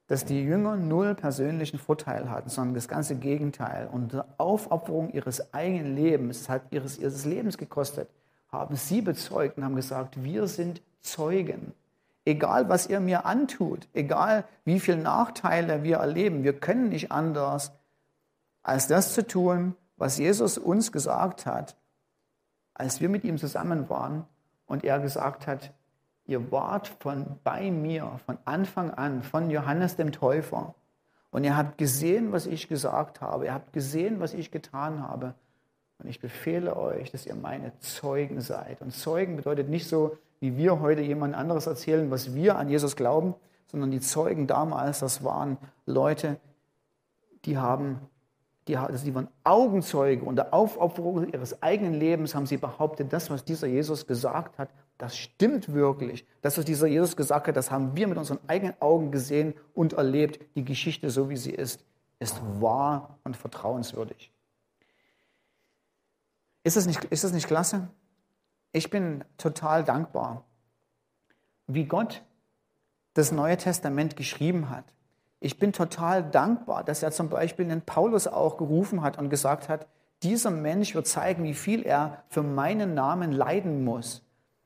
dass 0.07 0.25
die 0.25 0.43
Jünger 0.43 0.75
null 0.75 1.15
persönlichen 1.15 1.79
Vorteil 1.79 2.29
hatten, 2.29 2.49
sondern 2.49 2.75
das 2.75 2.87
ganze 2.87 3.15
Gegenteil. 3.15 3.89
Und 3.91 4.23
Aufopferung 4.37 5.11
ihres 5.11 5.53
eigenen 5.53 5.95
Lebens, 5.95 6.41
es 6.41 6.49
hat 6.49 6.61
ihres, 6.69 6.99
ihres 6.99 7.25
Lebens 7.25 7.57
gekostet, 7.57 8.09
haben 8.49 8.75
sie 8.75 9.01
bezeugt 9.01 9.57
und 9.57 9.63
haben 9.63 9.75
gesagt, 9.75 10.23
wir 10.23 10.47
sind 10.47 10.83
Zeugen. 11.01 11.73
Egal, 12.25 12.69
was 12.69 12.87
ihr 12.87 12.99
mir 12.99 13.25
antut, 13.25 13.87
egal, 13.93 14.43
wie 14.65 14.79
viele 14.79 14.97
Nachteile 14.97 15.83
wir 15.83 15.97
erleben, 15.97 16.43
wir 16.43 16.59
können 16.59 16.89
nicht 16.89 17.11
anders, 17.11 17.71
als 18.65 18.87
das 18.87 19.13
zu 19.13 19.25
tun, 19.25 19.75
was 19.95 20.17
Jesus 20.17 20.57
uns 20.57 20.91
gesagt 20.91 21.45
hat, 21.45 21.77
als 22.73 22.99
wir 22.99 23.09
mit 23.09 23.23
ihm 23.23 23.37
zusammen 23.37 23.89
waren 23.89 24.25
und 24.65 24.83
er 24.83 24.99
gesagt 24.99 25.45
hat, 25.45 25.71
ihr 26.25 26.51
wart 26.51 26.87
von 26.99 27.37
bei 27.43 27.69
mir 27.69 28.19
von 28.25 28.39
Anfang 28.43 28.89
an, 28.89 29.21
von 29.21 29.51
Johannes 29.51 29.95
dem 29.97 30.11
Täufer. 30.11 30.73
Und 31.29 31.43
ihr 31.43 31.55
habt 31.55 31.77
gesehen, 31.77 32.31
was 32.31 32.47
ich 32.47 32.67
gesagt 32.67 33.21
habe. 33.21 33.45
Ihr 33.45 33.53
habt 33.53 33.71
gesehen, 33.71 34.19
was 34.19 34.33
ich 34.33 34.49
getan 34.49 35.07
habe. 35.07 35.35
Und 35.99 36.09
ich 36.09 36.19
befehle 36.19 36.75
euch, 36.75 37.11
dass 37.11 37.27
ihr 37.27 37.35
meine 37.35 37.77
Zeugen 37.79 38.41
seid. 38.41 38.81
Und 38.81 38.91
Zeugen 38.95 39.35
bedeutet 39.35 39.69
nicht 39.69 39.87
so, 39.87 40.17
wie 40.39 40.57
wir 40.57 40.79
heute 40.79 41.01
jemand 41.01 41.35
anderes 41.35 41.67
erzählen, 41.67 42.09
was 42.09 42.33
wir 42.33 42.57
an 42.57 42.67
Jesus 42.67 42.95
glauben, 42.95 43.35
sondern 43.67 43.91
die 43.91 43.99
Zeugen 43.99 44.47
damals, 44.47 44.99
das 44.99 45.23
waren 45.23 45.57
Leute, 45.85 46.37
die 47.45 47.59
haben, 47.59 47.99
die, 48.67 48.77
also 48.77 49.05
die 49.05 49.13
waren 49.13 49.27
Augenzeuge. 49.43 50.25
Unter 50.25 50.53
Aufopferung 50.53 51.31
ihres 51.31 51.61
eigenen 51.61 51.93
Lebens 51.93 52.33
haben 52.33 52.47
sie 52.47 52.57
behauptet, 52.57 53.13
das, 53.13 53.29
was 53.29 53.43
dieser 53.45 53.67
Jesus 53.67 54.07
gesagt 54.07 54.57
hat, 54.57 54.69
das 54.97 55.17
stimmt 55.17 55.73
wirklich. 55.73 56.25
Das, 56.41 56.57
was 56.57 56.65
dieser 56.65 56.87
Jesus 56.87 57.15
gesagt 57.15 57.47
hat, 57.47 57.55
das 57.55 57.69
haben 57.69 57.95
wir 57.95 58.07
mit 58.07 58.17
unseren 58.17 58.39
eigenen 58.47 58.73
Augen 58.81 59.11
gesehen 59.11 59.53
und 59.73 59.93
erlebt. 59.93 60.39
Die 60.55 60.65
Geschichte, 60.65 61.09
so 61.09 61.29
wie 61.29 61.37
sie 61.37 61.51
ist, 61.51 61.83
ist 62.19 62.41
wahr 62.59 63.19
und 63.23 63.37
vertrauenswürdig. 63.37 64.31
Ist 66.63 66.77
das 66.77 66.87
nicht, 66.87 67.03
ist 67.05 67.23
das 67.23 67.33
nicht 67.33 67.47
klasse? 67.47 67.89
Ich 68.71 68.89
bin 68.89 69.23
total 69.37 69.83
dankbar, 69.83 70.43
wie 71.67 71.85
Gott 71.85 72.23
das 73.13 73.31
Neue 73.31 73.57
Testament 73.57 74.15
geschrieben 74.15 74.69
hat. 74.69 74.85
Ich 75.45 75.59
bin 75.59 75.73
total 75.73 76.23
dankbar, 76.23 76.83
dass 76.83 77.03
er 77.03 77.11
zum 77.11 77.29
Beispiel 77.29 77.67
den 77.67 77.83
Paulus 77.83 78.25
auch 78.25 78.57
gerufen 78.57 79.03
hat 79.03 79.19
und 79.19 79.29
gesagt 79.29 79.69
hat, 79.69 79.85
dieser 80.23 80.49
Mensch 80.49 80.95
wird 80.95 81.05
zeigen, 81.05 81.43
wie 81.43 81.53
viel 81.53 81.83
er 81.83 82.23
für 82.29 82.41
meinen 82.41 82.95
Namen 82.95 83.31
leiden 83.31 83.83
muss. 83.83 84.23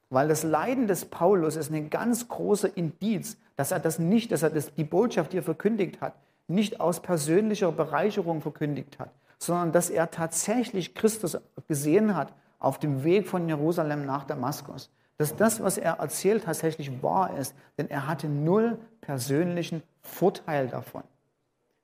Weil 0.09 0.29
das 0.29 0.43
Leiden 0.43 0.87
des 0.87 1.03
Paulus 1.03 1.57
ist 1.57 1.69
ein 1.69 1.89
ganz 1.89 2.29
großer 2.29 2.77
Indiz, 2.77 3.35
dass 3.57 3.71
er 3.71 3.79
das 3.79 3.99
nicht, 3.99 4.31
dass 4.31 4.41
er 4.41 4.51
das, 4.51 4.73
die 4.73 4.85
Botschaft, 4.85 5.33
die 5.33 5.39
er 5.39 5.43
verkündigt 5.43 5.99
hat, 5.99 6.13
nicht 6.47 6.79
aus 6.79 7.01
persönlicher 7.01 7.73
Bereicherung 7.73 8.39
verkündigt 8.39 8.99
hat, 8.99 9.11
sondern 9.37 9.73
dass 9.73 9.89
er 9.89 10.09
tatsächlich 10.11 10.95
Christus 10.95 11.37
gesehen 11.67 12.15
hat 12.15 12.31
auf 12.57 12.79
dem 12.79 13.03
Weg 13.03 13.27
von 13.27 13.49
Jerusalem 13.49 14.05
nach 14.05 14.23
Damaskus. 14.23 14.89
Dass 15.17 15.35
das, 15.35 15.61
was 15.61 15.77
er 15.77 15.95
erzählt, 15.95 16.45
tatsächlich 16.45 17.03
wahr 17.03 17.35
ist, 17.37 17.53
denn 17.77 17.89
er 17.89 18.07
hatte 18.07 18.29
null 18.29 18.79
persönlichen 19.09 19.81
Vorteil 20.01 20.67
davon. 20.67 21.01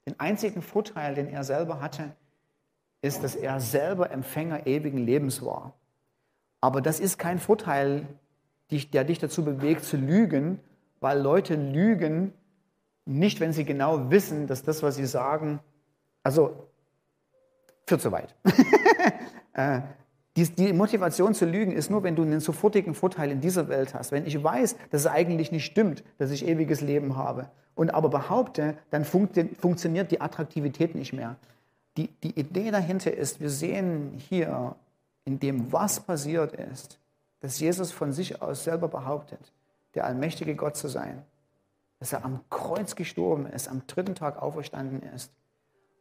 Den 0.05 0.19
einzigen 0.19 0.61
Vorteil, 0.61 1.15
den 1.15 1.27
er 1.27 1.43
selber 1.43 1.81
hatte, 1.81 2.11
ist, 3.01 3.23
dass 3.23 3.35
er 3.35 3.59
selber 3.59 4.11
Empfänger 4.11 4.67
ewigen 4.67 4.99
Lebens 4.99 5.43
war. 5.43 5.73
Aber 6.61 6.81
das 6.81 6.99
ist 6.99 7.17
kein 7.17 7.39
Vorteil, 7.39 8.05
der 8.69 9.05
dich 9.05 9.17
dazu 9.17 9.43
bewegt 9.43 9.83
zu 9.83 9.97
lügen, 9.97 10.59
weil 10.99 11.19
Leute 11.19 11.55
lügen 11.55 12.31
nicht, 13.05 13.39
wenn 13.39 13.53
sie 13.53 13.65
genau 13.65 14.11
wissen, 14.11 14.45
dass 14.45 14.61
das, 14.61 14.83
was 14.83 14.93
sie 14.93 15.07
sagen, 15.07 15.59
also 16.21 16.69
führt 17.87 18.01
zu 18.01 18.11
weit. 18.11 18.35
Die, 20.37 20.49
die, 20.49 20.73
Motivation 20.73 21.33
zu 21.33 21.45
lügen 21.45 21.71
ist 21.71 21.89
nur, 21.89 22.03
wenn 22.03 22.15
du 22.15 22.23
einen 22.23 22.41
sofortigen 22.41 22.93
Vorteil 22.93 23.31
in 23.31 23.39
dieser 23.39 23.69
Welt 23.69 23.93
hast. 23.93 24.11
Wenn 24.11 24.25
ich 24.25 24.43
weiß, 24.43 24.75
dass 24.89 25.01
es 25.01 25.07
eigentlich 25.07 25.51
nicht 25.51 25.65
stimmt, 25.65 26.03
dass 26.17 26.31
ich 26.31 26.45
ewiges 26.45 26.81
Leben 26.81 27.15
habe 27.15 27.49
und 27.73 27.93
aber 27.93 28.09
behaupte, 28.09 28.77
dann 28.89 29.05
funkt, 29.05 29.39
funktioniert 29.57 30.11
die 30.11 30.19
Attraktivität 30.19 30.93
nicht 30.93 31.13
mehr. 31.13 31.37
Die, 31.95 32.09
die 32.23 32.37
Idee 32.37 32.71
dahinter 32.71 33.13
ist, 33.13 33.39
wir 33.39 33.49
sehen 33.49 34.11
hier 34.17 34.75
in 35.23 35.39
dem, 35.39 35.71
was 35.71 36.01
passiert 36.01 36.51
ist, 36.51 36.99
dass 37.39 37.59
Jesus 37.61 37.93
von 37.93 38.11
sich 38.11 38.41
aus 38.41 38.65
selber 38.65 38.89
behauptet, 38.89 39.53
der 39.93 40.05
allmächtige 40.05 40.55
Gott 40.55 40.75
zu 40.75 40.89
sein, 40.89 41.23
dass 41.99 42.11
er 42.11 42.25
am 42.25 42.41
Kreuz 42.49 42.97
gestorben 42.97 43.45
ist, 43.45 43.69
am 43.69 43.83
dritten 43.87 44.15
Tag 44.15 44.41
auferstanden 44.41 45.01
ist 45.15 45.31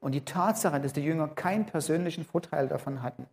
und 0.01 0.12
die 0.12 0.24
Tatsache, 0.24 0.80
dass 0.80 0.93
die 0.93 1.05
Jünger 1.05 1.28
keinen 1.28 1.66
persönlichen 1.66 2.24
Vorteil 2.24 2.66
davon 2.66 3.01
hatten 3.01 3.28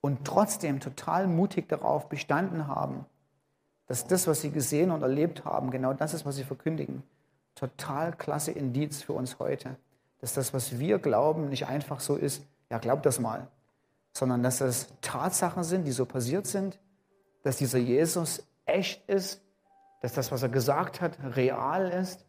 und 0.00 0.24
trotzdem 0.24 0.80
total 0.80 1.26
mutig 1.26 1.68
darauf 1.68 2.08
bestanden 2.08 2.66
haben, 2.66 3.04
dass 3.86 4.06
das, 4.06 4.26
was 4.26 4.40
sie 4.40 4.50
gesehen 4.50 4.90
und 4.90 5.02
erlebt 5.02 5.44
haben, 5.44 5.70
genau 5.70 5.92
das 5.92 6.14
ist, 6.14 6.26
was 6.26 6.36
sie 6.36 6.44
verkündigen. 6.44 7.02
Total 7.54 8.12
klasse 8.12 8.52
Indiz 8.52 9.02
für 9.02 9.14
uns 9.14 9.38
heute, 9.38 9.76
dass 10.20 10.34
das, 10.34 10.52
was 10.54 10.78
wir 10.78 10.98
glauben, 10.98 11.48
nicht 11.48 11.66
einfach 11.66 12.00
so 12.00 12.16
ist, 12.16 12.44
ja, 12.70 12.78
glaubt 12.78 13.06
das 13.06 13.18
mal, 13.18 13.48
sondern 14.12 14.42
dass 14.42 14.60
es 14.60 14.92
Tatsachen 15.00 15.64
sind, 15.64 15.84
die 15.84 15.92
so 15.92 16.04
passiert 16.04 16.46
sind, 16.46 16.78
dass 17.42 17.56
dieser 17.56 17.78
Jesus 17.78 18.46
echt 18.66 19.08
ist, 19.08 19.40
dass 20.02 20.12
das, 20.12 20.30
was 20.30 20.42
er 20.42 20.48
gesagt 20.48 21.00
hat, 21.00 21.18
real 21.34 21.88
ist 21.88 22.24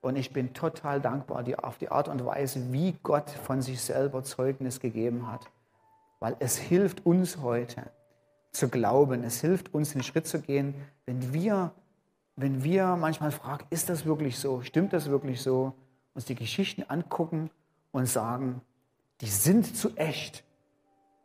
und 0.00 0.16
ich 0.16 0.32
bin 0.32 0.54
total 0.54 1.00
dankbar 1.00 1.44
auf 1.62 1.78
die 1.78 1.88
Art 1.88 2.08
und 2.08 2.24
Weise, 2.24 2.72
wie 2.72 2.94
Gott 3.02 3.30
von 3.30 3.62
sich 3.62 3.80
selber 3.80 4.22
Zeugnis 4.22 4.80
gegeben 4.80 5.30
hat. 5.30 5.50
Weil 6.24 6.36
es 6.38 6.56
hilft 6.56 7.04
uns 7.04 7.42
heute 7.42 7.82
zu 8.50 8.70
glauben, 8.70 9.24
es 9.24 9.42
hilft 9.42 9.74
uns 9.74 9.92
den 9.92 10.02
Schritt 10.02 10.26
zu 10.26 10.40
gehen, 10.40 10.74
wenn 11.04 11.34
wir, 11.34 11.72
wenn 12.34 12.64
wir 12.64 12.96
manchmal 12.96 13.30
fragen, 13.30 13.66
ist 13.68 13.90
das 13.90 14.06
wirklich 14.06 14.38
so, 14.38 14.62
stimmt 14.62 14.94
das 14.94 15.10
wirklich 15.10 15.42
so, 15.42 15.74
uns 16.14 16.24
die 16.24 16.34
Geschichten 16.34 16.82
angucken 16.88 17.50
und 17.92 18.06
sagen, 18.06 18.62
die 19.20 19.26
sind 19.26 19.76
zu 19.76 19.94
echt. 19.98 20.44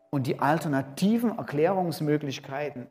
Und 0.10 0.28
die 0.28 0.40
alternativen 0.40 1.38
Erklärungsmöglichkeiten, 1.38 2.88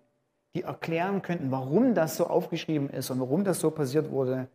die 0.54 0.62
erklären 0.62 1.20
könnten, 1.20 1.50
warum 1.50 1.94
das 1.94 2.16
so 2.16 2.26
aufgeschrieben 2.26 2.88
ist 2.88 3.10
und 3.10 3.20
warum 3.20 3.44
das 3.44 3.60
so 3.60 3.70
passiert 3.70 4.10
wurde, 4.10 4.48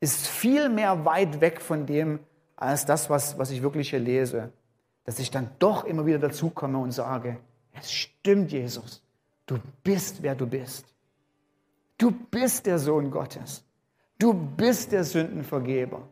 ist 0.00 0.26
viel 0.26 0.68
mehr 0.68 1.04
weit 1.04 1.40
weg 1.40 1.60
von 1.60 1.86
dem, 1.86 2.18
als 2.56 2.86
das, 2.86 3.08
was, 3.08 3.38
was 3.38 3.52
ich 3.52 3.62
wirklich 3.62 3.90
hier 3.90 4.00
lese. 4.00 4.52
Dass 5.08 5.18
ich 5.20 5.30
dann 5.30 5.48
doch 5.58 5.84
immer 5.84 6.04
wieder 6.04 6.18
dazukomme 6.18 6.76
und 6.76 6.90
sage, 6.90 7.38
es 7.72 7.90
stimmt, 7.90 8.52
Jesus, 8.52 9.02
du 9.46 9.56
bist, 9.82 10.22
wer 10.22 10.34
du 10.34 10.46
bist. 10.46 10.84
Du 11.96 12.10
bist 12.10 12.66
der 12.66 12.78
Sohn 12.78 13.10
Gottes. 13.10 13.64
Du 14.18 14.34
bist 14.34 14.92
der 14.92 15.04
Sündenvergeber. 15.04 16.02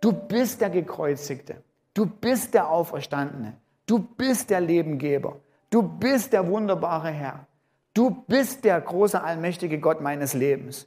Du 0.00 0.12
bist 0.12 0.60
der 0.60 0.70
Gekreuzigte. 0.70 1.60
Du 1.92 2.06
bist 2.06 2.54
der 2.54 2.70
Auferstandene. 2.70 3.56
Du 3.84 3.98
bist 3.98 4.48
der 4.48 4.60
Lebengeber. 4.60 5.40
Du 5.68 5.82
bist 5.82 6.32
der 6.32 6.46
wunderbare 6.46 7.10
Herr. 7.10 7.48
Du 7.94 8.10
bist 8.28 8.64
der 8.64 8.80
große, 8.80 9.20
allmächtige 9.20 9.80
Gott 9.80 10.00
meines 10.00 10.34
Lebens. 10.34 10.86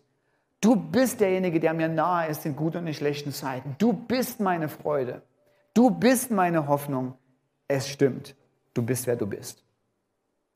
Du 0.61 0.77
bist 0.77 1.19
derjenige, 1.19 1.59
der 1.59 1.73
mir 1.73 1.89
nahe 1.89 2.29
ist 2.29 2.45
in 2.45 2.55
guten 2.55 2.77
und 2.77 2.87
in 2.87 2.93
schlechten 2.93 3.33
Zeiten. 3.33 3.75
Du 3.79 3.91
bist 3.91 4.39
meine 4.39 4.69
Freude. 4.69 5.23
Du 5.73 5.89
bist 5.89 6.31
meine 6.31 6.65
Hoffnung. 6.69 7.15
Es 7.71 7.87
stimmt. 7.87 8.35
Du 8.73 8.81
bist, 8.81 9.05
wer 9.05 9.15
du 9.15 9.27
bist. 9.27 9.63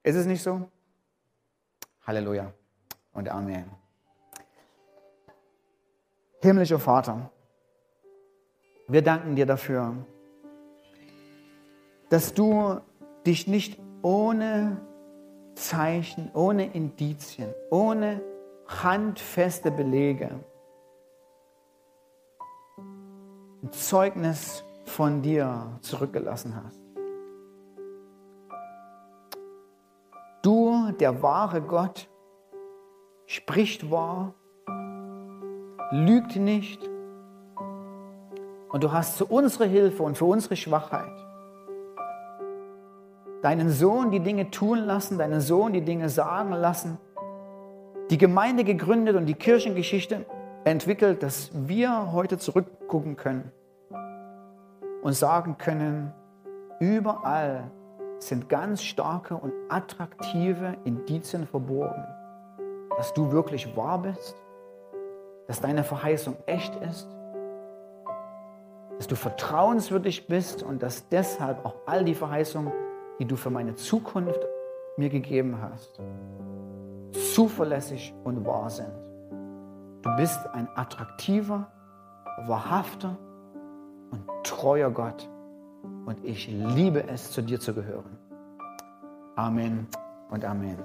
Ist 0.01 0.16
es 0.16 0.26
nicht 0.26 0.41
so? 0.41 0.68
Halleluja 2.05 2.51
und 3.14 3.30
Amen. 3.30 3.66
Himmlischer 6.41 6.80
Vater, 6.80 7.30
wir 8.88 9.01
danken 9.01 9.36
dir 9.36 9.45
dafür, 9.45 9.95
dass 12.09 12.34
du 12.34 12.82
dich 13.26 13.47
nicht 13.47 13.80
ohne 14.01 14.82
Zeichen, 15.55 16.32
ohne 16.34 16.74
Indizien, 16.74 17.53
ohne 17.70 18.22
handfeste 18.68 19.72
Belege, 19.72 20.32
ein 23.61 23.72
Zeugnis 23.72 24.64
von 24.86 25.22
dir 25.22 25.80
zurückgelassen 25.82 26.55
hast. 26.55 26.82
Der 30.99 31.21
wahre 31.21 31.61
Gott, 31.61 32.07
spricht 33.25 33.89
wahr, 33.89 34.33
lügt 35.91 36.35
nicht. 36.35 36.89
Und 38.69 38.83
du 38.83 38.91
hast 38.91 39.17
zu 39.17 39.25
unserer 39.27 39.65
Hilfe 39.65 40.03
und 40.03 40.17
für 40.17 40.25
unsere 40.25 40.55
Schwachheit 40.55 41.11
deinen 43.43 43.69
Sohn 43.69 44.09
die 44.09 44.21
Dinge 44.21 44.49
tun 44.51 44.79
lassen, 44.79 45.17
deinen 45.17 45.41
Sohn 45.41 45.73
die 45.73 45.81
Dinge 45.81 46.07
sagen 46.09 46.53
lassen, 46.53 46.97
die 48.09 48.17
Gemeinde 48.17 48.63
gegründet 48.63 49.15
und 49.15 49.25
die 49.25 49.33
Kirchengeschichte 49.33 50.25
entwickelt, 50.63 51.21
dass 51.23 51.51
wir 51.53 52.13
heute 52.13 52.37
zurückgucken 52.37 53.17
können 53.17 53.51
und 55.01 55.13
sagen 55.13 55.57
können, 55.57 56.13
überall 56.79 57.69
sind 58.28 58.49
ganz 58.49 58.84
starke 58.84 59.36
und 59.36 59.53
attraktive 59.69 60.78
Indizien 60.84 61.47
verborgen, 61.47 62.05
dass 62.97 63.13
du 63.13 63.32
wirklich 63.32 63.76
wahr 63.76 64.01
bist, 64.01 64.36
dass 65.47 65.61
deine 65.61 65.84
Verheißung 65.84 66.38
echt 66.45 66.76
ist 66.78 67.07
dass 69.03 69.07
du 69.07 69.15
vertrauenswürdig 69.17 70.28
bist 70.28 70.63
und 70.63 70.82
dass 70.82 71.09
deshalb 71.09 71.65
auch 71.65 71.76
all 71.86 72.05
die 72.05 72.15
Verheißungen, 72.15 72.71
die 73.19 73.26
du 73.26 73.36
für 73.36 73.49
meine 73.49 73.76
Zukunft 73.76 74.39
mir 74.95 75.09
gegeben 75.09 75.61
hast, 75.61 75.99
zuverlässig 77.34 78.13
und 78.24 78.45
wahr 78.45 78.69
sind. 78.69 78.93
Du 80.03 80.15
bist 80.15 80.39
ein 80.53 80.69
attraktiver, 80.76 81.71
wahrhafter 82.45 83.17
und 84.11 84.24
treuer 84.43 84.89
Gott. 84.89 85.30
Und 85.84 86.23
ich 86.23 86.47
liebe 86.47 87.07
es, 87.07 87.31
zu 87.31 87.41
dir 87.41 87.59
zu 87.59 87.73
gehören. 87.73 88.17
Amen 89.36 89.88
und 90.29 90.45
Amen. 90.45 90.77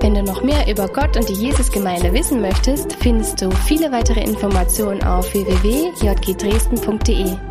Wenn 0.00 0.14
du 0.14 0.22
noch 0.22 0.42
mehr 0.42 0.66
über 0.70 0.88
Gott 0.88 1.14
und 1.16 1.28
die 1.28 1.34
Jesusgemeinde 1.34 2.14
wissen 2.14 2.40
möchtest, 2.40 2.94
findest 2.94 3.42
du 3.42 3.50
viele 3.50 3.92
weitere 3.92 4.22
Informationen 4.22 5.02
auf 5.02 5.34
www.jgdresden.de. 5.34 7.47